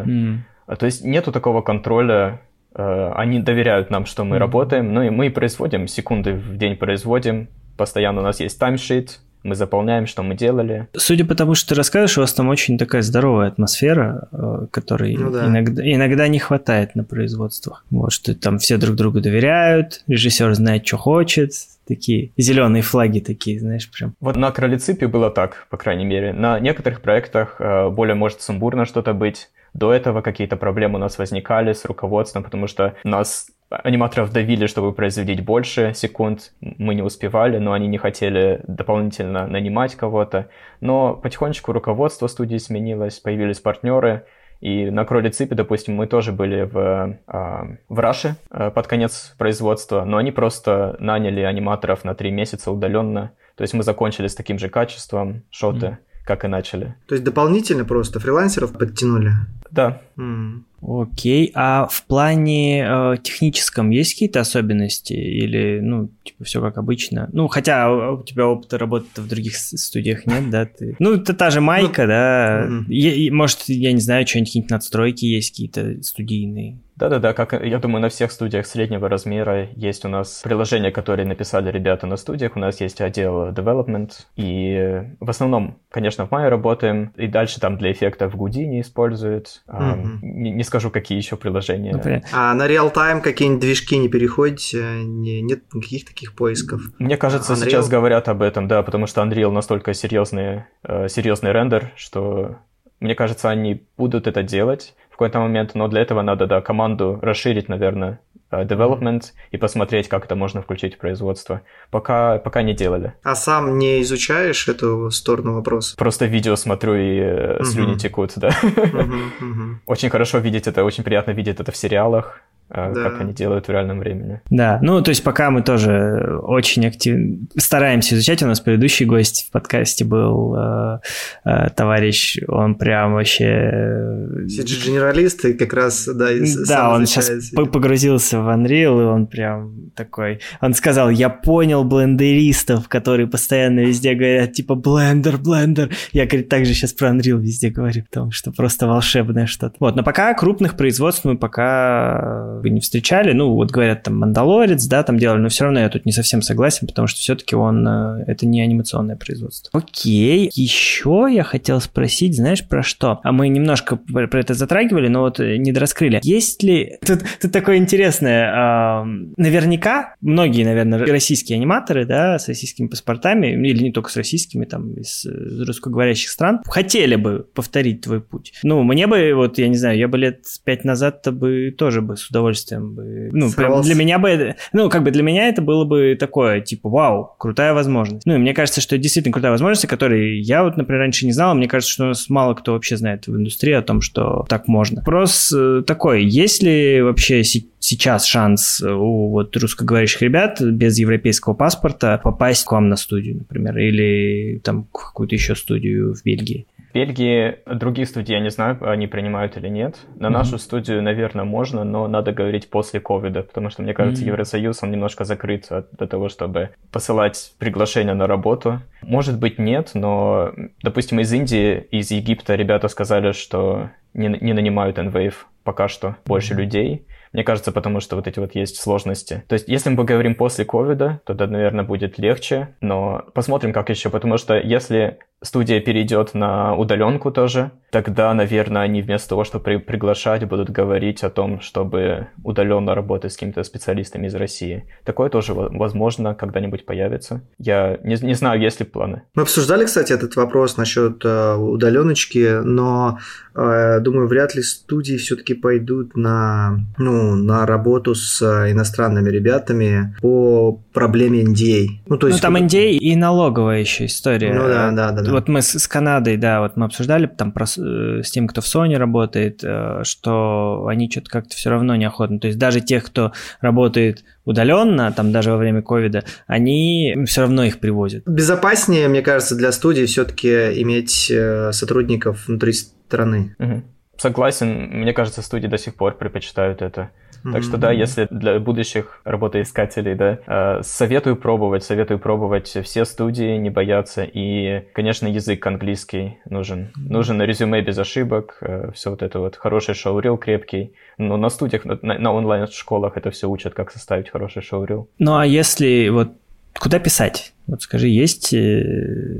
Mm. 0.67 0.75
То 0.77 0.85
есть 0.85 1.03
нету 1.03 1.31
такого 1.31 1.61
контроля, 1.61 2.41
э, 2.73 3.11
они 3.15 3.39
доверяют 3.39 3.89
нам, 3.89 4.05
что 4.05 4.23
мы 4.23 4.37
mm. 4.37 4.39
работаем, 4.39 4.93
ну 4.93 5.03
и 5.03 5.09
мы 5.09 5.29
производим, 5.29 5.87
секунды 5.87 6.33
в 6.33 6.57
день 6.57 6.75
производим, 6.77 7.49
постоянно 7.77 8.21
у 8.21 8.23
нас 8.23 8.39
есть 8.39 8.59
таймшит, 8.59 9.19
мы 9.43 9.55
заполняем, 9.55 10.05
что 10.07 10.23
мы 10.23 10.35
делали. 10.35 10.87
Судя 10.95 11.25
по 11.25 11.35
тому, 11.35 11.55
что 11.55 11.69
ты 11.69 11.75
рассказываешь, 11.75 12.17
у 12.17 12.21
вас 12.21 12.33
там 12.33 12.49
очень 12.49 12.77
такая 12.77 13.01
здоровая 13.01 13.47
атмосфера, 13.47 14.27
э, 14.31 14.67
которой 14.71 15.15
ну, 15.17 15.31
да. 15.31 15.47
иногда, 15.47 15.81
иногда 15.83 16.27
не 16.27 16.39
хватает 16.39 16.95
на 16.95 17.03
производствах. 17.03 17.85
Вот, 17.89 18.11
что 18.11 18.35
там 18.35 18.59
все 18.59 18.77
друг 18.77 18.95
другу 18.95 19.21
доверяют, 19.21 20.03
режиссер 20.07 20.53
знает, 20.53 20.85
что 20.85 20.97
хочет, 20.97 21.51
такие 21.87 22.31
зеленые 22.37 22.83
флаги 22.83 23.19
такие, 23.19 23.59
знаешь, 23.59 23.89
прям. 23.91 24.15
Вот 24.19 24.35
на 24.35 24.51
Кролиципе 24.51 25.07
было 25.07 25.29
так, 25.29 25.67
по 25.69 25.77
крайней 25.77 26.05
мере. 26.05 26.33
На 26.33 26.59
некоторых 26.59 27.01
проектах 27.01 27.55
э, 27.59 27.89
более 27.89 28.15
может 28.15 28.41
сумбурно 28.41 28.85
что-то 28.85 29.13
быть. 29.13 29.49
До 29.73 29.93
этого 29.93 30.21
какие-то 30.21 30.57
проблемы 30.57 30.95
у 30.95 31.01
нас 31.01 31.17
возникали 31.17 31.73
с 31.73 31.85
руководством, 31.85 32.43
потому 32.43 32.67
что 32.67 32.95
нас 33.03 33.47
аниматоров 33.71 34.31
давили, 34.31 34.67
чтобы 34.67 34.93
производить 34.93 35.43
больше 35.43 35.93
секунд, 35.95 36.51
мы 36.59 36.93
не 36.93 37.01
успевали, 37.01 37.57
но 37.57 37.71
они 37.71 37.87
не 37.87 37.97
хотели 37.97 38.61
дополнительно 38.67 39.47
нанимать 39.47 39.95
кого-то. 39.95 40.49
Но 40.81 41.15
потихонечку 41.15 41.71
руководство 41.71 42.27
студии 42.27 42.57
сменилось, 42.57 43.19
появились 43.19 43.59
партнеры, 43.59 44.25
и 44.59 44.91
на 44.91 45.05
Кроли 45.05 45.29
Ципе, 45.29 45.55
допустим, 45.55 45.95
мы 45.95 46.05
тоже 46.05 46.31
были 46.31 46.61
в, 46.61 47.17
а, 47.25 47.67
в 47.89 47.99
Раше 47.99 48.35
а, 48.51 48.69
под 48.69 48.85
конец 48.85 49.33
производства, 49.39 50.03
но 50.05 50.17
они 50.17 50.31
просто 50.31 50.95
наняли 50.99 51.41
аниматоров 51.41 52.03
на 52.03 52.13
три 52.13 52.29
месяца 52.29 52.71
удаленно. 52.71 53.31
То 53.55 53.63
есть 53.63 53.73
мы 53.73 53.81
закончили 53.81 54.27
с 54.27 54.35
таким 54.35 54.59
же 54.59 54.69
качеством 54.69 55.43
шоты, 55.49 55.85
mm. 55.85 55.97
Как 56.25 56.45
и 56.45 56.47
начали. 56.47 56.95
То 57.07 57.15
есть 57.15 57.23
дополнительно 57.23 57.85
просто 57.85 58.19
фрилансеров 58.19 58.73
подтянули? 58.73 59.33
Да. 59.71 60.01
Mm. 60.17 60.63
Окей, 60.81 61.51
а 61.53 61.87
в 61.89 62.03
плане 62.05 62.83
э, 62.83 63.17
техническом 63.21 63.91
есть 63.91 64.13
какие-то 64.13 64.39
особенности 64.39 65.13
или, 65.13 65.79
ну, 65.79 66.09
типа, 66.23 66.43
все 66.43 66.59
как 66.59 66.77
обычно? 66.77 67.29
Ну, 67.33 67.47
хотя 67.47 68.11
у 68.11 68.23
тебя 68.23 68.47
опыта 68.47 68.79
работы 68.79 69.21
в 69.21 69.27
других 69.27 69.55
студиях 69.55 70.25
нет, 70.25 70.49
да? 70.49 70.65
Ты... 70.65 70.95
Ну, 70.97 71.13
это 71.13 71.33
та 71.33 71.51
же 71.51 71.61
майка, 71.61 72.01
ну, 72.01 72.07
да? 72.07 72.67
Mm-hmm. 72.67 73.31
Может, 73.31 73.59
я 73.67 73.93
не 73.93 74.01
знаю, 74.01 74.25
что-нибудь 74.25 74.71
надстройки 74.71 75.25
есть 75.25 75.51
какие-то 75.51 76.01
студийные? 76.01 76.79
Да-да-да, 77.01 77.33
как 77.33 77.53
я 77.53 77.79
думаю, 77.79 77.99
на 77.99 78.09
всех 78.09 78.31
студиях 78.31 78.67
среднего 78.67 79.09
размера 79.09 79.67
есть 79.75 80.05
у 80.05 80.07
нас 80.07 80.41
приложения, 80.43 80.91
которые 80.91 81.25
написали 81.25 81.71
ребята 81.71 82.05
на 82.05 82.15
студиях. 82.15 82.55
У 82.55 82.59
нас 82.59 82.79
есть 82.79 83.01
отдел 83.01 83.49
development. 83.49 84.11
И 84.35 85.01
в 85.19 85.27
основном, 85.27 85.79
конечно, 85.89 86.27
в 86.27 86.31
мае 86.31 86.49
работаем. 86.49 87.11
И 87.17 87.25
дальше 87.25 87.59
там 87.59 87.79
для 87.79 87.91
эффектов 87.91 88.35
Houdini 88.35 88.81
используют. 88.81 89.63
Mm-hmm. 89.67 90.19
Не, 90.21 90.51
не 90.51 90.63
скажу, 90.63 90.91
какие 90.91 91.17
еще 91.17 91.37
приложения. 91.37 91.93
Например. 91.93 92.21
А 92.31 92.53
на 92.53 92.67
реал-тайм 92.67 93.21
какие-нибудь 93.21 93.61
движки 93.61 93.97
не 93.97 94.07
переходите? 94.07 95.01
Не, 95.03 95.41
нет 95.41 95.63
никаких 95.73 96.05
таких 96.05 96.35
поисков? 96.35 96.83
Мне 96.99 97.17
кажется, 97.17 97.53
Unreal? 97.53 97.65
сейчас 97.65 97.89
говорят 97.89 98.29
об 98.29 98.43
этом, 98.43 98.67
да, 98.67 98.83
потому 98.83 99.07
что 99.07 99.23
Unreal 99.23 99.49
настолько 99.49 99.95
серьезный, 99.95 100.65
э, 100.83 101.07
серьезный 101.07 101.51
рендер, 101.51 101.93
что 101.95 102.57
мне 102.99 103.15
кажется, 103.15 103.49
они 103.49 103.87
будут 103.97 104.27
это 104.27 104.43
делать 104.43 104.93
какой-то 105.21 105.39
момент, 105.39 105.75
но 105.75 105.87
для 105.87 106.01
этого 106.01 106.23
надо, 106.23 106.47
да, 106.47 106.61
команду 106.61 107.19
расширить, 107.21 107.69
наверное, 107.69 108.19
э, 108.49 108.63
development 108.63 109.21
и 109.51 109.57
посмотреть, 109.57 110.09
как 110.09 110.25
это 110.25 110.35
можно 110.35 110.63
включить 110.63 110.95
в 110.95 110.97
производство. 110.97 111.61
Пока, 111.91 112.39
пока 112.39 112.63
не 112.63 112.73
делали. 112.73 113.13
А 113.21 113.35
сам 113.35 113.77
не 113.77 114.01
изучаешь 114.01 114.67
эту 114.67 115.11
сторону 115.11 115.53
вопроса? 115.53 115.95
Просто 115.95 116.25
видео 116.25 116.55
смотрю 116.55 116.95
и 116.95 117.19
uh-huh. 117.19 117.63
слюни 117.65 117.97
текут, 117.99 118.31
да. 118.35 118.49
Uh-huh, 118.49 119.09
uh-huh. 119.41 119.75
Очень 119.85 120.09
хорошо 120.09 120.39
видеть 120.39 120.65
это, 120.65 120.83
очень 120.83 121.03
приятно 121.03 121.31
видеть 121.31 121.59
это 121.59 121.71
в 121.71 121.77
сериалах. 121.77 122.41
А, 122.73 122.89
да. 122.93 123.03
как 123.03 123.19
они 123.19 123.33
делают 123.33 123.67
в 123.67 123.71
реальном 123.71 123.99
времени. 123.99 124.39
Да, 124.49 124.79
ну 124.81 125.01
то 125.01 125.09
есть 125.09 125.23
пока 125.23 125.51
мы 125.51 125.61
тоже 125.61 126.39
очень 126.41 126.85
активно 126.85 127.39
стараемся 127.57 128.15
изучать. 128.15 128.41
У 128.43 128.47
нас 128.47 128.61
предыдущий 128.61 129.05
гость 129.05 129.47
в 129.49 129.51
подкасте 129.51 130.05
был 130.05 130.55
э, 130.55 130.99
э, 131.43 131.69
товарищ, 131.75 132.37
он 132.47 132.75
прям 132.75 133.13
вообще... 133.13 134.25
CG-генералист 134.45 135.43
и 135.45 135.53
как 135.53 135.73
раз, 135.73 136.07
да, 136.07 136.31
и 136.31 136.45
Да, 136.65 136.93
он 136.93 137.05
сейчас 137.07 137.49
погрузился 137.49 138.39
в 138.39 138.47
Unreal, 138.47 139.01
и 139.01 139.05
он 139.05 139.27
прям 139.27 139.90
такой... 139.95 140.39
Он 140.61 140.73
сказал, 140.73 141.09
я 141.09 141.29
понял 141.29 141.83
блендеристов, 141.83 142.87
которые 142.87 143.27
постоянно 143.27 143.81
везде 143.81 144.13
говорят, 144.13 144.53
типа, 144.53 144.75
блендер, 144.75 145.37
блендер. 145.37 145.89
Я, 146.11 146.25
говорит, 146.25 146.49
также 146.49 146.73
сейчас 146.73 146.93
про 146.93 147.09
Unreal 147.09 147.39
везде 147.39 147.69
говорю, 147.69 148.03
потому 148.03 148.31
что 148.31 148.51
просто 148.51 148.87
волшебное 148.87 149.45
что-то. 149.45 149.75
Вот, 149.79 149.95
но 149.95 150.03
пока 150.03 150.33
крупных 150.33 150.77
производств 150.77 151.25
мы 151.25 151.37
пока 151.37 152.59
бы 152.61 152.69
не 152.69 152.79
встречали. 152.79 153.33
Ну, 153.33 153.51
вот 153.53 153.71
говорят, 153.71 154.03
там, 154.03 154.17
Мандалорец, 154.19 154.85
да, 154.85 155.03
там 155.03 155.17
делали, 155.17 155.39
но 155.39 155.49
все 155.49 155.65
равно 155.65 155.79
я 155.79 155.89
тут 155.89 156.05
не 156.05 156.11
совсем 156.11 156.41
согласен, 156.41 156.87
потому 156.87 157.07
что 157.07 157.19
все-таки 157.19 157.55
он, 157.55 157.87
э, 157.87 158.23
это 158.27 158.45
не 158.45 158.61
анимационное 158.61 159.15
производство. 159.15 159.69
Окей, 159.73 160.49
еще 160.53 161.27
я 161.29 161.43
хотел 161.43 161.81
спросить, 161.81 162.35
знаешь, 162.35 162.67
про 162.67 162.83
что? 162.83 163.19
А 163.23 163.31
мы 163.31 163.47
немножко 163.49 163.97
про 163.97 164.39
это 164.39 164.53
затрагивали, 164.53 165.07
но 165.07 165.21
вот 165.21 165.39
э, 165.39 165.57
не 165.57 165.71
дораскрыли. 165.71 166.19
Есть 166.23 166.63
ли... 166.63 166.97
Тут, 167.05 167.21
тут 167.41 167.51
такое 167.51 167.77
интересное. 167.77 169.03
Наверняка 169.37 169.80
многие, 170.21 170.63
наверное, 170.63 170.99
российские 170.99 171.57
аниматоры, 171.57 172.05
да, 172.05 172.39
с 172.39 172.47
российскими 172.47 172.87
паспортами, 172.87 173.47
или 173.47 173.83
не 173.83 173.91
только 173.91 174.09
с 174.09 174.17
российскими, 174.17 174.65
там, 174.65 174.93
из 174.93 175.25
русскоговорящих 175.25 176.29
стран, 176.29 176.61
хотели 176.65 177.15
бы 177.15 177.45
повторить 177.53 178.01
твой 178.01 178.21
путь. 178.21 178.53
Ну, 178.63 178.83
мне 178.83 179.07
бы, 179.07 179.33
вот, 179.33 179.57
я 179.57 179.67
не 179.67 179.77
знаю, 179.77 179.97
я 179.97 180.07
бы 180.07 180.17
лет 180.17 180.45
пять 180.63 180.83
назад-то 180.83 181.31
бы 181.31 181.73
тоже 181.77 182.01
бы 182.01 182.17
с 182.17 182.27
удовольствием 182.29 182.93
бы... 182.93 183.29
Ну, 183.31 183.49
Сорвался. 183.49 183.87
для 183.87 183.95
меня 183.95 184.19
бы... 184.19 184.55
Ну, 184.73 184.89
как 184.89 185.03
бы 185.03 185.11
для 185.11 185.23
меня 185.23 185.47
это 185.47 185.61
было 185.61 185.85
бы 185.85 186.15
такое, 186.19 186.61
типа, 186.61 186.89
вау, 186.89 187.35
крутая 187.37 187.73
возможность. 187.73 188.25
Ну, 188.25 188.35
и 188.35 188.37
мне 188.37 188.53
кажется, 188.53 188.81
что 188.81 188.95
это 188.95 189.03
действительно 189.03 189.33
крутая 189.33 189.51
возможность, 189.51 189.85
о 189.85 189.87
которой 189.87 190.39
я 190.39 190.63
вот, 190.63 190.77
например, 190.77 191.01
раньше 191.01 191.25
не 191.25 191.31
знал. 191.31 191.55
Мне 191.55 191.67
кажется, 191.67 191.93
что 191.93 192.03
у 192.05 192.07
нас 192.07 192.29
мало 192.29 192.53
кто 192.53 192.73
вообще 192.73 192.97
знает 192.97 193.27
в 193.27 193.35
индустрии 193.35 193.73
о 193.73 193.81
том, 193.81 194.01
что 194.01 194.45
так 194.47 194.67
можно. 194.67 194.97
Вопрос 194.97 195.53
э, 195.55 195.83
такой, 195.85 196.23
есть 196.25 196.63
ли 196.63 197.01
вообще 197.01 197.43
сейчас 197.81 198.25
шанс 198.25 198.81
у 198.81 199.29
вот 199.29 199.57
русскоговорящих 199.57 200.21
ребят 200.21 200.61
без 200.61 200.97
европейского 200.97 201.53
паспорта 201.53 202.19
попасть 202.23 202.63
к 202.63 202.71
вам 202.71 202.87
на 202.87 202.95
студию, 202.95 203.39
например, 203.39 203.77
или 203.77 204.59
там 204.59 204.83
в 204.83 204.91
какую-то 204.91 205.35
еще 205.35 205.55
студию 205.55 206.15
в 206.15 206.23
Бельгии? 206.23 206.67
В 206.91 206.93
Бельгии 206.93 207.55
других 207.65 208.09
студий 208.09 208.33
я 208.33 208.41
не 208.41 208.51
знаю, 208.51 208.77
они 208.81 209.07
принимают 209.07 209.55
или 209.55 209.69
нет. 209.69 209.95
На 210.15 210.27
mm-hmm. 210.27 210.29
нашу 210.29 210.57
студию, 210.57 211.01
наверное, 211.01 211.45
можно, 211.45 211.85
но 211.85 212.07
надо 212.07 212.33
говорить 212.33 212.69
после 212.69 212.99
ковида, 212.99 213.43
потому 213.43 213.69
что, 213.69 213.81
мне 213.81 213.93
кажется, 213.93 214.23
mm-hmm. 214.23 214.27
Евросоюз, 214.27 214.83
он 214.83 214.91
немножко 214.91 215.23
закрыт 215.23 215.69
для 215.69 216.07
того, 216.07 216.27
чтобы 216.27 216.71
посылать 216.91 217.53
приглашение 217.59 218.13
на 218.13 218.27
работу. 218.27 218.81
Может 219.03 219.39
быть, 219.39 219.57
нет, 219.57 219.91
но, 219.93 220.51
допустим, 220.83 221.21
из 221.21 221.31
Индии, 221.31 221.79
из 221.91 222.11
Египта 222.11 222.55
ребята 222.55 222.89
сказали, 222.89 223.31
что 223.31 223.89
не, 224.13 224.27
не 224.41 224.51
нанимают 224.51 224.97
NWave 224.97 225.35
пока 225.63 225.87
что 225.87 226.17
больше 226.25 226.53
mm-hmm. 226.53 226.57
людей. 226.57 227.05
Мне 227.33 227.43
кажется, 227.43 227.71
потому 227.71 227.99
что 227.99 228.15
вот 228.15 228.27
эти 228.27 228.39
вот 228.39 228.55
есть 228.55 228.77
сложности. 228.77 229.43
То 229.47 229.53
есть, 229.53 229.67
если 229.67 229.89
мы 229.89 229.97
поговорим 229.97 230.35
после 230.35 230.65
ковида, 230.65 231.21
то, 231.25 231.33
да, 231.33 231.47
наверное, 231.47 231.85
будет 231.85 232.19
легче, 232.19 232.75
но 232.81 233.25
посмотрим, 233.33 233.71
как 233.71 233.89
еще, 233.89 234.09
потому 234.09 234.37
что 234.37 234.57
если 234.57 235.19
студия 235.43 235.79
перейдет 235.79 236.33
на 236.33 236.75
удаленку 236.75 237.31
тоже, 237.31 237.71
тогда, 237.91 238.33
наверное, 238.33 238.83
они 238.83 239.01
вместо 239.01 239.29
того, 239.29 239.43
чтобы 239.43 239.63
при 239.63 239.77
приглашать, 239.77 240.47
будут 240.47 240.69
говорить 240.69 241.23
о 241.23 241.29
том, 241.29 241.61
чтобы 241.61 242.27
удаленно 242.43 242.95
работать 242.95 243.33
с 243.33 243.35
какими-то 243.35 243.63
специалистами 243.63 244.27
из 244.27 244.35
России. 244.35 244.85
Такое 245.03 245.29
тоже 245.29 245.53
возможно 245.53 246.33
когда-нибудь 246.33 246.85
появится. 246.85 247.41
Я 247.57 247.99
не, 248.03 248.15
не 248.21 248.33
знаю, 248.33 248.61
есть 248.61 248.79
ли 248.79 248.85
планы. 248.85 249.23
Мы 249.35 249.43
обсуждали, 249.43 249.85
кстати, 249.85 250.13
этот 250.13 250.35
вопрос 250.35 250.77
насчет 250.77 251.23
э, 251.25 251.55
удаленочки, 251.55 252.61
но 252.63 253.19
э, 253.55 253.99
думаю, 253.99 254.27
вряд 254.27 254.55
ли 254.55 254.61
студии 254.61 255.17
все-таки 255.17 255.53
пойдут 255.53 256.15
на, 256.15 256.79
ну, 256.97 257.35
на 257.35 257.65
работу 257.65 258.15
с 258.15 258.41
иностранными 258.71 259.29
ребятами 259.29 260.15
по 260.21 260.81
проблеме 260.91 261.43
NDA. 261.43 261.87
Ну, 262.07 262.17
то 262.17 262.27
есть, 262.27 262.39
ну 262.39 262.41
там 262.41 262.55
NDA 262.55 262.91
и 262.91 263.15
налоговая 263.15 263.79
еще 263.79 264.05
история. 264.05 264.53
Ну 264.53 264.67
да, 264.67 264.91
да, 264.91 265.11
да. 265.11 265.31
Вот 265.31 265.47
мы 265.47 265.61
с, 265.61 265.77
с 265.79 265.87
Канадой, 265.87 266.37
да, 266.37 266.61
вот 266.61 266.77
мы 266.77 266.85
обсуждали 266.85 267.27
там 267.27 267.51
про, 267.51 267.65
э, 267.65 268.21
с 268.23 268.31
тем, 268.31 268.47
кто 268.47 268.61
в 268.61 268.65
Sony 268.65 268.97
работает, 268.97 269.61
э, 269.63 270.01
что 270.03 270.87
они 270.87 271.09
что-то 271.09 271.29
как-то 271.29 271.55
все 271.55 271.69
равно 271.69 271.95
неохотно. 271.95 272.39
То 272.39 272.47
есть 272.47 272.59
даже 272.59 272.81
тех, 272.81 273.05
кто 273.05 273.31
работает 273.61 274.23
удаленно, 274.45 275.11
там 275.11 275.31
даже 275.31 275.51
во 275.51 275.57
время 275.57 275.81
ковида, 275.81 276.23
они 276.47 277.15
все 277.25 277.41
равно 277.41 277.63
их 277.63 277.79
привозят. 277.79 278.23
Безопаснее, 278.25 279.07
мне 279.07 279.21
кажется, 279.21 279.55
для 279.55 279.71
студии 279.71 280.05
все-таки 280.05 280.49
иметь 280.81 281.31
э, 281.31 281.71
сотрудников 281.71 282.47
внутри 282.47 282.73
страны. 282.73 283.55
Угу. 283.59 283.83
Согласен, 284.17 284.99
мне 284.99 285.13
кажется, 285.13 285.41
студии 285.41 285.67
до 285.67 285.77
сих 285.77 285.95
пор 285.95 286.17
предпочитают 286.17 286.81
это. 286.81 287.09
Так 287.43 287.63
что 287.63 287.77
да, 287.77 287.91
если 287.91 288.27
для 288.29 288.59
будущих 288.59 289.21
работоискателей, 289.23 290.15
да, 290.15 290.39
э, 290.45 290.83
советую 290.83 291.35
пробовать, 291.35 291.83
советую 291.83 292.19
пробовать 292.19 292.67
все 292.67 293.05
студии, 293.05 293.57
не 293.57 293.69
бояться. 293.69 294.23
И, 294.23 294.85
конечно, 294.93 295.27
язык 295.27 295.65
английский 295.65 296.37
нужен. 296.49 296.91
Нужен 296.95 297.41
резюме 297.41 297.81
без 297.81 297.97
ошибок, 297.97 298.57
э, 298.61 298.91
все 298.93 299.09
вот 299.09 299.21
это 299.21 299.39
вот, 299.39 299.55
хороший 299.55 299.95
шоурил 299.95 300.37
крепкий. 300.37 300.93
Но 301.17 301.37
на 301.37 301.49
студиях, 301.49 301.85
на, 301.85 301.97
на 302.01 302.33
онлайн-школах 302.33 303.17
это 303.17 303.31
все 303.31 303.49
учат, 303.49 303.73
как 303.73 303.91
составить 303.91 304.29
хороший 304.29 304.61
шоурил. 304.61 305.09
Ну 305.19 305.35
а 305.35 305.45
если 305.45 306.09
вот 306.09 306.31
Куда 306.79 306.99
писать? 306.99 307.53
Вот 307.71 307.81
скажи, 307.81 308.09
есть... 308.09 308.53
Э, 308.53 309.39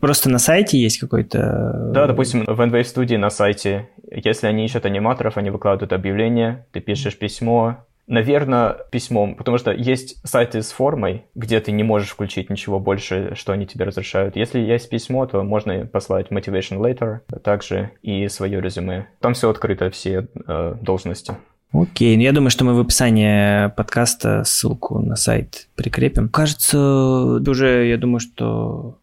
просто 0.00 0.28
на 0.28 0.40
сайте 0.40 0.76
есть 0.76 0.98
какой-то... 0.98 1.90
Да, 1.94 2.08
допустим, 2.08 2.44
в 2.44 2.60
Enwave 2.60 2.82
студии 2.82 3.14
на 3.14 3.30
сайте, 3.30 3.88
если 4.10 4.48
они 4.48 4.64
ищут 4.64 4.86
аниматоров, 4.86 5.36
они 5.36 5.50
выкладывают 5.50 5.92
объявление, 5.92 6.66
ты 6.72 6.80
пишешь 6.80 7.16
письмо, 7.16 7.86
Наверное, 8.08 8.76
письмом, 8.90 9.36
потому 9.36 9.56
что 9.56 9.70
есть 9.70 10.16
сайты 10.26 10.62
с 10.62 10.72
формой, 10.72 11.26
где 11.36 11.60
ты 11.60 11.70
не 11.70 11.84
можешь 11.84 12.08
включить 12.08 12.50
ничего 12.50 12.80
больше, 12.80 13.36
что 13.36 13.52
они 13.52 13.68
тебе 13.68 13.84
разрешают. 13.84 14.34
Если 14.34 14.58
есть 14.58 14.90
письмо, 14.90 15.26
то 15.26 15.44
можно 15.44 15.86
послать 15.86 16.26
motivation 16.32 16.80
letter, 16.80 17.20
также 17.44 17.92
и 18.02 18.26
свое 18.26 18.60
резюме. 18.60 19.06
Там 19.20 19.34
все 19.34 19.48
открыто, 19.48 19.90
все 19.90 20.26
э, 20.48 20.74
должности. 20.82 21.36
Окей, 21.72 22.16
ну 22.16 22.22
я 22.22 22.32
думаю, 22.32 22.50
что 22.50 22.64
мы 22.64 22.74
в 22.74 22.80
описании 22.80 23.68
подкаста 23.70 24.42
ссылку 24.44 24.98
на 24.98 25.16
сайт 25.16 25.68
прикрепим. 25.76 26.28
Кажется, 26.28 26.78
уже, 26.78 27.86
я 27.86 27.96
думаю, 27.96 28.20
что 28.20 28.98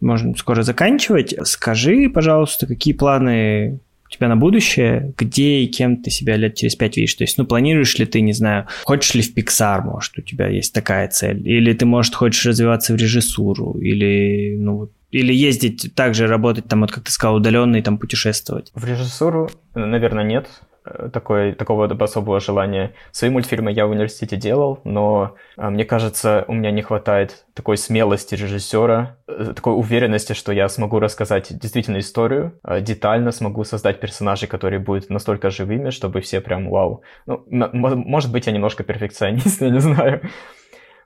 можем 0.00 0.36
скоро 0.36 0.62
заканчивать. 0.62 1.34
Скажи, 1.44 2.10
пожалуйста, 2.10 2.66
какие 2.66 2.92
планы 2.92 3.80
у 4.06 4.10
тебя 4.10 4.28
на 4.28 4.36
будущее, 4.36 5.14
где 5.16 5.60
и 5.60 5.66
кем 5.66 5.96
ты 5.96 6.10
себя 6.10 6.36
лет 6.36 6.56
через 6.56 6.74
пять 6.76 6.96
видишь? 6.96 7.14
То 7.14 7.24
есть, 7.24 7.38
ну, 7.38 7.46
планируешь 7.46 7.98
ли 7.98 8.04
ты, 8.04 8.20
не 8.20 8.32
знаю, 8.32 8.66
хочешь 8.84 9.14
ли 9.14 9.22
в 9.22 9.34
Pixar, 9.34 9.82
может, 9.82 10.18
у 10.18 10.22
тебя 10.22 10.48
есть 10.48 10.74
такая 10.74 11.08
цель? 11.08 11.46
Или 11.48 11.72
ты, 11.72 11.86
может, 11.86 12.14
хочешь 12.14 12.44
развиваться 12.44 12.92
в 12.92 12.96
режиссуру? 12.96 13.78
Или, 13.80 14.56
ну, 14.58 14.90
или 15.10 15.32
ездить 15.32 15.94
также 15.94 16.26
работать 16.26 16.66
там, 16.66 16.80
вот 16.80 16.92
как 16.92 17.04
ты 17.04 17.12
сказал, 17.12 17.36
удаленно 17.36 17.76
и 17.76 17.82
там 17.82 17.98
путешествовать? 17.98 18.72
В 18.74 18.84
режиссуру, 18.84 19.50
наверное, 19.74 20.24
нет. 20.24 20.48
Э, 20.84 21.10
такой, 21.12 21.52
такого 21.52 21.86
особого 21.86 22.40
желания. 22.40 22.94
Свои 23.12 23.30
мультфильмы 23.30 23.70
я 23.70 23.86
в 23.86 23.90
университете 23.90 24.36
делал, 24.36 24.80
но 24.84 25.36
э, 25.58 25.68
мне 25.68 25.84
кажется, 25.84 26.44
у 26.48 26.54
меня 26.54 26.70
не 26.70 26.80
хватает 26.80 27.44
такой 27.54 27.76
смелости 27.76 28.34
режиссера, 28.34 29.18
э, 29.28 29.52
такой 29.54 29.74
уверенности, 29.74 30.32
что 30.32 30.52
я 30.52 30.68
смогу 30.70 30.98
рассказать 30.98 31.48
действительно 31.58 31.98
историю, 31.98 32.58
детально 32.80 33.30
смогу 33.30 33.64
создать 33.64 34.00
персонажей, 34.00 34.48
которые 34.48 34.80
будут 34.80 35.10
настолько 35.10 35.50
живыми, 35.50 35.90
чтобы 35.90 36.22
все 36.22 36.40
прям 36.40 36.70
вау. 36.70 37.02
Ну, 37.26 37.44
может 37.50 38.32
быть, 38.32 38.46
я 38.46 38.52
немножко 38.52 38.82
перфекционист, 38.82 39.60
я 39.60 39.68
не 39.68 39.80
знаю. 39.80 40.22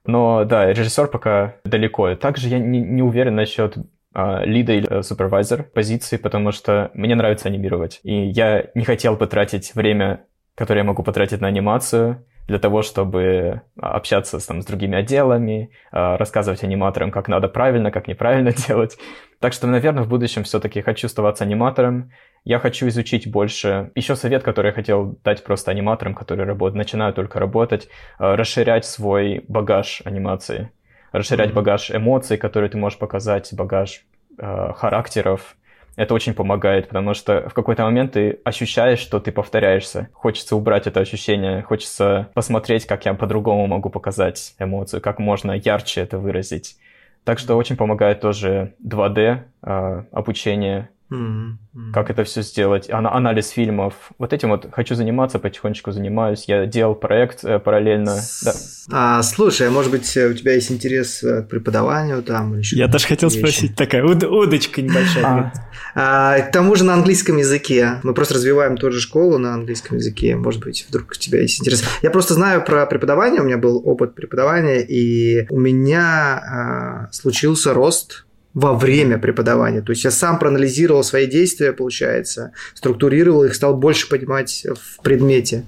Но 0.06 0.44
да, 0.44 0.66
режиссер 0.66 1.08
пока 1.08 1.56
далеко. 1.64 2.14
Также 2.14 2.48
я 2.48 2.58
не, 2.58 2.80
не 2.80 3.02
уверен 3.02 3.34
насчет 3.34 3.76
лида 4.14 4.72
или 4.72 5.02
супервайзер 5.02 5.64
позиции, 5.64 6.16
потому 6.16 6.52
что 6.52 6.90
мне 6.94 7.14
нравится 7.14 7.48
анимировать. 7.48 8.00
И 8.02 8.26
я 8.28 8.66
не 8.74 8.84
хотел 8.84 9.16
потратить 9.16 9.74
время, 9.74 10.26
которое 10.54 10.80
я 10.80 10.84
могу 10.84 11.02
потратить 11.02 11.40
на 11.40 11.48
анимацию, 11.48 12.24
для 12.46 12.58
того, 12.58 12.82
чтобы 12.82 13.62
общаться 13.80 14.44
там, 14.46 14.60
с 14.60 14.66
другими 14.66 14.98
отделами, 14.98 15.70
рассказывать 15.90 16.62
аниматорам, 16.62 17.10
как 17.10 17.28
надо 17.28 17.48
правильно, 17.48 17.90
как 17.90 18.06
неправильно 18.06 18.52
делать. 18.68 18.98
Так 19.40 19.52
что, 19.52 19.66
наверное, 19.66 20.04
в 20.04 20.08
будущем 20.08 20.44
все-таки 20.44 20.82
хочу 20.82 21.06
оставаться 21.06 21.44
аниматором. 21.44 22.10
Я 22.44 22.58
хочу 22.58 22.86
изучить 22.88 23.30
больше. 23.30 23.90
Еще 23.94 24.16
совет, 24.16 24.42
который 24.42 24.68
я 24.68 24.72
хотел 24.72 25.18
дать 25.24 25.42
просто 25.42 25.70
аниматорам, 25.70 26.14
которые 26.14 26.46
работают, 26.46 26.76
начинают 26.76 27.16
только 27.16 27.40
работать, 27.40 27.88
расширять 28.18 28.84
свой 28.84 29.44
багаж 29.48 30.02
анимации 30.04 30.70
расширять 31.14 31.50
mm-hmm. 31.50 31.54
багаж 31.54 31.90
эмоций, 31.92 32.36
которые 32.36 32.68
ты 32.68 32.76
можешь 32.76 32.98
показать, 32.98 33.48
багаж 33.52 34.04
э, 34.36 34.72
характеров. 34.74 35.56
Это 35.94 36.12
очень 36.12 36.34
помогает, 36.34 36.88
потому 36.88 37.14
что 37.14 37.48
в 37.48 37.54
какой-то 37.54 37.84
момент 37.84 38.12
ты 38.12 38.40
ощущаешь, 38.44 38.98
что 38.98 39.20
ты 39.20 39.30
повторяешься. 39.30 40.08
Хочется 40.12 40.56
убрать 40.56 40.88
это 40.88 40.98
ощущение, 40.98 41.62
хочется 41.62 42.30
посмотреть, 42.34 42.86
как 42.86 43.04
я 43.04 43.14
по-другому 43.14 43.68
могу 43.68 43.90
показать 43.90 44.56
эмоцию, 44.58 45.00
как 45.00 45.20
можно 45.20 45.52
ярче 45.52 46.00
это 46.00 46.18
выразить. 46.18 46.76
Так 47.22 47.38
что 47.38 47.56
очень 47.56 47.76
помогает 47.76 48.20
тоже 48.20 48.74
2D 48.84 49.38
э, 49.62 50.02
обучение 50.10 50.90
Mm-hmm. 51.14 51.92
Как 51.92 52.10
это 52.10 52.24
все 52.24 52.42
сделать? 52.42 52.90
Ан- 52.90 53.06
анализ 53.06 53.48
фильмов. 53.50 53.94
Вот 54.18 54.32
этим 54.32 54.50
вот 54.50 54.68
хочу 54.72 54.94
заниматься, 54.94 55.38
потихонечку 55.38 55.92
занимаюсь. 55.92 56.44
Я 56.46 56.66
делал 56.66 56.94
проект 56.94 57.44
э, 57.44 57.58
параллельно. 57.58 58.16
Да. 58.44 58.52
А, 58.90 59.22
слушай, 59.22 59.68
а 59.68 59.70
может 59.70 59.90
быть, 59.90 60.04
у 60.16 60.32
тебя 60.34 60.54
есть 60.54 60.70
интерес 60.70 61.22
э, 61.22 61.42
к 61.42 61.48
преподаванию 61.48 62.22
там? 62.22 62.54
Или 62.54 62.64
Я 62.74 62.88
тоже 62.88 63.06
хотел 63.06 63.28
вещи? 63.28 63.38
спросить, 63.38 63.76
такая 63.76 64.04
уд- 64.04 64.24
удочка 64.24 64.82
небольшая. 64.82 65.24
А. 65.24 65.52
А, 65.96 66.40
к 66.40 66.52
тому 66.52 66.74
же 66.74 66.84
на 66.84 66.94
английском 66.94 67.36
языке. 67.36 68.00
Мы 68.02 68.14
просто 68.14 68.34
развиваем 68.34 68.76
тоже 68.76 69.00
школу 69.00 69.38
на 69.38 69.54
английском 69.54 69.96
языке. 69.98 70.36
Может 70.36 70.62
быть, 70.62 70.86
вдруг 70.88 71.12
у 71.12 71.14
тебя 71.14 71.40
есть 71.40 71.60
интерес. 71.60 71.84
Я 72.02 72.10
просто 72.10 72.34
знаю 72.34 72.64
про 72.64 72.86
преподавание, 72.86 73.40
у 73.40 73.44
меня 73.44 73.58
был 73.58 73.80
опыт 73.84 74.14
преподавания, 74.14 74.80
и 74.82 75.46
у 75.50 75.58
меня 75.58 77.06
а, 77.06 77.12
случился 77.12 77.74
рост 77.74 78.26
во 78.54 78.72
время 78.74 79.18
преподавания. 79.18 79.82
То 79.82 79.90
есть 79.90 80.04
я 80.04 80.10
сам 80.10 80.38
проанализировал 80.38 81.02
свои 81.02 81.26
действия, 81.26 81.72
получается, 81.72 82.52
структурировал 82.74 83.44
их, 83.44 83.54
стал 83.54 83.76
больше 83.76 84.08
понимать 84.08 84.64
в 84.64 85.02
предмете. 85.02 85.64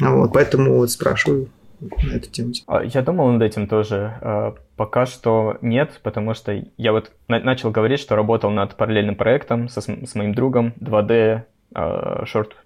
Вот, 0.00 0.32
поэтому 0.32 0.76
вот 0.76 0.90
спрашиваю 0.90 1.48
на 1.80 2.14
эту 2.14 2.30
тему. 2.30 2.52
А, 2.66 2.82
я 2.82 3.02
думал 3.02 3.30
над 3.30 3.42
этим 3.42 3.68
тоже. 3.68 4.14
А, 4.20 4.54
пока 4.76 5.06
что 5.06 5.58
нет, 5.60 6.00
потому 6.02 6.34
что 6.34 6.64
я 6.76 6.92
вот 6.92 7.12
начал 7.28 7.70
говорить, 7.70 8.00
что 8.00 8.16
работал 8.16 8.50
над 8.50 8.74
параллельным 8.76 9.16
проектом 9.16 9.68
со, 9.68 9.80
с 9.80 10.14
моим 10.14 10.34
другом 10.34 10.74
2D, 10.80 11.42
а, 11.74 12.24
шорт, 12.26 12.56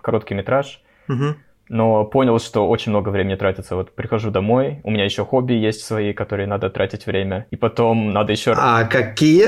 короткий 0.00 0.34
метраж. 0.34 0.80
Угу 1.08 1.34
но 1.72 2.04
понял, 2.04 2.38
что 2.38 2.68
очень 2.68 2.90
много 2.90 3.08
времени 3.08 3.34
тратится. 3.34 3.76
Вот 3.76 3.94
прихожу 3.94 4.30
домой, 4.30 4.80
у 4.84 4.90
меня 4.90 5.04
еще 5.04 5.24
хобби 5.24 5.54
есть 5.54 5.82
свои, 5.82 6.12
которые 6.12 6.46
надо 6.46 6.68
тратить 6.68 7.06
время, 7.06 7.46
и 7.50 7.56
потом 7.56 8.10
надо 8.10 8.32
еще... 8.32 8.52
А 8.56 8.84
какие? 8.84 9.46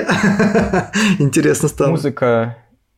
Интересно 1.21 1.69
стало. 1.69 1.91
Музыка, 1.91 2.57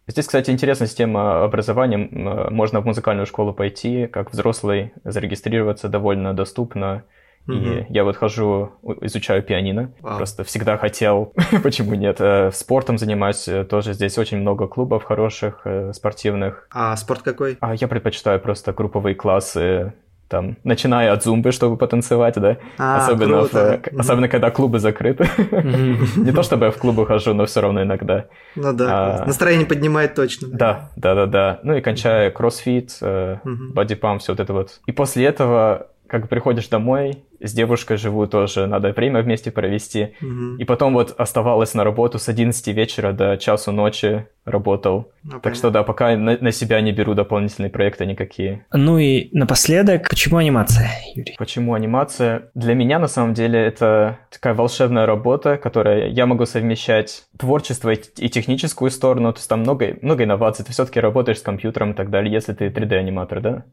Здесь, 0.09 0.27
кстати, 0.27 0.53
интересная 0.53 0.87
система 0.87 1.43
образования. 1.43 1.99
Можно 1.99 2.81
в 2.81 2.85
музыкальную 2.87 3.27
школу 3.27 3.53
пойти, 3.53 4.07
как 4.07 4.31
взрослый, 4.31 4.93
зарегистрироваться 5.03 5.89
довольно 5.89 6.33
доступно. 6.33 7.03
И 7.49 7.53
угу. 7.53 7.87
я 7.89 8.05
вот 8.05 8.17
хожу, 8.17 8.73
изучаю 9.03 9.43
пианино. 9.43 9.93
Вау. 10.01 10.17
Просто 10.17 10.43
всегда 10.45 10.77
хотел, 10.77 11.33
почему 11.63 11.95
нет. 11.95 12.17
Э, 12.21 12.51
спортом 12.53 12.99
занимаюсь 12.99 13.47
э, 13.47 13.65
тоже. 13.65 13.93
Здесь 13.93 14.19
очень 14.19 14.39
много 14.39 14.67
клубов 14.67 15.05
хороших, 15.05 15.61
э, 15.65 15.93
спортивных. 15.93 16.67
А 16.73 16.97
спорт 16.97 17.23
какой? 17.23 17.57
А 17.61 17.75
я 17.75 17.87
предпочитаю 17.87 18.41
просто 18.41 18.73
групповые 18.73 19.15
классы 19.15 19.93
там, 20.29 20.57
начиная 20.65 21.13
от 21.13 21.23
зумбы, 21.23 21.53
чтобы 21.53 21.77
потанцевать, 21.77 22.35
да, 22.35 22.57
а, 22.79 22.97
особенно, 22.97 23.45
в, 23.45 23.55
mm-hmm. 23.55 23.97
особенно 23.97 24.29
когда 24.29 24.51
клубы 24.51 24.81
закрыты. 24.81 25.25
Mm-hmm. 25.25 26.17
Не 26.25 26.33
то 26.33 26.43
чтобы 26.43 26.67
я 26.67 26.73
в 26.73 26.79
клубы 26.79 27.07
хожу, 27.07 27.33
но 27.33 27.47
все 27.47 27.61
равно 27.61 27.83
иногда. 27.83 28.27
Ну 28.57 28.73
да, 28.73 29.21
а, 29.23 29.25
настроение 29.25 29.67
поднимает 29.67 30.15
точно. 30.15 30.49
Да, 30.49 30.91
да, 30.97 31.15
да, 31.15 31.27
да. 31.27 31.61
Ну 31.63 31.77
и 31.77 31.81
кончая 31.81 32.31
кроссфит, 32.31 32.99
бодипам, 33.45 34.19
все 34.19 34.33
вот 34.33 34.41
это 34.41 34.53
вот. 34.53 34.81
И 34.87 34.93
после 34.93 35.27
этого 35.27 35.89
как 36.21 36.29
приходишь 36.29 36.69
домой, 36.69 37.25
с 37.41 37.53
девушкой 37.53 37.97
живу 37.97 38.27
тоже, 38.27 38.67
надо 38.67 38.93
время 38.93 39.23
вместе 39.23 39.51
провести. 39.51 40.15
Mm-hmm. 40.21 40.57
И 40.59 40.65
потом 40.65 40.95
вот 40.95 41.15
оставалось 41.19 41.75
на 41.75 41.85
работу 41.85 42.19
с 42.19 42.29
11 42.29 42.67
вечера 42.69 43.13
до 43.13 43.37
часу 43.37 43.73
ночи 43.73 44.27
работал. 44.45 45.11
Ну, 45.23 45.33
так 45.33 45.43
понятно. 45.43 45.59
что 45.59 45.71
да, 45.71 45.83
пока 45.83 46.17
на, 46.17 46.39
на 46.41 46.53
себя 46.53 46.81
не 46.81 46.93
беру 46.93 47.15
дополнительные 47.15 47.69
проекты 47.71 48.07
никакие. 48.07 48.65
Ну 48.73 48.99
и 48.99 49.29
напоследок, 49.33 50.09
почему 50.09 50.37
анимация, 50.39 50.91
Юрий? 51.15 51.35
Почему 51.37 51.75
анимация? 51.75 52.51
Для 52.55 52.75
меня 52.75 52.99
на 52.99 53.09
самом 53.09 53.35
деле 53.35 53.59
это 53.59 54.19
такая 54.31 54.55
волшебная 54.55 55.05
работа, 55.05 55.57
которая 55.57 56.09
я 56.09 56.27
могу 56.27 56.47
совмещать 56.47 57.25
творчество 57.37 57.91
и, 57.91 58.01
и 58.19 58.29
техническую 58.29 58.91
сторону, 58.91 59.33
то 59.33 59.39
есть 59.39 59.49
там 59.49 59.61
много, 59.61 59.97
много 60.01 60.25
инноваций, 60.25 60.65
ты 60.65 60.73
все-таки 60.73 61.01
работаешь 61.01 61.39
с 61.39 61.43
компьютером 61.43 61.93
и 61.93 61.95
так 61.95 62.11
далее, 62.11 62.33
если 62.33 62.53
ты 62.53 62.69
3D-аниматор, 62.69 63.41
да? 63.41 63.65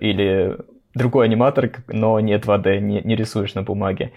Или 0.00 0.58
другой 0.94 1.26
аниматор, 1.26 1.70
но 1.88 2.20
не 2.20 2.36
2D, 2.36 2.80
не, 2.80 3.00
не 3.02 3.16
рисуешь 3.16 3.54
на 3.54 3.62
бумаге. 3.62 4.12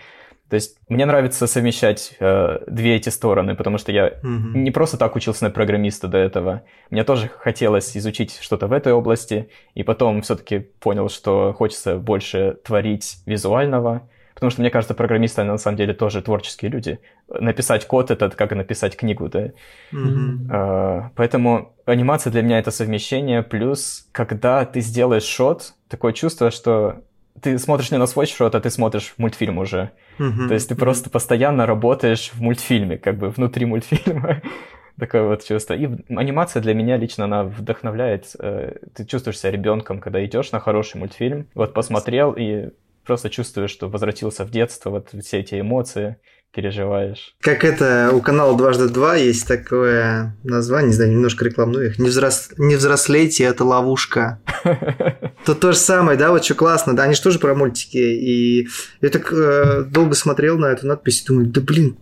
То 0.51 0.55
есть 0.55 0.77
мне 0.89 1.05
нравится 1.05 1.47
совмещать 1.47 2.17
э, 2.19 2.59
две 2.67 2.97
эти 2.97 3.07
стороны, 3.07 3.55
потому 3.55 3.77
что 3.77 3.93
я 3.93 4.09
mm-hmm. 4.09 4.51
не 4.53 4.71
просто 4.71 4.97
так 4.97 5.15
учился 5.15 5.45
на 5.45 5.49
программиста 5.49 6.09
до 6.09 6.17
этого. 6.17 6.63
Мне 6.89 7.05
тоже 7.05 7.29
хотелось 7.29 7.95
изучить 7.95 8.37
что-то 8.41 8.67
в 8.67 8.73
этой 8.73 8.91
области, 8.91 9.49
и 9.75 9.83
потом 9.83 10.21
все-таки 10.21 10.59
понял, 10.59 11.07
что 11.07 11.53
хочется 11.53 11.95
больше 11.95 12.57
творить 12.65 13.19
визуального, 13.25 14.09
Потому 14.33 14.49
что, 14.49 14.61
мне 14.61 14.69
кажется, 14.69 14.93
программисты, 14.93 15.43
на 15.43 15.57
самом 15.57 15.77
деле, 15.77 15.93
тоже 15.93 16.21
творческие 16.21 16.71
люди. 16.71 16.99
Написать 17.29 17.87
код— 17.87 18.11
это 18.11 18.29
как 18.29 18.51
написать 18.51 18.95
книгу, 18.95 19.29
да? 19.29 19.51
Mm-hmm. 19.93 21.09
Поэтому 21.15 21.73
анимация 21.85 22.31
для 22.31 22.41
меня— 22.41 22.59
это 22.59 22.71
совмещение. 22.71 23.43
Плюс, 23.43 24.07
когда 24.11 24.65
ты 24.65 24.81
сделаешь 24.81 25.23
шот, 25.23 25.73
такое 25.89 26.13
чувство, 26.13 26.51
что 26.51 27.01
ты 27.41 27.57
смотришь 27.59 27.91
не 27.91 27.97
на 27.97 28.07
свой 28.07 28.25
шот, 28.25 28.55
а 28.55 28.59
ты 28.59 28.69
смотришь 28.69 29.13
мультфильм 29.17 29.57
уже. 29.57 29.91
Mm-hmm. 30.19 30.47
То 30.47 30.53
есть 30.53 30.69
ты 30.69 30.75
mm-hmm. 30.75 30.79
просто 30.79 31.09
постоянно 31.09 31.65
работаешь 31.65 32.31
в 32.33 32.41
мультфильме, 32.41 32.97
как 32.97 33.17
бы 33.17 33.29
внутри 33.29 33.65
мультфильма. 33.65 34.41
Такое 34.99 35.23
вот 35.23 35.43
чувство. 35.43 35.73
И 35.73 35.89
анимация 36.09 36.61
для 36.61 36.73
меня 36.73 36.97
лично, 36.97 37.25
она 37.25 37.43
вдохновляет. 37.43 38.35
Э, 38.39 38.75
ты 38.93 39.05
чувствуешь 39.05 39.39
себя 39.39 39.51
ребенком, 39.51 39.99
когда 39.99 40.23
идешь 40.23 40.51
на 40.51 40.59
хороший 40.59 40.97
мультфильм. 40.97 41.47
Вот 41.55 41.73
посмотрел, 41.73 42.33
и 42.37 42.69
просто 43.05 43.29
чувствуешь, 43.29 43.71
что 43.71 43.89
возвратился 43.89 44.45
в 44.45 44.51
детство, 44.51 44.89
вот 44.89 45.09
все 45.23 45.39
эти 45.39 45.59
эмоции 45.59 46.17
переживаешь. 46.53 47.35
Как 47.39 47.63
это, 47.63 48.11
у 48.13 48.21
канала 48.21 48.57
«Дважды 48.57 48.89
два» 48.89 49.15
есть 49.15 49.47
такое 49.47 50.35
название, 50.43 50.89
не 50.89 50.93
знаю, 50.93 51.11
немножко 51.11 51.45
рекламную 51.45 51.87
их, 51.87 51.99
«Не, 51.99 52.09
взрос... 52.09 52.49
не 52.57 52.75
взрослейте, 52.75 53.45
это 53.45 53.63
ловушка». 53.63 54.41
Тут 55.45 55.59
то 55.59 55.71
же 55.71 55.77
самое, 55.77 56.17
да, 56.17 56.31
вот 56.31 56.43
что 56.43 56.55
классно, 56.55 56.95
да, 56.95 57.03
они 57.03 57.13
же 57.13 57.21
тоже 57.21 57.39
про 57.39 57.55
мультики, 57.55 57.97
и 57.97 58.67
я 59.01 59.09
так 59.09 59.31
э, 59.31 59.85
долго 59.87 60.13
смотрел 60.13 60.57
на 60.57 60.67
эту 60.67 60.87
надпись 60.87 61.21
и 61.21 61.27
думаю, 61.27 61.47
да 61.47 61.61
блин, 61.61 61.97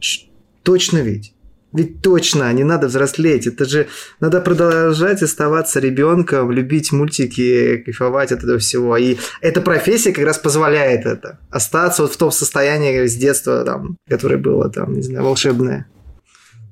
точно 0.64 0.98
ведь. 0.98 1.34
Ведь 1.72 2.02
точно, 2.02 2.52
не 2.54 2.64
надо 2.64 2.88
взрослеть. 2.88 3.46
Это 3.46 3.66
же 3.66 3.88
надо 4.20 4.42
продолжать 4.42 5.22
оставаться 5.22 5.80
ребенком, 5.80 6.52
любить 6.52 6.92
мультики, 6.92 7.78
кайфовать 7.78 8.32
от 8.32 8.44
этого 8.44 8.58
всего. 8.58 8.98
И 8.98 9.18
эта 9.42 9.62
профессия 9.62 10.12
как 10.12 10.26
раз 10.26 10.40
позволяет 10.40 11.06
это. 11.06 11.40
Остаться 11.52 12.02
вот 12.02 12.14
в 12.14 12.18
том 12.18 12.32
состоянии 12.32 13.06
с 13.06 13.16
детства, 13.16 13.64
там, 13.64 13.98
которое 14.08 14.38
было, 14.38 14.70
там, 14.70 14.94
не 14.94 15.02
знаю, 15.02 15.26
волшебное. 15.26 15.86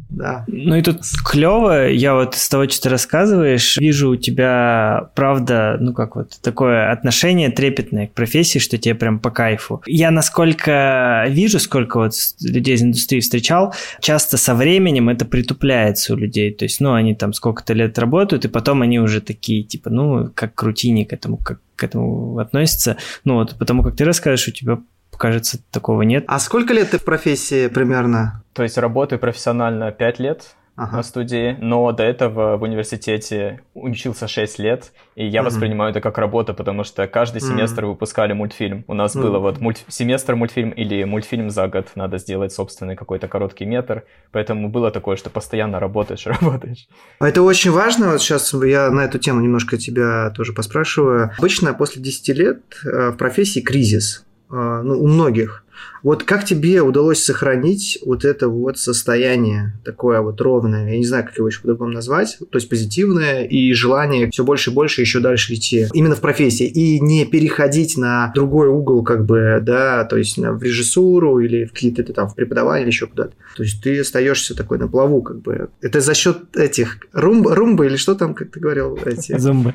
Да. 0.09 0.45
Ну 0.47 0.75
и 0.75 0.81
тут 0.81 1.01
клево, 1.25 1.89
я 1.89 2.13
вот 2.15 2.35
с 2.35 2.47
того, 2.49 2.67
что 2.69 2.83
ты 2.83 2.89
рассказываешь, 2.89 3.77
вижу 3.77 4.11
у 4.11 4.15
тебя, 4.15 5.09
правда, 5.15 5.77
ну 5.79 5.93
как 5.93 6.15
вот, 6.15 6.39
такое 6.41 6.91
отношение 6.91 7.49
трепетное 7.49 8.07
к 8.07 8.13
профессии, 8.13 8.59
что 8.59 8.77
тебе 8.77 8.95
прям 8.95 9.19
по 9.19 9.31
кайфу. 9.31 9.81
Я 9.85 10.11
насколько 10.11 11.25
вижу, 11.29 11.59
сколько 11.59 11.97
вот 11.97 12.13
людей 12.41 12.75
из 12.75 12.83
индустрии 12.83 13.19
встречал, 13.19 13.73
часто 13.99 14.37
со 14.37 14.55
временем 14.55 15.09
это 15.09 15.25
притупляется 15.25 16.13
у 16.13 16.17
людей, 16.17 16.53
то 16.53 16.63
есть, 16.63 16.79
ну, 16.79 16.93
они 16.93 17.13
там 17.13 17.33
сколько-то 17.33 17.73
лет 17.73 17.99
работают, 17.99 18.45
и 18.45 18.49
потом 18.49 18.81
они 18.81 18.99
уже 18.99 19.21
такие, 19.21 19.63
типа, 19.63 19.89
ну, 19.89 20.31
как 20.33 20.55
к 20.55 20.63
к 20.63 21.13
этому, 21.13 21.37
как 21.37 21.59
к 21.75 21.83
этому 21.83 22.39
относятся. 22.39 22.97
Ну 23.23 23.35
вот, 23.35 23.55
потому 23.57 23.83
как 23.83 23.95
ты 23.95 24.03
расскажешь, 24.03 24.47
у 24.47 24.51
тебя 24.51 24.79
кажется, 25.17 25.59
такого 25.71 26.03
нет. 26.03 26.25
А 26.27 26.39
сколько 26.39 26.73
лет 26.73 26.91
ты 26.91 26.99
в 26.99 27.03
профессии 27.03 27.67
примерно? 27.67 28.43
То 28.53 28.63
есть 28.63 28.77
работаю 28.77 29.19
профессионально 29.19 29.91
5 29.91 30.19
лет, 30.19 30.55
ага. 30.77 30.97
на 30.97 31.03
студии, 31.03 31.57
но 31.59 31.91
до 31.91 32.03
этого 32.03 32.55
в 32.55 32.63
университете 32.63 33.61
учился 33.73 34.27
6 34.27 34.59
лет, 34.59 34.93
и 35.15 35.25
я 35.25 35.41
угу. 35.41 35.49
воспринимаю 35.49 35.91
это 35.91 35.99
как 35.99 36.17
работа, 36.17 36.53
потому 36.53 36.83
что 36.83 37.07
каждый 37.07 37.41
семестр 37.41 37.83
угу. 37.83 37.93
выпускали 37.93 38.33
мультфильм. 38.33 38.85
У 38.87 38.93
нас 38.93 39.15
угу. 39.15 39.23
было 39.23 39.39
вот 39.39 39.59
мульт... 39.59 39.83
семестр 39.87 40.35
мультфильм 40.35 40.69
или 40.69 41.03
мультфильм 41.03 41.49
за 41.49 41.67
год, 41.67 41.87
надо 41.95 42.19
сделать 42.19 42.53
собственный 42.53 42.95
какой-то 42.95 43.27
короткий 43.27 43.65
метр, 43.65 44.03
поэтому 44.31 44.69
было 44.69 44.91
такое, 44.91 45.17
что 45.17 45.29
постоянно 45.29 45.79
работаешь, 45.79 46.25
работаешь. 46.25 46.87
А 47.19 47.27
это 47.27 47.41
очень 47.41 47.71
важно, 47.71 48.11
вот 48.11 48.21
сейчас 48.21 48.53
я 48.53 48.89
на 48.91 49.01
эту 49.01 49.17
тему 49.17 49.41
немножко 49.41 49.77
тебя 49.77 50.29
тоже 50.29 50.53
поспрашиваю. 50.53 51.31
Обычно 51.37 51.73
после 51.73 52.01
10 52.01 52.29
лет 52.37 52.61
э, 52.85 53.09
в 53.09 53.17
профессии 53.17 53.59
кризис, 53.59 54.26
ну, 54.49 55.01
у 55.01 55.07
многих. 55.07 55.63
Вот 56.07 56.23
как 56.23 56.45
тебе 56.45 56.81
удалось 56.81 57.21
сохранить 57.21 57.99
вот 58.05 58.23
это 58.23 58.47
вот 58.47 58.79
состояние 58.79 59.73
такое 59.83 60.21
вот 60.21 60.39
ровное, 60.39 60.89
я 60.89 60.97
не 60.97 61.03
знаю, 61.03 61.25
как 61.25 61.37
его 61.37 61.49
еще 61.49 61.59
по-другому 61.59 61.91
назвать, 61.91 62.37
то 62.39 62.57
есть 62.57 62.69
позитивное 62.69 63.43
и 63.43 63.73
желание 63.73 64.31
все 64.31 64.45
больше 64.45 64.69
и 64.69 64.73
больше 64.73 65.01
еще 65.01 65.19
дальше 65.19 65.53
идти 65.55 65.87
именно 65.91 66.15
в 66.15 66.21
профессии 66.21 66.65
и 66.65 67.01
не 67.01 67.25
переходить 67.25 67.97
на 67.97 68.31
другой 68.33 68.69
угол 68.69 69.03
как 69.03 69.25
бы, 69.25 69.59
да, 69.61 70.05
то 70.05 70.15
есть 70.15 70.37
в 70.37 70.63
режиссуру 70.63 71.39
или 71.39 71.65
в 71.65 71.73
какие-то 71.73 72.03
там 72.13 72.29
в 72.29 72.35
преподавание 72.35 72.83
или 72.83 72.91
еще 72.91 73.07
куда-то. 73.07 73.33
То 73.57 73.63
есть 73.63 73.83
ты 73.83 73.99
остаешься 73.99 74.55
такой 74.55 74.77
на 74.77 74.87
плаву 74.87 75.21
как 75.21 75.41
бы. 75.41 75.67
Это 75.81 75.99
за 75.99 76.13
счет 76.13 76.55
этих 76.55 76.99
румбы, 77.11 77.53
румбы 77.53 77.85
или 77.85 77.97
что 77.97 78.15
там, 78.15 78.33
как 78.33 78.51
ты 78.51 78.61
говорил? 78.61 78.97
Эти... 79.05 79.37
Зумбы. 79.37 79.73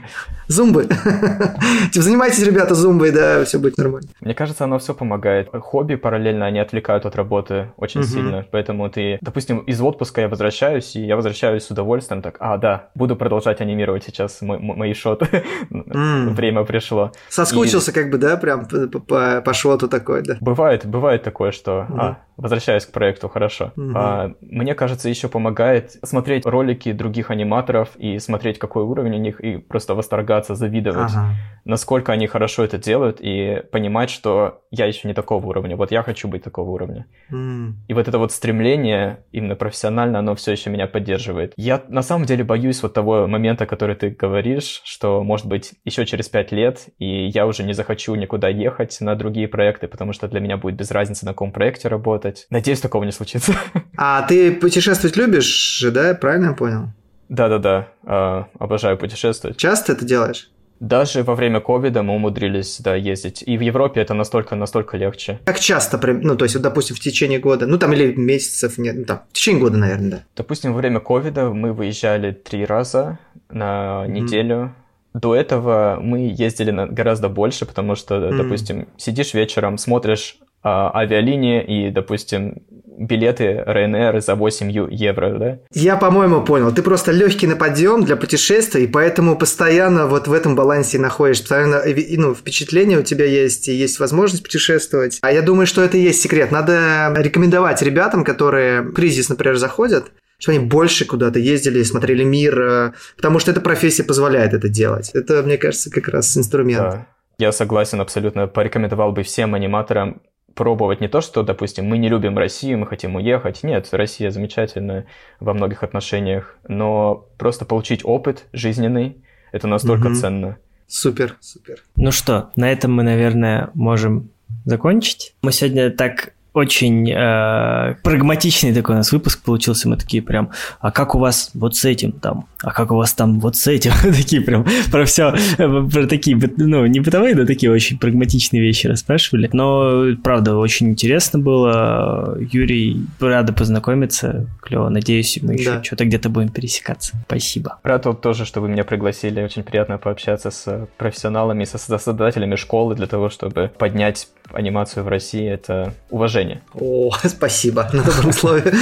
Зумбы. 0.48 0.84
Типа 1.92 2.02
занимайтесь, 2.02 2.42
ребята, 2.42 2.74
зумбой, 2.74 3.10
да, 3.10 3.44
все 3.44 3.58
будет 3.58 3.76
нормально. 3.76 4.08
Мне 4.22 4.32
кажется, 4.32 4.64
оно 4.64 4.78
все 4.78 4.94
помогает. 4.94 5.48
Хобби 5.52 5.96
параллельно 5.96 6.21
они 6.28 6.58
отвлекают 6.58 7.06
от 7.06 7.16
работы 7.16 7.72
очень 7.76 8.00
угу. 8.00 8.08
сильно. 8.08 8.46
Поэтому 8.50 8.88
ты, 8.90 9.18
допустим, 9.20 9.58
из 9.58 9.80
отпуска 9.80 10.22
я 10.22 10.28
возвращаюсь, 10.28 10.96
и 10.96 11.04
я 11.04 11.16
возвращаюсь 11.16 11.64
с 11.64 11.70
удовольствием, 11.70 12.22
так, 12.22 12.36
а, 12.40 12.56
да, 12.58 12.90
буду 12.94 13.16
продолжать 13.16 13.60
анимировать 13.60 14.04
сейчас 14.04 14.40
мои, 14.42 14.58
мои 14.58 14.94
шоты. 14.94 15.44
Mm. 15.70 16.30
Время 16.34 16.64
пришло. 16.64 17.12
Соскучился 17.28 17.90
и... 17.90 17.94
как 17.94 18.10
бы, 18.10 18.18
да, 18.18 18.36
прям 18.36 18.66
по, 18.66 18.86
по, 19.00 19.42
по 19.42 19.54
шоту 19.54 19.88
такой, 19.88 20.22
да? 20.22 20.36
Бывает, 20.40 20.86
бывает 20.86 21.22
такое, 21.22 21.52
что, 21.52 21.86
mm. 21.88 21.98
а, 21.98 22.18
возвращаясь 22.36 22.86
к 22.86 22.92
проекту, 22.92 23.28
хорошо. 23.28 23.72
Mm-hmm. 23.76 23.92
А, 23.94 24.34
мне 24.40 24.74
кажется, 24.74 25.08
еще 25.08 25.28
помогает 25.28 25.96
смотреть 26.02 26.46
ролики 26.46 26.92
других 26.92 27.30
аниматоров 27.30 27.90
и 27.96 28.18
смотреть, 28.18 28.58
какой 28.58 28.84
уровень 28.84 29.14
у 29.14 29.18
них, 29.18 29.40
и 29.40 29.58
просто 29.58 29.94
восторгаться, 29.94 30.54
завидовать, 30.54 31.12
ага. 31.12 31.34
насколько 31.64 32.12
они 32.12 32.26
хорошо 32.26 32.64
это 32.64 32.78
делают, 32.78 33.18
и 33.20 33.62
понимать, 33.70 34.10
что 34.10 34.62
я 34.70 34.86
еще 34.86 35.08
не 35.08 35.14
такого 35.14 35.46
уровня. 35.46 35.76
Вот 35.76 35.92
я 35.92 36.02
хочу 36.02 36.28
быть 36.28 36.42
такого 36.42 36.70
уровня. 36.70 37.06
Mm. 37.30 37.72
И 37.88 37.94
вот 37.94 38.08
это 38.08 38.18
вот 38.18 38.32
стремление 38.32 39.24
именно 39.32 39.54
профессионально, 39.54 40.18
оно 40.18 40.34
все 40.34 40.52
еще 40.52 40.70
меня 40.70 40.86
поддерживает. 40.86 41.52
Я 41.56 41.82
на 41.88 42.02
самом 42.02 42.24
деле 42.24 42.44
боюсь 42.44 42.82
вот 42.82 42.94
того 42.94 43.26
момента, 43.26 43.66
который 43.66 43.96
ты 43.96 44.10
говоришь, 44.10 44.80
что, 44.84 45.22
может 45.22 45.46
быть, 45.46 45.72
еще 45.84 46.06
через 46.06 46.28
пять 46.28 46.52
лет, 46.52 46.88
и 46.98 47.26
я 47.26 47.46
уже 47.46 47.62
не 47.64 47.72
захочу 47.72 48.14
никуда 48.14 48.48
ехать 48.48 48.96
на 49.00 49.14
другие 49.14 49.48
проекты, 49.48 49.88
потому 49.88 50.12
что 50.12 50.28
для 50.28 50.40
меня 50.40 50.56
будет 50.56 50.76
без 50.76 50.90
разницы, 50.90 51.26
на 51.26 51.32
каком 51.32 51.52
проекте 51.52 51.88
работать. 51.88 52.21
Надеюсь, 52.50 52.80
такого 52.80 53.04
не 53.04 53.12
случится. 53.12 53.52
А 53.96 54.22
ты 54.22 54.52
путешествовать 54.52 55.16
любишь, 55.16 55.84
да? 55.92 56.14
Правильно 56.14 56.46
я 56.46 56.52
понял? 56.54 56.88
Да-да-да, 57.28 57.88
а, 58.04 58.48
обожаю 58.58 58.98
путешествовать. 58.98 59.56
Часто 59.56 59.92
это 59.92 60.04
делаешь? 60.04 60.50
Даже 60.82 61.22
во 61.22 61.36
время 61.36 61.60
ковида 61.60 62.02
мы 62.02 62.16
умудрились, 62.16 62.80
да, 62.80 62.96
ездить. 62.96 63.44
И 63.46 63.56
в 63.56 63.60
Европе 63.60 64.00
это 64.00 64.14
настолько, 64.14 64.56
настолько 64.56 64.96
легче. 64.96 65.38
Как 65.44 65.60
часто, 65.60 65.96
ну, 66.04 66.36
то 66.36 66.44
есть, 66.44 66.56
вот, 66.56 66.62
допустим, 66.62 66.96
в 66.96 67.00
течение 67.00 67.38
года, 67.38 67.66
ну, 67.68 67.78
там, 67.78 67.92
или 67.92 68.12
месяцев, 68.14 68.78
нет, 68.78 68.96
ну, 68.98 69.04
там, 69.04 69.22
в 69.30 69.32
течение 69.32 69.62
года, 69.62 69.78
наверное, 69.78 70.10
да. 70.10 70.24
Допустим, 70.34 70.72
во 70.72 70.78
время 70.78 70.98
ковида 70.98 71.50
мы 71.50 71.72
выезжали 71.72 72.32
три 72.32 72.64
раза 72.64 73.20
на 73.48 74.08
неделю. 74.08 74.74
Mm-hmm. 75.14 75.20
До 75.20 75.36
этого 75.36 76.00
мы 76.02 76.34
ездили 76.36 76.72
на 76.72 76.88
гораздо 76.88 77.28
больше, 77.28 77.64
потому 77.64 77.94
что, 77.94 78.16
mm-hmm. 78.16 78.36
допустим, 78.36 78.88
сидишь 78.96 79.34
вечером, 79.34 79.78
смотришь 79.78 80.40
авиалинии 80.64 81.62
и, 81.62 81.90
допустим, 81.90 82.62
билеты 82.98 83.64
Ryanair 83.66 84.20
за 84.20 84.34
8 84.34 84.70
евро, 84.90 85.38
да? 85.38 85.58
Я, 85.72 85.96
по-моему, 85.96 86.42
понял. 86.42 86.72
Ты 86.72 86.82
просто 86.82 87.10
легкий 87.10 87.46
на 87.46 87.56
подъем 87.56 88.04
для 88.04 88.16
путешествий, 88.16 88.84
и 88.84 88.86
поэтому 88.86 89.36
постоянно 89.36 90.06
вот 90.06 90.28
в 90.28 90.32
этом 90.32 90.54
балансе 90.54 90.98
находишься. 90.98 91.42
Постоянно, 91.42 91.82
ну, 92.16 92.34
впечатление 92.34 92.98
у 92.98 93.02
тебя 93.02 93.24
есть, 93.24 93.68
и 93.68 93.72
есть 93.72 93.98
возможность 93.98 94.42
путешествовать. 94.42 95.18
А 95.22 95.32
я 95.32 95.42
думаю, 95.42 95.66
что 95.66 95.82
это 95.82 95.96
и 95.96 96.02
есть 96.02 96.22
секрет. 96.22 96.52
Надо 96.52 97.12
рекомендовать 97.16 97.82
ребятам, 97.82 98.24
которые 98.24 98.82
в 98.82 98.92
кризис, 98.92 99.28
например, 99.28 99.56
заходят, 99.56 100.12
что 100.38 100.52
они 100.52 100.60
больше 100.60 101.04
куда-то 101.04 101.38
ездили, 101.38 101.82
смотрели 101.84 102.24
мир, 102.24 102.60
э, 102.60 102.92
потому 103.16 103.38
что 103.38 103.52
эта 103.52 103.60
профессия 103.60 104.02
позволяет 104.02 104.52
это 104.54 104.68
делать. 104.68 105.10
Это, 105.14 105.42
мне 105.42 105.56
кажется, 105.56 105.90
как 105.90 106.08
раз 106.08 106.36
инструмент. 106.36 106.82
Да. 106.82 107.06
Я 107.38 107.52
согласен 107.52 108.00
абсолютно. 108.00 108.46
Порекомендовал 108.48 109.12
бы 109.12 109.22
всем 109.22 109.54
аниматорам 109.54 110.20
пробовать 110.54 111.00
не 111.00 111.08
то, 111.08 111.20
что, 111.20 111.42
допустим, 111.42 111.86
мы 111.86 111.98
не 111.98 112.08
любим 112.08 112.36
Россию, 112.38 112.78
мы 112.78 112.86
хотим 112.86 113.16
уехать. 113.16 113.62
Нет, 113.62 113.88
Россия 113.92 114.30
замечательная 114.30 115.06
во 115.40 115.54
многих 115.54 115.82
отношениях, 115.82 116.58
но 116.68 117.26
просто 117.38 117.64
получить 117.64 118.04
опыт 118.04 118.46
жизненный, 118.52 119.22
это 119.52 119.66
настолько 119.66 120.06
угу. 120.08 120.14
ценно. 120.14 120.58
Супер, 120.86 121.36
супер. 121.40 121.82
Ну 121.96 122.10
что, 122.10 122.50
на 122.56 122.70
этом 122.70 122.92
мы, 122.92 123.02
наверное, 123.02 123.70
можем 123.74 124.30
закончить. 124.64 125.34
Мы 125.42 125.52
сегодня 125.52 125.90
так 125.90 126.34
очень 126.54 127.10
э, 127.10 127.94
прагматичный 128.02 128.74
такой 128.74 128.94
у 128.94 128.98
нас 128.98 129.10
выпуск 129.12 129.42
получился. 129.42 129.88
Мы 129.88 129.96
такие 129.96 130.22
прям, 130.22 130.50
а 130.80 130.90
как 130.90 131.14
у 131.14 131.18
вас 131.18 131.50
вот 131.54 131.76
с 131.76 131.84
этим 131.84 132.12
там? 132.12 132.46
А 132.62 132.72
как 132.72 132.92
у 132.92 132.96
вас 132.96 133.14
там 133.14 133.40
вот 133.40 133.56
с 133.56 133.66
этим? 133.66 133.92
такие 134.02 134.42
прям 134.42 134.66
про 134.90 135.04
все, 135.04 135.34
про 135.56 136.06
такие, 136.06 136.38
ну, 136.56 136.84
не 136.86 137.00
бытовые, 137.00 137.34
но 137.34 137.46
такие 137.46 137.72
очень 137.72 137.98
прагматичные 137.98 138.60
вещи 138.60 138.86
расспрашивали. 138.86 139.48
Но, 139.52 140.14
правда, 140.22 140.56
очень 140.56 140.90
интересно 140.90 141.38
было. 141.38 142.38
Юрий, 142.38 143.02
рада 143.18 143.52
познакомиться. 143.52 144.46
Клево. 144.60 144.88
Надеюсь, 144.90 145.38
мы 145.42 145.54
еще 145.54 145.76
да. 145.76 145.82
что-то 145.82 146.04
где-то 146.04 146.28
будем 146.28 146.50
пересекаться. 146.50 147.16
Спасибо. 147.26 147.78
Рад 147.82 148.02
тоже, 148.20 148.44
что 148.44 148.60
вы 148.60 148.68
меня 148.68 148.84
пригласили. 148.84 149.42
Очень 149.42 149.62
приятно 149.62 149.96
пообщаться 149.96 150.50
с 150.50 150.88
профессионалами, 150.98 151.64
со 151.64 151.78
создателями 151.78 152.56
школы 152.56 152.94
для 152.94 153.06
того, 153.06 153.30
чтобы 153.30 153.70
поднять 153.78 154.28
анимацию 154.52 155.04
в 155.04 155.08
России. 155.08 155.48
Это 155.48 155.94
уважение 156.10 156.41
Женя. 156.42 156.62
О, 156.74 157.12
спасибо 157.24 157.88
на 157.92 158.02
добром 158.02 158.32
слове. 158.32 158.72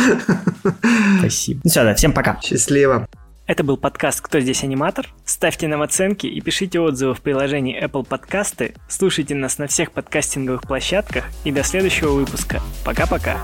Спасибо. 1.18 1.60
Ну 1.64 1.70
все, 1.70 1.84
да, 1.84 1.94
всем 1.94 2.12
пока. 2.12 2.40
Счастливо. 2.42 3.06
Это 3.46 3.64
был 3.64 3.76
подкаст 3.76 4.20
«Кто 4.20 4.38
здесь 4.38 4.62
аниматор?». 4.62 5.08
Ставьте 5.24 5.66
нам 5.66 5.82
оценки 5.82 6.26
и 6.26 6.40
пишите 6.40 6.78
отзывы 6.78 7.14
в 7.14 7.20
приложении 7.20 7.84
Apple 7.84 8.06
Podcasts. 8.06 8.76
Слушайте 8.88 9.34
нас 9.34 9.58
на 9.58 9.66
всех 9.66 9.90
подкастинговых 9.90 10.62
площадках. 10.62 11.24
И 11.44 11.50
до 11.50 11.64
следующего 11.64 12.12
выпуска. 12.12 12.62
Пока-пока. 12.84 13.38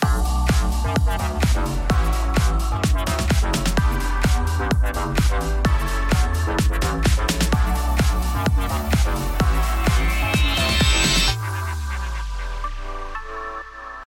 Thank. 0.00 1.37